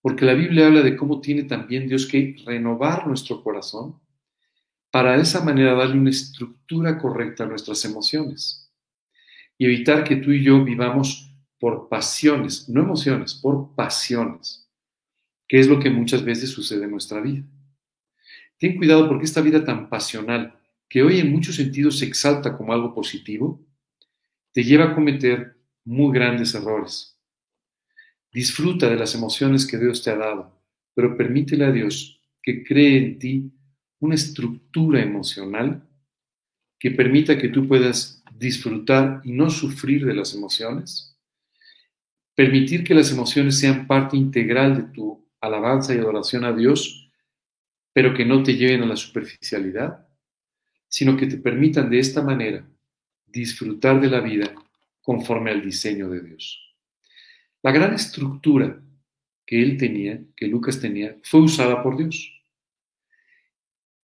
Porque 0.00 0.24
la 0.24 0.34
Biblia 0.34 0.66
habla 0.66 0.82
de 0.82 0.96
cómo 0.96 1.20
tiene 1.20 1.44
también 1.44 1.88
Dios 1.88 2.06
que 2.06 2.36
renovar 2.46 3.06
nuestro 3.06 3.42
corazón 3.42 4.00
para 4.90 5.16
de 5.16 5.22
esa 5.22 5.44
manera 5.44 5.74
darle 5.74 5.98
una 5.98 6.10
estructura 6.10 6.98
correcta 6.98 7.44
a 7.44 7.46
nuestras 7.46 7.84
emociones 7.84 8.70
y 9.58 9.66
evitar 9.66 10.04
que 10.04 10.16
tú 10.16 10.30
y 10.30 10.42
yo 10.42 10.64
vivamos 10.64 11.34
por 11.58 11.88
pasiones, 11.88 12.68
no 12.68 12.82
emociones, 12.82 13.34
por 13.34 13.74
pasiones, 13.74 14.70
que 15.48 15.58
es 15.58 15.66
lo 15.66 15.80
que 15.80 15.90
muchas 15.90 16.24
veces 16.24 16.50
sucede 16.50 16.84
en 16.84 16.92
nuestra 16.92 17.20
vida. 17.20 17.44
Ten 18.58 18.76
cuidado 18.76 19.08
porque 19.08 19.24
esta 19.24 19.40
vida 19.40 19.64
tan 19.64 19.88
pasional, 19.88 20.54
que 20.88 21.02
hoy 21.02 21.18
en 21.18 21.32
muchos 21.32 21.56
sentidos 21.56 21.98
se 21.98 22.06
exalta 22.06 22.56
como 22.56 22.72
algo 22.72 22.94
positivo, 22.94 23.60
te 24.52 24.62
lleva 24.62 24.86
a 24.86 24.94
cometer 24.94 25.56
muy 25.84 26.14
grandes 26.14 26.54
errores. 26.54 27.17
Disfruta 28.32 28.88
de 28.88 28.96
las 28.96 29.14
emociones 29.14 29.66
que 29.66 29.78
Dios 29.78 30.02
te 30.02 30.10
ha 30.10 30.16
dado, 30.16 30.62
pero 30.94 31.16
permítele 31.16 31.64
a 31.64 31.72
Dios 31.72 32.20
que 32.42 32.64
cree 32.64 32.98
en 32.98 33.18
ti 33.18 33.52
una 34.00 34.14
estructura 34.14 35.02
emocional 35.02 35.88
que 36.78 36.90
permita 36.92 37.38
que 37.38 37.48
tú 37.48 37.66
puedas 37.66 38.22
disfrutar 38.32 39.20
y 39.24 39.32
no 39.32 39.50
sufrir 39.50 40.06
de 40.06 40.14
las 40.14 40.34
emociones 40.34 41.08
Permitir 42.38 42.84
que 42.84 42.94
las 42.94 43.10
emociones 43.10 43.58
sean 43.58 43.88
parte 43.88 44.16
integral 44.16 44.76
de 44.76 44.82
tu 44.94 45.28
alabanza 45.40 45.92
y 45.92 45.98
adoración 45.98 46.44
a 46.44 46.52
Dios, 46.52 47.10
pero 47.92 48.14
que 48.14 48.24
no 48.24 48.44
te 48.44 48.54
lleven 48.54 48.84
a 48.84 48.86
la 48.86 48.94
superficialidad, 48.94 50.06
sino 50.86 51.16
que 51.16 51.26
te 51.26 51.38
permitan 51.38 51.90
de 51.90 51.98
esta 51.98 52.22
manera 52.22 52.64
disfrutar 53.26 54.00
de 54.00 54.06
la 54.06 54.20
vida 54.20 54.54
conforme 55.02 55.50
al 55.50 55.64
diseño 55.64 56.08
de 56.10 56.20
Dios. 56.20 56.67
La 57.62 57.72
gran 57.72 57.94
estructura 57.94 58.80
que 59.44 59.62
él 59.62 59.76
tenía, 59.78 60.20
que 60.36 60.46
Lucas 60.46 60.80
tenía, 60.80 61.16
fue 61.22 61.40
usada 61.40 61.82
por 61.82 61.96
Dios. 61.96 62.32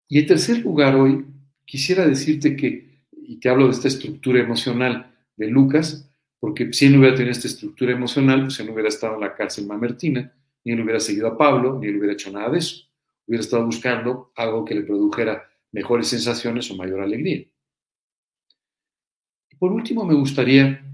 Y 0.08 0.18
en 0.18 0.26
tercer 0.26 0.58
lugar, 0.58 0.96
hoy 0.96 1.24
quisiera 1.64 2.06
decirte 2.06 2.56
que, 2.56 3.04
y 3.12 3.36
te 3.40 3.48
hablo 3.48 3.66
de 3.66 3.72
esta 3.72 3.88
estructura 3.88 4.40
emocional 4.40 5.14
de 5.36 5.46
Lucas, 5.46 6.10
porque 6.40 6.72
si 6.72 6.86
él 6.86 6.92
no 6.92 6.98
hubiera 6.98 7.14
tenido 7.14 7.32
esta 7.32 7.48
estructura 7.48 7.92
emocional, 7.92 8.42
pues 8.42 8.58
él 8.60 8.66
no 8.66 8.72
hubiera 8.72 8.88
estado 8.88 9.14
en 9.14 9.20
la 9.20 9.34
cárcel 9.34 9.66
mamertina, 9.66 10.32
ni 10.64 10.72
él 10.72 10.80
hubiera 10.80 11.00
seguido 11.00 11.28
a 11.28 11.38
Pablo, 11.38 11.78
ni 11.78 11.86
él 11.86 11.96
hubiera 11.96 12.14
hecho 12.14 12.30
nada 12.30 12.50
de 12.50 12.58
eso. 12.58 12.86
Hubiera 13.26 13.42
estado 13.42 13.64
buscando 13.64 14.32
algo 14.36 14.64
que 14.64 14.74
le 14.74 14.82
produjera 14.82 15.48
mejores 15.72 16.08
sensaciones 16.08 16.70
o 16.70 16.76
mayor 16.76 17.00
alegría. 17.00 17.46
Y 19.50 19.56
por 19.56 19.72
último, 19.72 20.04
me 20.04 20.14
gustaría 20.14 20.84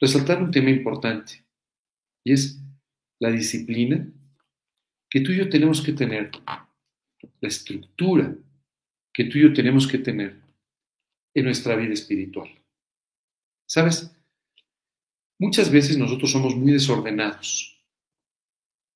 resaltar 0.00 0.42
un 0.42 0.50
tema 0.50 0.70
importante, 0.70 1.44
y 2.24 2.32
es 2.32 2.60
la 3.20 3.30
disciplina 3.30 4.06
que 5.08 5.20
tú 5.20 5.32
y 5.32 5.38
yo 5.38 5.48
tenemos 5.48 5.82
que 5.82 5.92
tener, 5.92 6.30
la 7.40 7.48
estructura 7.48 8.34
que 9.12 9.24
tú 9.24 9.38
y 9.38 9.42
yo 9.42 9.52
tenemos 9.52 9.86
que 9.86 9.98
tener 9.98 10.40
en 11.34 11.44
nuestra 11.44 11.76
vida 11.76 11.92
espiritual. 11.92 12.48
¿Sabes? 13.68 14.10
Muchas 15.38 15.70
veces 15.70 15.98
nosotros 15.98 16.30
somos 16.30 16.56
muy 16.56 16.72
desordenados. 16.72 17.84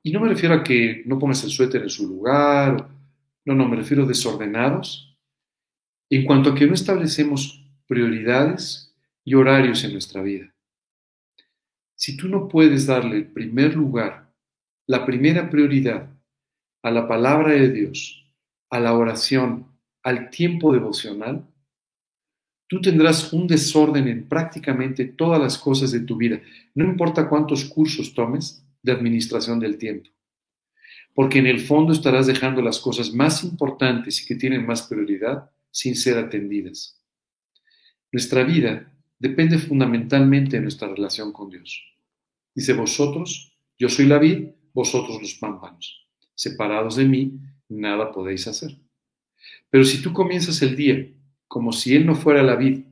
Y 0.03 0.13
no 0.13 0.21
me 0.21 0.29
refiero 0.29 0.55
a 0.55 0.65
que 0.65 1.03
no 1.07 1.19
pongas 1.19 1.45
el 1.45 1.51
suéter 1.51 1.83
en 1.83 1.91
su 1.91 2.09
lugar, 2.09 2.89
no, 3.45 3.55
no, 3.55 3.69
me 3.69 3.77
refiero 3.77 4.05
a 4.05 4.07
desordenados 4.07 5.17
en 6.11 6.25
cuanto 6.25 6.51
a 6.51 6.55
que 6.55 6.67
no 6.67 6.75
establecemos 6.75 7.65
prioridades 7.87 8.95
y 9.25 9.35
horarios 9.35 9.85
en 9.85 9.93
nuestra 9.93 10.23
vida. 10.23 10.56
Si 11.97 12.17
tú 12.17 12.29
no 12.29 12.47
puedes 12.47 12.87
darle 12.87 13.17
el 13.17 13.27
primer 13.33 13.75
lugar, 13.75 14.33
la 14.87 15.05
primera 15.05 15.51
prioridad 15.51 16.09
a 16.83 16.91
la 16.93 17.09
palabra 17.09 17.53
de 17.53 17.71
Dios, 17.71 18.25
a 18.71 18.79
la 18.79 18.95
oración, 18.95 19.67
al 20.05 20.31
tiempo 20.31 20.73
devocional, 20.73 21.45
Tú 22.69 22.81
tendrás 22.81 23.33
un 23.33 23.47
desorden 23.47 24.09
en 24.09 24.29
prácticamente 24.29 25.05
todas 25.05 25.41
las 25.41 25.57
cosas 25.57 25.93
de 25.93 26.01
tu 26.01 26.17
vida, 26.17 26.41
no 26.75 26.85
importa 26.85 27.29
cuántos 27.29 27.65
cursos 27.65 28.13
tomes 28.13 28.65
de 28.83 28.91
administración 28.91 29.61
del 29.61 29.79
tiempo, 29.79 30.11
porque 31.15 31.39
en 31.39 31.47
el 31.47 31.61
fondo 31.61 31.93
estarás 31.93 32.27
dejando 32.27 32.61
las 32.63 32.81
cosas 32.81 33.13
más 33.13 33.45
importantes 33.45 34.21
y 34.21 34.27
que 34.27 34.35
tienen 34.35 34.67
más 34.67 34.83
prioridad 34.83 35.49
sin 35.71 35.95
ser 35.95 36.19
atendidas. 36.19 37.01
Nuestra 38.11 38.43
vida 38.43 38.93
depende 39.19 39.59
fundamentalmente 39.59 40.57
de 40.57 40.63
nuestra 40.63 40.89
relación 40.89 41.33
con 41.33 41.51
Dios. 41.51 41.83
Dice, 42.55 42.73
vosotros, 42.73 43.53
yo 43.79 43.89
soy 43.89 44.07
la 44.07 44.19
vid, 44.19 44.49
vosotros 44.73 45.21
los 45.21 45.35
pámpanos. 45.35 46.07
Separados 46.35 46.97
de 46.97 47.05
mí, 47.05 47.41
nada 47.69 48.13
podéis 48.13 48.47
hacer. 48.47 48.77
Pero 49.71 49.85
si 49.85 50.03
tú 50.03 50.13
comienzas 50.13 50.61
el 50.63 50.77
día 50.77 51.07
como 51.49 51.73
si 51.73 51.95
él 51.95 52.07
no 52.07 52.15
fuera 52.15 52.43
la 52.43 52.57
vid 52.57 52.85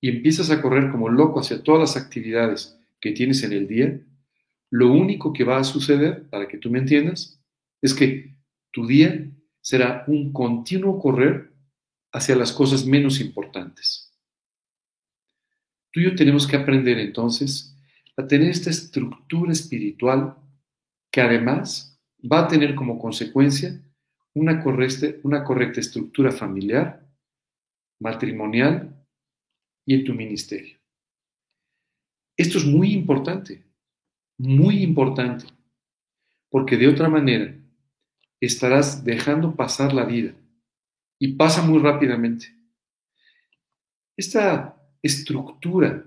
y 0.00 0.08
empiezas 0.08 0.50
a 0.50 0.60
correr 0.60 0.90
como 0.90 1.08
loco 1.08 1.40
hacia 1.40 1.62
todas 1.62 1.80
las 1.80 2.04
actividades 2.04 2.78
que 3.00 3.12
tienes 3.12 3.42
en 3.42 3.52
el 3.52 3.66
día, 3.66 4.00
lo 4.70 4.92
único 4.92 5.32
que 5.32 5.44
va 5.44 5.58
a 5.58 5.64
suceder, 5.64 6.28
para 6.28 6.48
que 6.48 6.58
tú 6.58 6.70
me 6.70 6.78
entiendas, 6.78 7.40
es 7.80 7.94
que 7.94 8.36
tu 8.72 8.86
día 8.86 9.30
será 9.60 10.04
un 10.06 10.32
continuo 10.32 10.98
correr 11.00 11.52
hacia 12.12 12.36
las 12.36 12.52
cosas 12.52 12.84
menos 12.84 13.20
importantes. 13.20 14.05
Tú 15.96 16.00
y 16.00 16.04
yo 16.04 16.14
tenemos 16.14 16.46
que 16.46 16.56
aprender 16.56 16.98
entonces 16.98 17.74
a 18.18 18.26
tener 18.26 18.50
esta 18.50 18.68
estructura 18.68 19.50
espiritual 19.50 20.36
que 21.10 21.22
además 21.22 21.98
va 22.20 22.40
a 22.40 22.48
tener 22.48 22.74
como 22.74 22.98
consecuencia 22.98 23.80
una 24.34 24.62
correcta, 24.62 25.06
una 25.22 25.42
correcta 25.42 25.80
estructura 25.80 26.30
familiar, 26.32 27.02
matrimonial 27.98 28.94
y 29.86 29.94
en 29.94 30.04
tu 30.04 30.12
ministerio. 30.12 30.76
Esto 32.36 32.58
es 32.58 32.66
muy 32.66 32.92
importante, 32.92 33.64
muy 34.36 34.82
importante, 34.82 35.46
porque 36.50 36.76
de 36.76 36.88
otra 36.88 37.08
manera 37.08 37.56
estarás 38.38 39.02
dejando 39.02 39.56
pasar 39.56 39.94
la 39.94 40.04
vida 40.04 40.34
y 41.18 41.28
pasa 41.36 41.62
muy 41.62 41.78
rápidamente. 41.78 42.54
Esta 44.14 44.76
estructura 45.06 46.06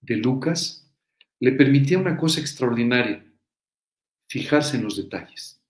de 0.00 0.16
Lucas 0.16 0.90
le 1.40 1.52
permitía 1.52 1.98
una 1.98 2.16
cosa 2.16 2.40
extraordinaria, 2.40 3.24
fijarse 4.28 4.76
en 4.76 4.84
los 4.84 4.96
detalles. 4.96 5.62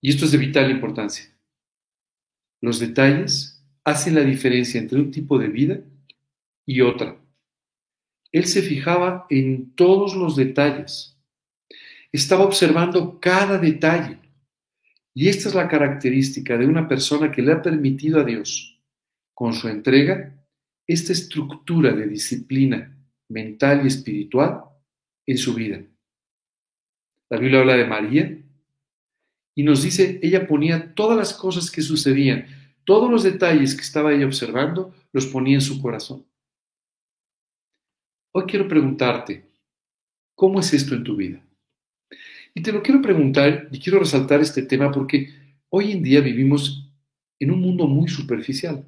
Y 0.00 0.10
esto 0.10 0.26
es 0.26 0.32
de 0.32 0.38
vital 0.38 0.70
importancia. 0.70 1.24
Los 2.60 2.78
detalles 2.78 3.64
hacen 3.84 4.14
la 4.14 4.22
diferencia 4.22 4.80
entre 4.80 4.98
un 4.98 5.10
tipo 5.10 5.38
de 5.38 5.48
vida 5.48 5.80
y 6.66 6.80
otra. 6.80 7.16
Él 8.32 8.46
se 8.46 8.62
fijaba 8.62 9.26
en 9.30 9.74
todos 9.74 10.16
los 10.16 10.34
detalles. 10.34 11.16
Estaba 12.10 12.44
observando 12.44 13.20
cada 13.20 13.58
detalle. 13.58 14.18
Y 15.14 15.28
esta 15.28 15.48
es 15.48 15.54
la 15.54 15.68
característica 15.68 16.58
de 16.58 16.66
una 16.66 16.88
persona 16.88 17.30
que 17.30 17.42
le 17.42 17.52
ha 17.52 17.62
permitido 17.62 18.20
a 18.20 18.24
Dios, 18.24 18.73
con 19.34 19.52
su 19.52 19.68
entrega, 19.68 20.34
esta 20.86 21.12
estructura 21.12 21.92
de 21.92 22.06
disciplina 22.06 22.96
mental 23.28 23.82
y 23.84 23.88
espiritual 23.88 24.62
en 25.26 25.38
su 25.38 25.54
vida. 25.54 25.82
La 27.30 27.38
Biblia 27.38 27.60
habla 27.60 27.76
de 27.76 27.86
María 27.86 28.38
y 29.56 29.62
nos 29.62 29.82
dice, 29.82 30.20
ella 30.22 30.46
ponía 30.46 30.94
todas 30.94 31.16
las 31.16 31.32
cosas 31.32 31.70
que 31.70 31.82
sucedían, 31.82 32.46
todos 32.84 33.10
los 33.10 33.22
detalles 33.22 33.74
que 33.74 33.82
estaba 33.82 34.12
ella 34.12 34.26
observando, 34.26 34.94
los 35.12 35.26
ponía 35.26 35.54
en 35.54 35.60
su 35.60 35.80
corazón. 35.80 36.24
Hoy 38.32 38.44
quiero 38.46 38.68
preguntarte, 38.68 39.48
¿cómo 40.34 40.60
es 40.60 40.72
esto 40.74 40.94
en 40.94 41.04
tu 41.04 41.16
vida? 41.16 41.44
Y 42.52 42.62
te 42.62 42.72
lo 42.72 42.82
quiero 42.82 43.00
preguntar 43.00 43.68
y 43.70 43.78
quiero 43.80 43.98
resaltar 43.98 44.40
este 44.40 44.62
tema 44.62 44.92
porque 44.92 45.30
hoy 45.70 45.92
en 45.92 46.02
día 46.02 46.20
vivimos 46.20 46.88
en 47.40 47.50
un 47.50 47.60
mundo 47.60 47.86
muy 47.86 48.08
superficial, 48.08 48.84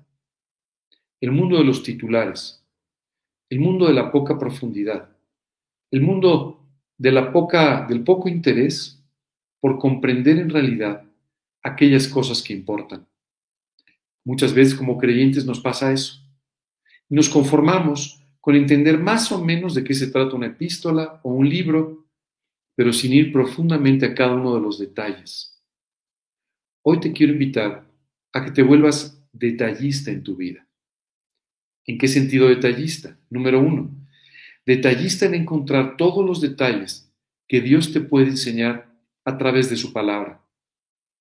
el 1.21 1.33
mundo 1.33 1.59
de 1.59 1.65
los 1.65 1.83
titulares, 1.83 2.65
el 3.49 3.61
mundo 3.61 3.87
de 3.87 3.95
la 3.95 4.11
poca 4.11 4.39
profundidad, 4.39 5.17
el 5.91 6.03
mundo 6.03 6.67
de 6.99 7.13
la 7.13 7.33
poca, 7.33 7.87
del 7.89 8.03
poco 8.03 8.29
interés 8.29 9.03
por 9.61 9.79
comprender 9.79 10.39
en 10.39 10.51
realidad 10.51 11.05
aquellas 11.63 12.09
cosas 12.09 12.43
que 12.43 12.53
importan. 12.53 13.07
Muchas 14.25 14.53
veces 14.53 14.75
como 14.75 14.99
creyentes 14.99 15.45
nos 15.47 15.61
pasa 15.61 15.93
eso. 15.93 16.21
Nos 17.09 17.29
conformamos 17.29 18.23
con 18.41 18.57
entender 18.57 18.99
más 18.99 19.31
o 19.33 19.45
menos 19.45 19.75
de 19.75 19.85
qué 19.85 19.95
se 19.95 20.09
trata 20.09 20.37
una 20.37 20.47
epístola 20.47 21.21
o 21.23 21.31
un 21.31 21.49
libro, 21.49 22.07
pero 22.75 22.93
sin 22.93 23.13
ir 23.13 23.33
profundamente 23.33 24.07
a 24.07 24.15
cada 24.15 24.35
uno 24.35 24.55
de 24.55 24.61
los 24.61 24.79
detalles. 24.79 25.63
Hoy 26.83 27.01
te 27.01 27.13
quiero 27.13 27.33
invitar 27.33 27.89
a 28.33 28.45
que 28.45 28.51
te 28.51 28.63
vuelvas 28.63 29.21
detallista 29.33 30.11
en 30.11 30.23
tu 30.23 30.37
vida. 30.37 30.66
¿En 31.87 31.99
qué 31.99 32.09
sentido 32.09 32.49
detallista? 32.49 33.17
Número 33.31 33.61
uno, 33.61 33.91
detallista 34.65 35.27
en 35.27 35.35
encontrar 35.35 35.97
todos 35.97 36.27
los 36.27 36.41
detalles 36.41 37.13
que 37.47 37.61
Dios 37.61 37.93
te 37.93 38.01
puede 38.01 38.29
enseñar 38.29 38.93
a 39.25 39.39
través 39.39 39.71
de 39.71 39.77
su 39.77 39.93
palabra. 39.93 40.43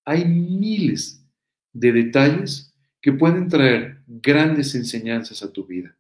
Hay 0.06 0.26
miles 0.26 1.24
de 1.72 1.92
detalles 1.92 2.74
que 3.02 3.12
pueden 3.12 3.48
traer 3.48 4.02
grandes 4.08 4.74
enseñanzas 4.74 5.44
a 5.44 5.54
tu 5.54 5.66
vida. 5.66 5.96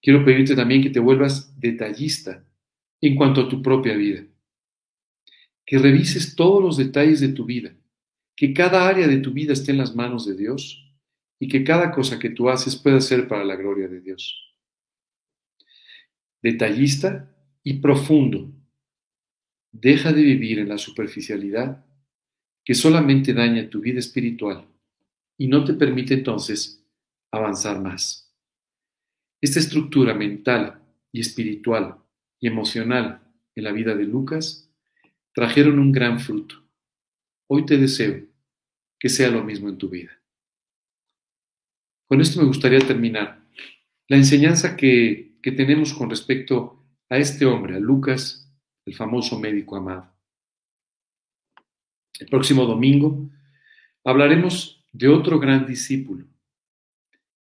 Quiero 0.00 0.24
pedirte 0.24 0.54
también 0.54 0.82
que 0.82 0.90
te 0.90 1.00
vuelvas 1.00 1.58
detallista 1.60 2.44
en 3.00 3.16
cuanto 3.16 3.42
a 3.42 3.48
tu 3.48 3.60
propia 3.60 3.94
vida. 3.94 4.24
Que 5.66 5.78
revises 5.78 6.34
todos 6.34 6.62
los 6.62 6.76
detalles 6.78 7.20
de 7.20 7.28
tu 7.28 7.44
vida, 7.44 7.74
que 8.34 8.54
cada 8.54 8.88
área 8.88 9.06
de 9.06 9.18
tu 9.18 9.32
vida 9.32 9.52
esté 9.52 9.72
en 9.72 9.78
las 9.78 9.94
manos 9.94 10.26
de 10.26 10.36
Dios 10.36 10.87
y 11.38 11.48
que 11.48 11.64
cada 11.64 11.90
cosa 11.90 12.18
que 12.18 12.30
tú 12.30 12.48
haces 12.48 12.76
pueda 12.76 13.00
ser 13.00 13.28
para 13.28 13.44
la 13.44 13.56
gloria 13.56 13.88
de 13.88 14.00
Dios. 14.00 14.54
Detallista 16.42 17.34
y 17.62 17.74
profundo. 17.74 18.52
Deja 19.70 20.12
de 20.12 20.22
vivir 20.22 20.58
en 20.58 20.68
la 20.68 20.78
superficialidad 20.78 21.84
que 22.64 22.74
solamente 22.74 23.32
daña 23.32 23.68
tu 23.70 23.80
vida 23.80 23.98
espiritual 23.98 24.66
y 25.36 25.46
no 25.46 25.64
te 25.64 25.74
permite 25.74 26.14
entonces 26.14 26.84
avanzar 27.30 27.80
más. 27.80 28.34
Esta 29.40 29.60
estructura 29.60 30.14
mental 30.14 30.82
y 31.12 31.20
espiritual 31.20 31.96
y 32.40 32.48
emocional 32.48 33.22
en 33.54 33.64
la 33.64 33.72
vida 33.72 33.94
de 33.94 34.04
Lucas 34.04 34.70
trajeron 35.32 35.78
un 35.78 35.92
gran 35.92 36.18
fruto. 36.18 36.56
Hoy 37.46 37.64
te 37.64 37.78
deseo 37.78 38.26
que 38.98 39.08
sea 39.08 39.30
lo 39.30 39.44
mismo 39.44 39.68
en 39.68 39.78
tu 39.78 39.88
vida. 39.88 40.17
Con 42.08 42.22
esto 42.22 42.40
me 42.40 42.46
gustaría 42.46 42.78
terminar. 42.78 43.44
La 44.08 44.16
enseñanza 44.16 44.76
que, 44.76 45.26
tenemos 45.42 45.94
con 45.94 46.10
respecto 46.10 46.84
a 47.08 47.16
este 47.16 47.46
hombre, 47.46 47.76
a 47.76 47.78
Lucas, 47.78 48.52
el 48.84 48.94
famoso 48.94 49.38
médico 49.38 49.76
amado. 49.76 50.12
El 52.18 52.26
próximo 52.26 52.66
domingo 52.66 53.30
hablaremos 54.04 54.84
de 54.92 55.08
otro 55.08 55.38
gran 55.38 55.66
discípulo. 55.66 56.26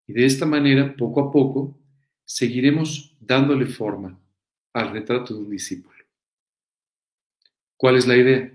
Y 0.07 0.13
de 0.13 0.27
esta 0.27 0.47
manera, 0.47 0.95
poco 0.97 1.21
a 1.21 1.33
poco, 1.33 1.77
seguiremos 2.25 3.17
dándole 3.19 3.67
forma 3.67 4.17
al 4.73 4.93
retrato 4.93 5.35
de 5.35 5.41
un 5.41 5.51
discípulo. 5.51 5.99
¿Cuál 7.77 7.97
es 7.97 8.07
la 8.07 8.17
idea? 8.17 8.53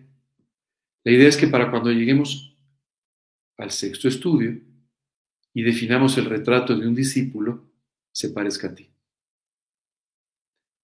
La 1.04 1.12
idea 1.12 1.28
es 1.28 1.36
que 1.36 1.47
para 1.47 1.70
cuando 1.70 1.91
lleguemos 1.91 2.58
al 3.58 3.72
sexto 3.72 4.08
estudio 4.08 4.72
y 5.54 5.64
definamos 5.64 6.18
el 6.18 6.26
retrato 6.26 6.76
de 6.76 6.88
un 6.88 6.95
discípulo, 6.95 7.70
se 8.12 8.30
parezca 8.30 8.68
a 8.68 8.76
ti. 8.76 8.89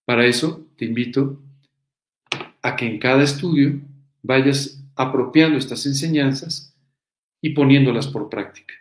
Para 0.05 0.25
eso 0.25 0.67
te 0.75 0.85
invito 0.85 1.41
a 2.61 2.75
que 2.75 2.85
en 2.85 2.99
cada 2.99 3.23
estudio 3.23 3.79
vayas 4.21 4.83
apropiando 4.95 5.57
estas 5.57 5.85
enseñanzas 5.85 6.75
y 7.41 7.51
poniéndolas 7.51 8.07
por 8.07 8.29
práctica. 8.29 8.73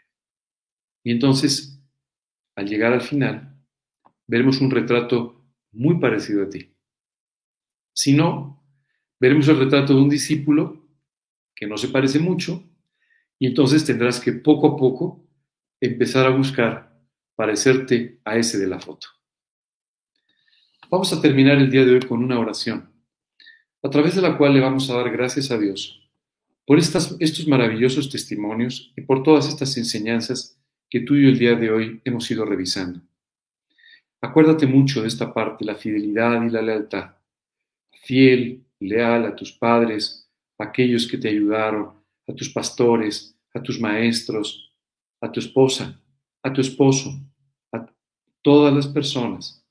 Y 1.05 1.13
entonces, 1.13 1.81
al 2.57 2.67
llegar 2.67 2.93
al 2.93 3.03
final, 3.03 3.57
veremos 4.27 4.61
un 4.61 4.71
retrato 4.71 5.45
muy 5.73 5.99
parecido 5.99 6.43
a 6.43 6.49
ti. 6.49 6.75
Si 7.95 8.15
no, 8.15 8.63
veremos 9.21 9.49
el 9.49 9.59
retrato 9.59 9.95
de 9.95 10.01
un 10.01 10.09
discípulo 10.09 10.89
que 11.55 11.67
no 11.67 11.77
se 11.77 11.89
parece 11.89 12.19
mucho 12.19 12.63
y 13.39 13.47
entonces 13.47 13.85
tendrás 13.85 14.21
que 14.21 14.33
poco 14.33 14.69
a 14.69 14.77
poco 14.77 15.28
empezar 15.81 16.27
a 16.27 16.31
buscar 16.31 16.99
parecerte 17.35 18.21
a 18.25 18.37
ese 18.37 18.59
de 18.59 18.67
la 18.67 18.81
foto. 18.81 19.09
Vamos 20.91 21.13
a 21.13 21.21
terminar 21.21 21.59
el 21.59 21.71
día 21.71 21.85
de 21.85 21.95
hoy 21.95 22.01
con 22.01 22.23
una 22.23 22.39
oración, 22.39 22.93
a 23.83 23.91
través 23.91 24.15
de 24.17 24.23
la 24.23 24.37
cual 24.37 24.55
le 24.55 24.61
vamos 24.61 24.89
a 24.91 24.95
dar 24.95 25.11
gracias 25.11 25.51
a 25.51 25.59
Dios 25.59 25.99
por 26.69 26.79
estas, 26.79 27.17
estos 27.19 27.49
maravillosos 27.49 28.11
testimonios 28.11 28.93
y 28.95 29.01
por 29.01 29.23
todas 29.23 29.49
estas 29.49 29.75
enseñanzas 29.79 30.61
que 30.91 31.01
tú 31.01 31.15
y 31.15 31.23
yo 31.23 31.31
el 31.31 31.39
día 31.39 31.55
de 31.55 31.71
hoy 31.71 32.03
hemos 32.05 32.31
ido 32.31 32.45
revisando. 32.45 33.01
Acuérdate 34.21 34.67
mucho 34.67 35.01
de 35.01 35.09
esta 35.09 35.33
parte, 35.33 35.65
la 35.65 35.77
fidelidad 35.77 36.45
y 36.45 36.51
la 36.51 36.61
lealtad. 36.61 37.15
Fiel, 38.03 38.67
leal 38.81 39.25
a 39.25 39.35
tus 39.35 39.53
padres, 39.53 40.31
a 40.59 40.65
aquellos 40.65 41.09
que 41.09 41.17
te 41.17 41.31
ayudaron, 41.31 41.95
a 42.27 42.35
tus 42.35 42.51
pastores, 42.51 43.35
a 43.55 43.63
tus 43.63 43.81
maestros, 43.81 44.68
a 45.21 45.33
tu 45.33 45.41
esposa, 45.41 46.01
a 46.43 46.53
tu 46.53 46.61
esposo, 46.61 47.11
a 47.73 47.87
todas 48.43 48.73
las 48.75 48.87
personas 48.87 49.65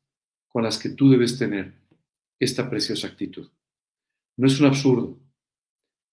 con 0.47 0.63
las 0.63 0.77
que 0.77 0.89
tú 0.89 1.09
debes 1.09 1.37
tener 1.37 1.73
esta 2.39 2.69
preciosa 2.69 3.07
actitud. 3.07 3.49
No 4.37 4.47
es 4.47 4.59
un 4.59 4.67
absurdo, 4.67 5.17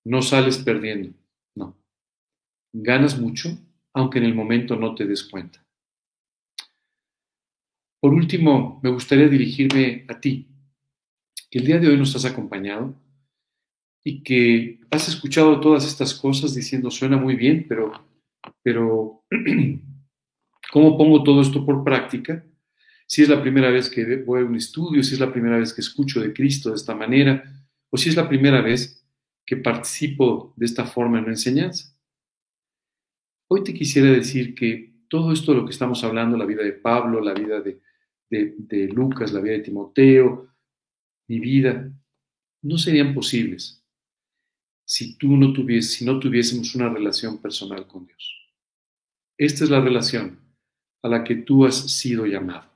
no 0.05 0.23
sales 0.23 0.59
perdiendo, 0.59 1.15
no. 1.55 1.77
Ganas 2.73 3.19
mucho, 3.19 3.59
aunque 3.93 4.19
en 4.19 4.25
el 4.25 4.35
momento 4.35 4.77
no 4.77 4.95
te 4.95 5.07
des 5.07 5.25
cuenta. 5.25 5.65
Por 8.01 8.13
último, 8.13 8.81
me 8.83 8.91
gustaría 8.91 9.29
dirigirme 9.29 10.05
a 10.09 10.21
ti, 10.21 10.47
que 11.51 11.59
el 11.59 11.65
día 11.65 11.79
de 11.79 11.89
hoy 11.89 11.97
nos 11.97 12.15
has 12.17 12.27
acompañado 12.27 12.95
y 14.05 14.23
que 14.23 14.81
has 14.91 15.09
escuchado 15.09 15.61
todas 15.61 15.87
estas 15.87 16.13
cosas 16.13 16.55
diciendo 16.55 16.91
suena 16.91 17.17
muy 17.17 17.35
bien, 17.37 17.65
pero, 17.67 17.93
pero 18.63 19.25
¿cómo 20.73 20.99
pongo 20.99 21.23
todo 21.23 21.41
esto 21.41 21.65
por 21.65 21.85
práctica? 21.85 22.45
Si 23.07 23.23
es 23.23 23.29
la 23.29 23.41
primera 23.41 23.71
vez 23.71 23.91
que 23.91 24.17
voy 24.17 24.43
a 24.43 24.45
un 24.45 24.57
estudio, 24.57 25.03
si 25.03 25.15
es 25.15 25.21
la 25.21 25.33
primera 25.33 25.59
vez 25.59 25.73
que 25.73 25.81
escucho 25.81 26.21
de 26.21 26.33
Cristo 26.33 26.71
de 26.71 26.77
esta 26.77 26.95
manera, 26.95 27.45
o 27.91 27.97
si 27.97 28.09
es 28.09 28.17
la 28.17 28.29
primera 28.29 28.61
vez 28.61 29.07
que 29.47 29.57
participo 29.57 30.55
de 30.57 30.67
esta 30.67 30.87
forma 30.87 31.19
en 31.19 31.27
la 31.27 31.31
enseñanza. 31.33 31.95
Hoy 33.49 33.63
te 33.63 33.75
quisiera 33.75 34.11
decir 34.11 34.55
que 34.55 34.95
todo 35.09 35.33
esto 35.33 35.53
de 35.53 35.59
lo 35.59 35.65
que 35.67 35.73
estamos 35.73 36.03
hablando, 36.03 36.37
la 36.37 36.47
vida 36.47 36.63
de 36.63 36.73
Pablo, 36.73 37.21
la 37.21 37.35
vida 37.35 37.61
de, 37.61 37.81
de 38.31 38.89
Lucas, 38.89 39.33
la 39.33 39.41
vida 39.41 39.53
de 39.53 39.61
Timoteo, 39.61 40.49
mi 41.29 41.39
vida, 41.39 41.93
no 42.63 42.79
serían 42.79 43.15
posibles 43.15 43.84
si 44.85 45.17
tú 45.17 45.37
no 45.37 45.53
tuvieses, 45.53 45.95
si 45.95 46.05
no 46.05 46.19
tuviésemos 46.19 46.75
una 46.75 46.89
relación 46.89 47.39
personal 47.39 47.87
con 47.87 48.07
Dios. 48.07 48.35
Esta 49.39 49.65
es 49.65 49.71
la 49.71 49.81
relación 49.81 50.39
a 51.03 51.09
la 51.09 51.25
que 51.25 51.37
tú 51.37 51.65
has 51.65 51.91
sido 51.91 52.27
llamado. 52.27 52.71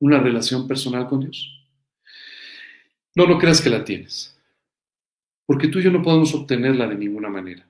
Una 0.00 0.20
relación 0.20 0.66
personal 0.66 1.06
con 1.08 1.20
Dios. 1.20 1.54
No, 3.14 3.26
no 3.26 3.38
creas 3.38 3.60
que 3.60 3.70
la 3.70 3.84
tienes. 3.84 4.36
Porque 5.46 5.68
tú 5.68 5.78
y 5.78 5.84
yo 5.84 5.90
no 5.90 6.02
podemos 6.02 6.34
obtenerla 6.34 6.86
de 6.86 6.96
ninguna 6.96 7.28
manera. 7.28 7.68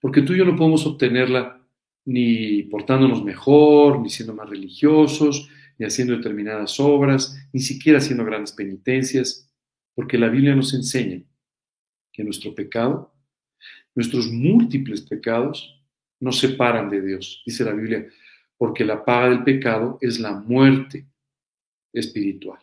Porque 0.00 0.22
tú 0.22 0.34
y 0.34 0.38
yo 0.38 0.44
no 0.44 0.56
podemos 0.56 0.86
obtenerla 0.86 1.60
ni 2.04 2.64
portándonos 2.64 3.22
mejor, 3.22 4.00
ni 4.00 4.10
siendo 4.10 4.34
más 4.34 4.48
religiosos, 4.48 5.48
ni 5.78 5.86
haciendo 5.86 6.16
determinadas 6.16 6.80
obras, 6.80 7.36
ni 7.52 7.60
siquiera 7.60 7.98
haciendo 7.98 8.24
grandes 8.24 8.52
penitencias, 8.52 9.48
porque 9.94 10.18
la 10.18 10.28
Biblia 10.28 10.54
nos 10.54 10.74
enseña 10.74 11.22
que 12.12 12.22
nuestro 12.22 12.54
pecado, 12.54 13.12
nuestros 13.94 14.30
múltiples 14.30 15.00
pecados, 15.00 15.78
nos 16.20 16.38
separan 16.38 16.88
de 16.88 17.00
Dios, 17.00 17.42
dice 17.44 17.64
la 17.64 17.72
Biblia, 17.72 18.06
porque 18.56 18.84
la 18.84 19.04
paga 19.04 19.30
del 19.30 19.42
pecado 19.42 19.98
es 20.00 20.20
la 20.20 20.32
muerte 20.32 21.04
espiritual. 21.92 22.60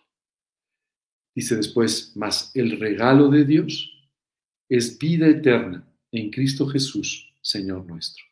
Dice 1.36 1.58
después, 1.58 2.16
más 2.16 2.52
el 2.56 2.80
regalo 2.80 3.28
de 3.28 3.44
Dios 3.44 3.94
es 4.70 4.98
vida 4.98 5.28
eterna 5.28 5.86
en 6.12 6.30
Cristo 6.30 6.68
Jesús, 6.68 7.34
Señor 7.42 7.86
nuestro. 7.86 8.24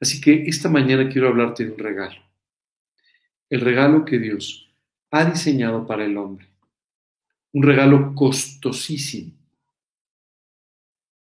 Así 0.00 0.20
que 0.20 0.44
esta 0.46 0.68
mañana 0.68 1.08
quiero 1.08 1.28
hablarte 1.28 1.64
de 1.64 1.72
un 1.72 1.78
regalo. 1.78 2.20
El 3.50 3.60
regalo 3.60 4.04
que 4.04 4.18
Dios 4.18 4.74
ha 5.10 5.24
diseñado 5.26 5.86
para 5.86 6.04
el 6.04 6.16
hombre. 6.16 6.48
Un 7.52 7.64
regalo 7.64 8.14
costosísimo 8.14 9.41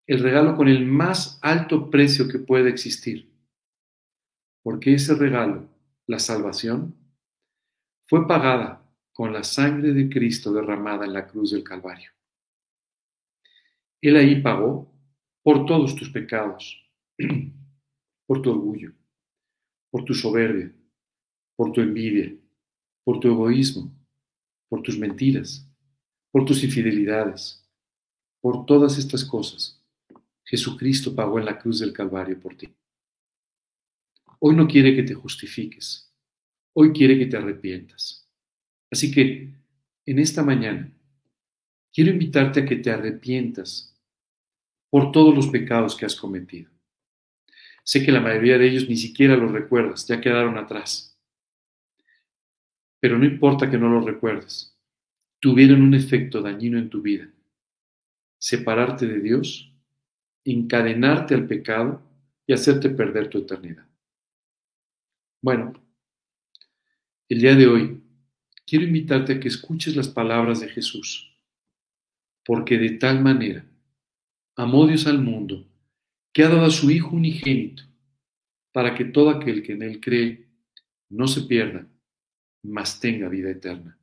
el 0.09 0.21
regalo 0.21 0.57
con 0.57 0.69
el 0.69 0.87
más 0.87 1.39
alto 1.43 1.91
precio 1.91 2.29
que 2.29 2.39
puede 2.39 2.71
existir. 2.71 3.31
Porque 4.63 4.95
ese 4.95 5.15
regalo, 5.15 5.69
la 6.07 6.19
salvación, 6.19 6.97
fue 8.07 8.27
pagada 8.27 8.91
con 9.13 9.35
la 9.35 9.45
sangre 9.45 9.93
de 9.93 10.09
Cristo 10.09 10.51
derramada 10.51 11.05
en 11.05 11.13
la 11.13 11.27
cruz 11.27 11.51
del 11.51 11.63
Calvario. 11.63 12.11
Él 14.01 14.17
ahí 14.17 14.41
pagó 14.41 14.91
por 15.43 15.67
todos 15.67 15.95
tus 15.95 16.09
pecados, 16.09 16.83
por 18.27 18.41
tu 18.41 18.51
orgullo, 18.51 18.95
por 19.91 20.05
tu 20.05 20.15
soberbia, 20.15 20.73
por 21.55 21.73
tu 21.73 21.83
envidia, 21.83 22.35
por 23.05 23.21
tu 23.21 23.29
egoísmo, 23.29 23.93
por 24.71 24.81
tus 24.81 24.99
mentiras, 24.99 25.71
por 26.31 26.47
tus 26.47 26.65
infidelidades, 26.65 27.63
por 28.41 28.65
todas 28.65 28.97
estas 28.97 29.23
cosas 29.23 29.78
Jesucristo 30.49 31.15
pagó 31.15 31.39
en 31.39 31.45
la 31.45 31.59
cruz 31.59 31.81
del 31.81 31.93
Calvario 31.93 32.41
por 32.41 32.57
ti. 32.57 32.75
Hoy 34.39 34.57
no 34.57 34.67
quiere 34.67 34.97
que 34.97 35.03
te 35.03 35.13
justifiques, 35.13 36.11
hoy 36.73 36.91
quiere 36.93 37.19
que 37.19 37.27
te 37.27 37.37
arrepientas. 37.37 38.27
Así 38.91 39.11
que 39.11 39.53
en 40.07 40.19
esta 40.19 40.43
mañana 40.43 40.91
quiero 41.93 42.13
invitarte 42.13 42.61
a 42.61 42.65
que 42.65 42.77
te 42.77 42.91
arrepientas 42.91 43.95
por 44.89 45.13
todos 45.13 45.35
los 45.35 45.49
pecados 45.49 45.95
que 45.95 46.07
has 46.07 46.17
cometido. 46.17 46.71
Sé 47.85 48.03
que 48.03 48.11
la 48.11 48.21
mayoría 48.21 48.57
de 48.57 48.71
ellos 48.71 48.89
ni 48.89 48.97
siquiera 48.97 49.37
los 49.37 49.53
recuerdas, 49.53 50.07
ya 50.07 50.19
quedaron 50.19 50.57
atrás. 50.57 51.15
Pero 53.01 53.19
no 53.19 53.27
importa 53.27 53.71
que 53.71 53.77
no 53.77 53.91
los 53.91 54.07
recuerdes, 54.07 54.75
tuvieron 55.41 55.83
un 55.83 55.93
efecto 55.93 56.41
dañino 56.41 56.79
en 56.79 56.89
tu 56.89 57.03
vida. 57.03 57.31
Separarte 58.39 59.07
de 59.07 59.21
Dios 59.21 59.68
encadenarte 60.53 61.35
al 61.35 61.47
pecado 61.47 62.03
y 62.47 62.53
hacerte 62.53 62.91
perder 62.91 63.29
tu 63.29 63.39
eternidad. 63.39 63.87
Bueno, 65.43 65.75
el 67.29 67.41
día 67.41 67.55
de 67.55 67.67
hoy 67.67 68.03
quiero 68.67 68.85
invitarte 68.87 69.35
a 69.35 69.41
que 69.41 69.49
escuches 69.49 69.95
las 69.95 70.09
palabras 70.09 70.61
de 70.61 70.69
Jesús, 70.69 71.31
porque 72.45 72.79
de 72.79 72.91
tal 72.93 73.23
manera 73.23 73.65
amó 74.57 74.87
Dios 74.87 75.07
al 75.07 75.21
mundo 75.21 75.67
que 76.33 76.43
ha 76.43 76.49
dado 76.49 76.65
a 76.65 76.71
su 76.71 76.91
Hijo 76.91 77.15
unigénito, 77.15 77.83
para 78.73 78.95
que 78.95 79.05
todo 79.05 79.31
aquel 79.31 79.63
que 79.63 79.73
en 79.73 79.83
Él 79.83 80.01
cree 80.01 80.47
no 81.11 81.29
se 81.29 81.43
pierda, 81.43 81.87
mas 82.63 82.99
tenga 82.99 83.29
vida 83.29 83.51
eterna. 83.51 83.99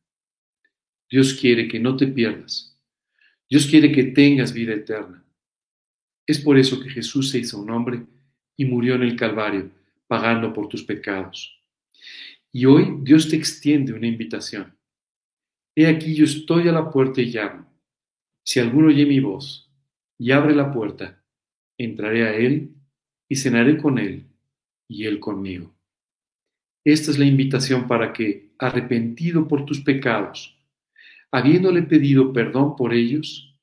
Dios 1.09 1.33
quiere 1.33 1.67
que 1.67 1.79
no 1.79 1.95
te 1.95 2.07
pierdas. 2.07 2.79
Dios 3.49 3.67
quiere 3.67 3.91
que 3.91 4.03
tengas 4.05 4.53
vida 4.53 4.73
eterna. 4.73 5.24
Es 6.28 6.39
por 6.39 6.57
eso 6.57 6.80
que 6.80 6.89
Jesús 6.89 7.30
se 7.30 7.39
hizo 7.39 7.59
un 7.59 7.69
hombre 7.69 8.05
y 8.57 8.65
murió 8.65 8.95
en 8.95 9.03
el 9.03 9.15
Calvario, 9.15 9.69
pagando 10.07 10.53
por 10.53 10.67
tus 10.67 10.84
pecados. 10.84 11.59
Y 12.51 12.65
hoy 12.65 12.99
Dios 13.01 13.30
te 13.30 13.36
extiende 13.36 13.93
una 13.93 14.07
invitación. 14.07 14.76
He 15.76 15.88
aquí 15.88 16.15
yo 16.15 16.26
estoy 16.26 16.67
a 16.67 16.71
la 16.71 16.89
puerta 16.89 17.21
y 17.21 17.26
llamo. 17.26 17.67
Si 18.43 18.59
alguno 18.59 18.88
oye 18.88 19.05
mi 19.05 19.19
voz 19.19 19.69
y 20.17 20.32
abre 20.32 20.55
la 20.55 20.71
puerta, 20.71 21.21
entraré 21.78 22.28
a 22.28 22.36
él 22.36 22.73
y 23.28 23.36
cenaré 23.36 23.78
con 23.78 23.99
él 23.99 24.26
y 24.88 25.05
él 25.05 25.19
conmigo. 25.19 25.76
Esta 26.86 27.11
es 27.11 27.17
la 27.17 27.26
invitación 27.26 27.88
para 27.88 28.13
que, 28.13 28.51
arrepentido 28.59 29.47
por 29.47 29.65
tus 29.65 29.82
pecados, 29.82 30.55
habiéndole 31.32 31.82
pedido 31.82 32.32
perdón 32.32 32.76
por 32.76 32.93
ellos, 32.93 33.54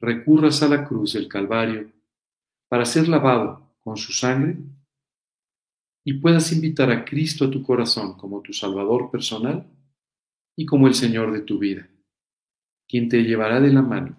recurras 0.00 0.62
a 0.62 0.68
la 0.68 0.84
cruz 0.84 1.12
del 1.12 1.28
Calvario 1.28 1.90
para 2.68 2.84
ser 2.84 3.08
lavado 3.08 3.74
con 3.80 3.96
su 3.96 4.12
sangre 4.12 4.56
y 6.04 6.14
puedas 6.14 6.52
invitar 6.52 6.90
a 6.90 7.04
Cristo 7.04 7.44
a 7.44 7.50
tu 7.50 7.62
corazón 7.62 8.16
como 8.16 8.40
tu 8.40 8.52
Salvador 8.52 9.10
personal 9.10 9.66
y 10.56 10.64
como 10.64 10.86
el 10.86 10.94
Señor 10.94 11.32
de 11.32 11.42
tu 11.42 11.58
vida, 11.58 11.88
quien 12.88 13.08
te 13.08 13.22
llevará 13.22 13.60
de 13.60 13.72
la 13.72 13.82
mano 13.82 14.18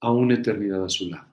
a 0.00 0.10
una 0.12 0.34
eternidad 0.34 0.84
a 0.84 0.88
su 0.88 1.08
lado. 1.08 1.26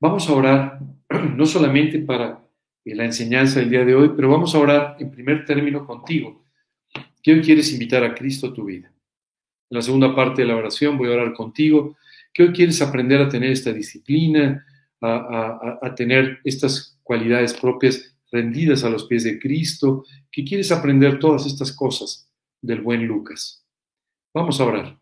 Vamos 0.00 0.28
a 0.28 0.32
orar 0.32 0.80
no 1.36 1.44
solamente 1.46 1.98
para 1.98 2.44
la 2.84 3.04
enseñanza 3.04 3.60
del 3.60 3.70
día 3.70 3.84
de 3.84 3.94
hoy, 3.94 4.12
pero 4.14 4.30
vamos 4.30 4.54
a 4.54 4.58
orar 4.58 4.96
en 4.98 5.10
primer 5.10 5.44
término 5.44 5.84
contigo, 5.86 6.44
que 7.22 7.32
hoy 7.32 7.42
quieres 7.42 7.72
invitar 7.72 8.04
a 8.04 8.14
Cristo 8.14 8.48
a 8.48 8.54
tu 8.54 8.64
vida. 8.64 8.90
En 9.70 9.76
la 9.76 9.82
segunda 9.82 10.14
parte 10.14 10.42
de 10.42 10.48
la 10.48 10.56
oración 10.56 10.96
voy 10.96 11.08
a 11.08 11.12
orar 11.12 11.34
contigo 11.34 11.96
que 12.32 12.42
hoy 12.44 12.52
quieres 12.52 12.80
aprender 12.82 13.20
a 13.20 13.28
tener 13.28 13.50
esta 13.50 13.72
disciplina, 13.72 14.64
a, 15.00 15.94
tener 15.96 16.40
estas 16.44 16.98
cualidades 17.02 17.54
propias 17.54 18.16
rendidas 18.30 18.84
a 18.84 18.90
los 18.90 19.06
pies 19.06 19.24
de 19.24 19.38
Cristo, 19.38 20.04
que 20.30 20.44
quieres 20.44 20.70
aprender 20.72 21.18
todas 21.18 21.46
estas 21.46 21.72
cosas 21.72 22.30
del 22.60 22.80
buen 22.80 23.06
Lucas. 23.06 23.64
Vamos 24.34 24.60
a 24.60 24.64
orar. 24.64 25.00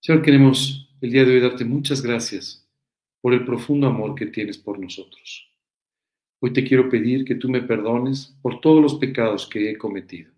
Señor, 0.00 0.22
queremos 0.22 0.88
el 1.00 1.10
día 1.10 1.24
de 1.24 1.34
hoy 1.34 1.40
darte 1.40 1.64
muchas 1.64 2.02
gracias 2.02 2.66
por 3.20 3.34
el 3.34 3.44
profundo 3.44 3.86
amor 3.86 4.14
que 4.14 4.26
tienes 4.26 4.58
por 4.58 4.78
nosotros. 4.78 5.50
Hoy 6.40 6.52
te 6.52 6.64
quiero 6.64 6.90
pedir 6.90 7.24
que 7.24 7.36
tú 7.36 7.48
me 7.48 7.62
perdones 7.62 8.36
por 8.42 8.60
todos 8.60 8.82
los 8.82 8.96
pecados 8.96 9.48
que 9.48 9.70
he 9.70 9.78
cometido. 9.78 10.32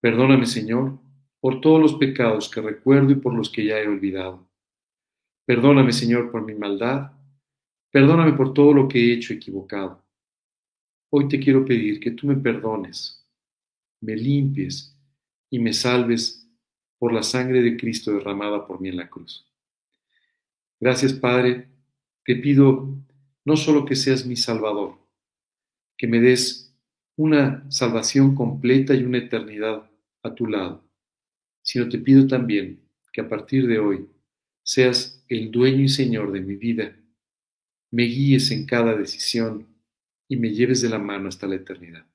Perdóname, 0.00 0.46
Señor, 0.46 0.98
por 1.42 1.60
todos 1.60 1.80
los 1.80 1.94
pecados 1.94 2.48
que 2.48 2.60
recuerdo 2.60 3.10
y 3.10 3.16
por 3.16 3.34
los 3.34 3.50
que 3.50 3.64
ya 3.64 3.80
he 3.80 3.88
olvidado. 3.88 4.48
Perdóname, 5.44 5.92
Señor, 5.92 6.30
por 6.30 6.44
mi 6.44 6.54
maldad. 6.54 7.10
Perdóname 7.90 8.34
por 8.34 8.54
todo 8.54 8.72
lo 8.72 8.86
que 8.86 9.00
he 9.00 9.12
hecho 9.14 9.34
equivocado. 9.34 10.06
Hoy 11.10 11.26
te 11.26 11.40
quiero 11.40 11.64
pedir 11.64 11.98
que 11.98 12.12
tú 12.12 12.28
me 12.28 12.36
perdones, 12.36 13.28
me 14.00 14.14
limpies 14.14 14.96
y 15.50 15.58
me 15.58 15.72
salves 15.72 16.48
por 16.96 17.12
la 17.12 17.24
sangre 17.24 17.60
de 17.60 17.76
Cristo 17.76 18.12
derramada 18.12 18.64
por 18.64 18.80
mí 18.80 18.90
en 18.90 18.98
la 18.98 19.10
cruz. 19.10 19.44
Gracias, 20.78 21.12
Padre. 21.12 21.66
Te 22.24 22.36
pido 22.36 22.88
no 23.44 23.56
solo 23.56 23.84
que 23.84 23.96
seas 23.96 24.24
mi 24.24 24.36
Salvador, 24.36 24.96
que 25.98 26.06
me 26.06 26.20
des 26.20 26.72
una 27.16 27.68
salvación 27.68 28.36
completa 28.36 28.94
y 28.94 29.02
una 29.02 29.18
eternidad 29.18 29.90
a 30.22 30.34
tu 30.36 30.46
lado 30.46 30.91
sino 31.72 31.88
te 31.88 31.98
pido 31.98 32.26
también 32.26 32.82
que 33.14 33.22
a 33.22 33.28
partir 33.30 33.66
de 33.66 33.78
hoy 33.78 34.06
seas 34.62 35.24
el 35.26 35.50
dueño 35.50 35.84
y 35.84 35.88
señor 35.88 36.30
de 36.30 36.42
mi 36.42 36.54
vida, 36.54 36.94
me 37.90 38.02
guíes 38.02 38.50
en 38.50 38.66
cada 38.66 38.94
decisión 38.94 39.66
y 40.28 40.36
me 40.36 40.50
lleves 40.50 40.82
de 40.82 40.90
la 40.90 40.98
mano 40.98 41.30
hasta 41.30 41.46
la 41.46 41.54
eternidad. 41.54 42.06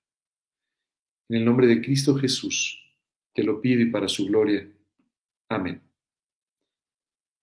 En 1.28 1.38
el 1.38 1.46
nombre 1.46 1.66
de 1.66 1.82
Cristo 1.82 2.14
Jesús, 2.14 2.80
te 3.34 3.44
lo 3.44 3.60
pido 3.60 3.82
y 3.82 3.90
para 3.90 4.08
su 4.08 4.28
gloria. 4.28 4.70
Amén. 5.50 5.82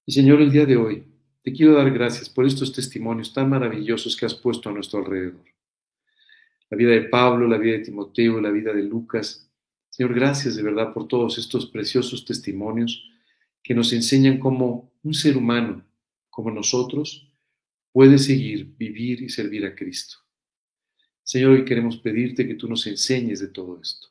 Y 0.06 0.12
Señor, 0.12 0.40
el 0.40 0.52
día 0.52 0.66
de 0.66 0.76
hoy 0.76 1.04
te 1.42 1.52
quiero 1.52 1.72
dar 1.72 1.90
gracias 1.90 2.30
por 2.30 2.46
estos 2.46 2.72
testimonios 2.72 3.32
tan 3.32 3.50
maravillosos 3.50 4.16
que 4.16 4.24
has 4.24 4.36
puesto 4.36 4.68
a 4.68 4.72
nuestro 4.72 5.00
alrededor. 5.00 5.44
La 6.70 6.76
vida 6.76 6.92
de 6.92 7.08
Pablo, 7.08 7.48
la 7.48 7.58
vida 7.58 7.78
de 7.78 7.84
Timoteo, 7.84 8.40
la 8.40 8.52
vida 8.52 8.72
de 8.72 8.84
Lucas. 8.84 9.43
Señor, 9.94 10.12
gracias 10.12 10.56
de 10.56 10.62
verdad 10.64 10.92
por 10.92 11.06
todos 11.06 11.38
estos 11.38 11.66
preciosos 11.66 12.24
testimonios 12.24 13.08
que 13.62 13.76
nos 13.76 13.92
enseñan 13.92 14.40
cómo 14.40 14.92
un 15.04 15.14
ser 15.14 15.36
humano 15.36 15.86
como 16.30 16.50
nosotros 16.50 17.32
puede 17.92 18.18
seguir, 18.18 18.74
vivir 18.76 19.22
y 19.22 19.28
servir 19.28 19.64
a 19.64 19.76
Cristo. 19.76 20.16
Señor, 21.22 21.52
hoy 21.52 21.64
queremos 21.64 21.96
pedirte 21.98 22.44
que 22.44 22.56
tú 22.56 22.68
nos 22.68 22.84
enseñes 22.88 23.38
de 23.38 23.46
todo 23.46 23.80
esto. 23.80 24.08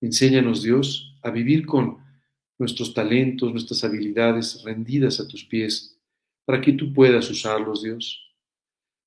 Enséñanos, 0.00 0.62
Dios, 0.62 1.18
a 1.22 1.30
vivir 1.30 1.66
con 1.66 1.98
nuestros 2.58 2.94
talentos, 2.94 3.52
nuestras 3.52 3.84
habilidades 3.84 4.62
rendidas 4.62 5.20
a 5.20 5.28
tus 5.28 5.44
pies, 5.44 6.00
para 6.46 6.62
que 6.62 6.72
tú 6.72 6.94
puedas 6.94 7.28
usarlos, 7.28 7.82
Dios. 7.82 8.26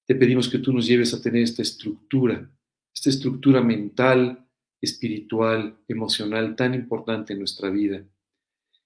Te 0.05 0.13
pedimos 0.13 0.47
que 0.47 0.59
tú 0.59 0.73
nos 0.73 0.85
lleves 0.85 1.11
a 1.15 1.21
tener 1.23 1.41
esta 1.41 1.63
estructura, 1.63 2.47
esta 2.93 3.09
estructura 3.09 3.63
mental, 3.63 4.47
espiritual, 4.81 5.77
emocional 5.87 6.55
tan 6.55 6.73
importante 6.73 7.33
en 7.33 7.39
nuestra 7.39 7.69
vida. 7.69 8.03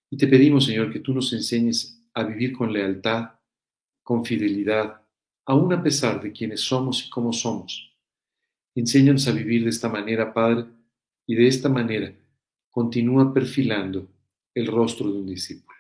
Y 0.10 0.18
te 0.18 0.28
pedimos, 0.28 0.66
Señor, 0.66 0.92
que 0.92 1.00
tú 1.00 1.14
nos 1.14 1.32
enseñes 1.34 2.06
a 2.14 2.24
vivir 2.24 2.54
con 2.54 2.72
lealtad, 2.72 3.32
con 4.04 4.26
fidelidad, 4.26 5.02
aun 5.46 5.74
a 5.74 5.82
pesar 5.82 6.22
de 6.22 6.32
quienes 6.32 6.62
somos 6.62 7.06
y 7.06 7.10
cómo 7.10 7.34
somos. 7.34 7.94
Enséñanos 8.76 9.28
a 9.28 9.32
vivir 9.32 9.64
de 9.64 9.70
esta 9.70 9.90
manera, 9.90 10.34
Padre, 10.34 10.66
y 11.26 11.36
de 11.36 11.48
esta 11.48 11.70
manera 11.70 12.14
continúa 12.70 13.34
perfilando 13.34 14.08
el 14.54 14.68
rostro 14.68 15.12
de 15.12 15.20
un 15.20 15.28
discípulo. 15.28 15.78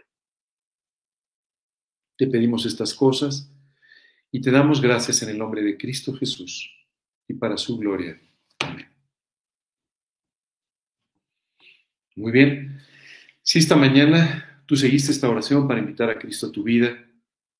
Te 2.17 2.27
pedimos 2.27 2.65
estas 2.65 2.93
cosas 2.93 3.51
y 4.31 4.39
te 4.41 4.49
damos 4.49 4.81
gracias 4.81 5.21
en 5.21 5.29
el 5.29 5.37
nombre 5.37 5.61
de 5.61 5.77
Cristo 5.77 6.13
Jesús 6.13 6.71
y 7.27 7.33
para 7.33 7.57
su 7.57 7.77
gloria. 7.77 8.19
Amén. 8.59 8.87
Muy 12.15 12.31
bien. 12.31 12.79
Si 13.41 13.59
esta 13.59 13.75
mañana 13.75 14.63
tú 14.65 14.75
seguiste 14.75 15.11
esta 15.11 15.29
oración 15.29 15.67
para 15.67 15.79
invitar 15.79 16.09
a 16.09 16.17
Cristo 16.17 16.47
a 16.47 16.51
tu 16.51 16.63
vida, 16.63 16.97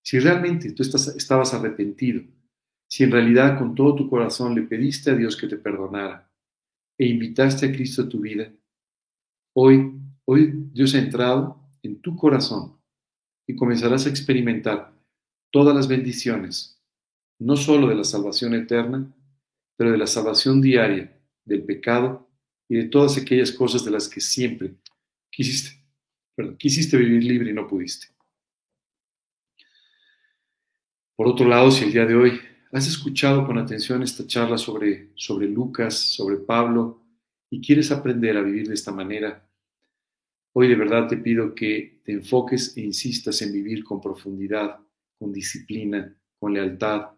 si 0.01 0.19
realmente 0.19 0.71
tú 0.71 0.83
estabas 0.83 1.53
arrepentido, 1.53 2.23
si 2.87 3.03
en 3.03 3.11
realidad 3.11 3.57
con 3.57 3.75
todo 3.75 3.95
tu 3.95 4.09
corazón 4.09 4.55
le 4.55 4.61
pediste 4.61 5.11
a 5.11 5.15
Dios 5.15 5.35
que 5.35 5.47
te 5.47 5.57
perdonara 5.57 6.31
e 6.97 7.07
invitaste 7.07 7.65
a 7.65 7.71
Cristo 7.71 8.03
a 8.03 8.09
tu 8.09 8.21
vida, 8.21 8.51
hoy, 9.53 9.93
hoy 10.25 10.53
Dios 10.71 10.95
ha 10.95 10.99
entrado 10.99 11.59
en 11.83 11.99
tu 12.01 12.15
corazón 12.15 12.77
y 13.47 13.55
comenzarás 13.55 14.05
a 14.05 14.09
experimentar 14.09 14.93
todas 15.51 15.75
las 15.75 15.87
bendiciones, 15.87 16.81
no 17.39 17.57
solo 17.57 17.87
de 17.87 17.95
la 17.95 18.03
salvación 18.03 18.53
eterna, 18.53 19.13
pero 19.75 19.91
de 19.91 19.97
la 19.97 20.07
salvación 20.07 20.61
diaria 20.61 21.19
del 21.43 21.63
pecado 21.63 22.24
y 22.67 22.75
de 22.75 22.85
todas 22.85 23.17
aquellas 23.17 23.51
cosas 23.51 23.85
de 23.85 23.91
las 23.91 24.07
que 24.07 24.19
siempre 24.19 24.75
quisiste, 25.29 25.81
quisiste 26.57 26.97
vivir 26.97 27.23
libre 27.23 27.51
y 27.51 27.53
no 27.53 27.67
pudiste. 27.67 28.07
Por 31.15 31.27
otro 31.27 31.47
lado, 31.47 31.71
si 31.71 31.85
el 31.85 31.93
día 31.93 32.05
de 32.05 32.15
hoy 32.15 32.39
has 32.71 32.87
escuchado 32.87 33.45
con 33.45 33.57
atención 33.57 34.03
esta 34.03 34.27
charla 34.27 34.57
sobre, 34.57 35.11
sobre 35.15 35.47
Lucas, 35.47 35.97
sobre 35.97 36.37
Pablo, 36.37 37.01
y 37.49 37.61
quieres 37.61 37.91
aprender 37.91 38.35
a 38.35 38.41
vivir 38.41 38.67
de 38.67 38.73
esta 38.73 38.91
manera, 38.91 39.47
hoy 40.53 40.67
de 40.67 40.75
verdad 40.75 41.07
te 41.07 41.17
pido 41.17 41.55
que 41.55 42.01
te 42.03 42.11
enfoques 42.11 42.75
e 42.75 42.81
insistas 42.81 43.41
en 43.41 43.53
vivir 43.53 43.83
con 43.83 44.01
profundidad, 44.01 44.79
con 45.17 45.31
disciplina, 45.31 46.13
con 46.37 46.53
lealtad, 46.53 47.11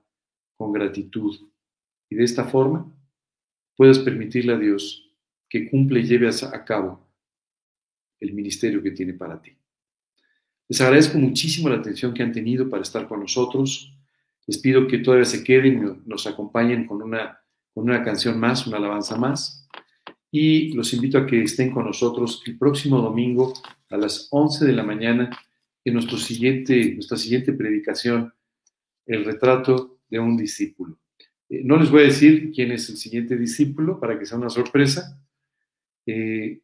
con 0.56 0.72
gratitud. 0.72 1.36
Y 2.10 2.16
de 2.16 2.24
esta 2.24 2.46
forma 2.46 2.94
puedas 3.76 4.00
permitirle 4.00 4.54
a 4.54 4.60
Dios 4.60 5.07
que 5.50 5.70
cumple 5.70 6.02
y 6.02 6.04
lleve 6.04 6.30
a 6.30 6.66
cabo 6.66 7.08
el 8.20 8.34
ministerio 8.34 8.82
que 8.82 8.92
tiene 8.92 9.14
para 9.14 9.42
ti. 9.42 9.52
Les 10.70 10.82
agradezco 10.82 11.18
muchísimo 11.18 11.70
la 11.70 11.78
atención 11.78 12.14
que 12.14 12.24
han 12.24 12.32
tenido 12.32 12.70
para 12.70 12.84
estar 12.84 13.08
con 13.08 13.22
nosotros. 13.22 13.94
Les 14.46 14.58
pido 14.58 14.88
que 14.88 14.98
todavía 14.98 15.26
se 15.26 15.44
queden 15.44 15.78
y 16.06 16.10
nos 16.10 16.28
acompañen 16.28 16.86
con 16.86 17.02
una, 17.02 17.40
con 17.74 17.86
una 17.86 18.04
canción 18.04 18.40
más, 18.40 18.68
una 18.68 18.78
alabanza 18.78 19.16
más. 19.16 19.68
Y 20.30 20.74
los 20.74 20.94
invito 20.94 21.18
a 21.18 21.26
que 21.26 21.42
estén 21.42 21.72
con 21.72 21.86
nosotros 21.86 22.44
el 22.46 22.58
próximo 22.58 23.02
domingo 23.02 23.54
a 23.90 23.98
las 23.98 24.28
11 24.32 24.66
de 24.66 24.74
la 24.74 24.84
mañana 24.84 25.30
en 25.86 25.94
nuestro 25.94 26.18
siguiente, 26.18 26.94
nuestra 26.96 27.18
siguiente 27.18 27.54
predicación, 27.54 28.34
el 29.06 29.24
retrato 29.24 30.00
de 30.10 30.20
un 30.20 30.36
discípulo. 30.36 31.00
Eh, 31.50 31.62
no 31.64 31.78
les 31.78 31.90
voy 31.90 32.02
a 32.02 32.06
decir 32.08 32.52
quién 32.54 32.72
es 32.72 32.90
el 32.90 32.98
siguiente 32.98 33.38
discípulo 33.38 34.00
para 34.02 34.20
que 34.20 34.26
sea 34.26 34.38
una 34.38 34.50
sorpresa, 34.50 35.18
eh, 36.08 36.62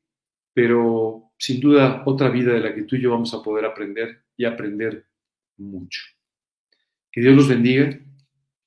pero 0.54 1.34
sin 1.38 1.60
duda 1.60 2.04
otra 2.06 2.30
vida 2.30 2.54
de 2.54 2.62
la 2.62 2.74
que 2.74 2.84
tú 2.84 2.96
y 2.96 3.02
yo 3.02 3.12
vamos 3.12 3.34
a 3.34 3.44
poder 3.44 3.66
aprender 3.66 4.24
y 4.38 4.46
aprender 4.46 5.06
mucho. 5.58 6.02
Que 7.12 7.22
Dios 7.22 7.36
los 7.36 7.48
bendiga, 7.48 8.00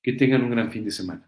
que 0.01 0.13
tengan 0.13 0.43
un 0.43 0.51
gran 0.51 0.71
fin 0.71 0.85
de 0.85 0.91
semana. 0.91 1.26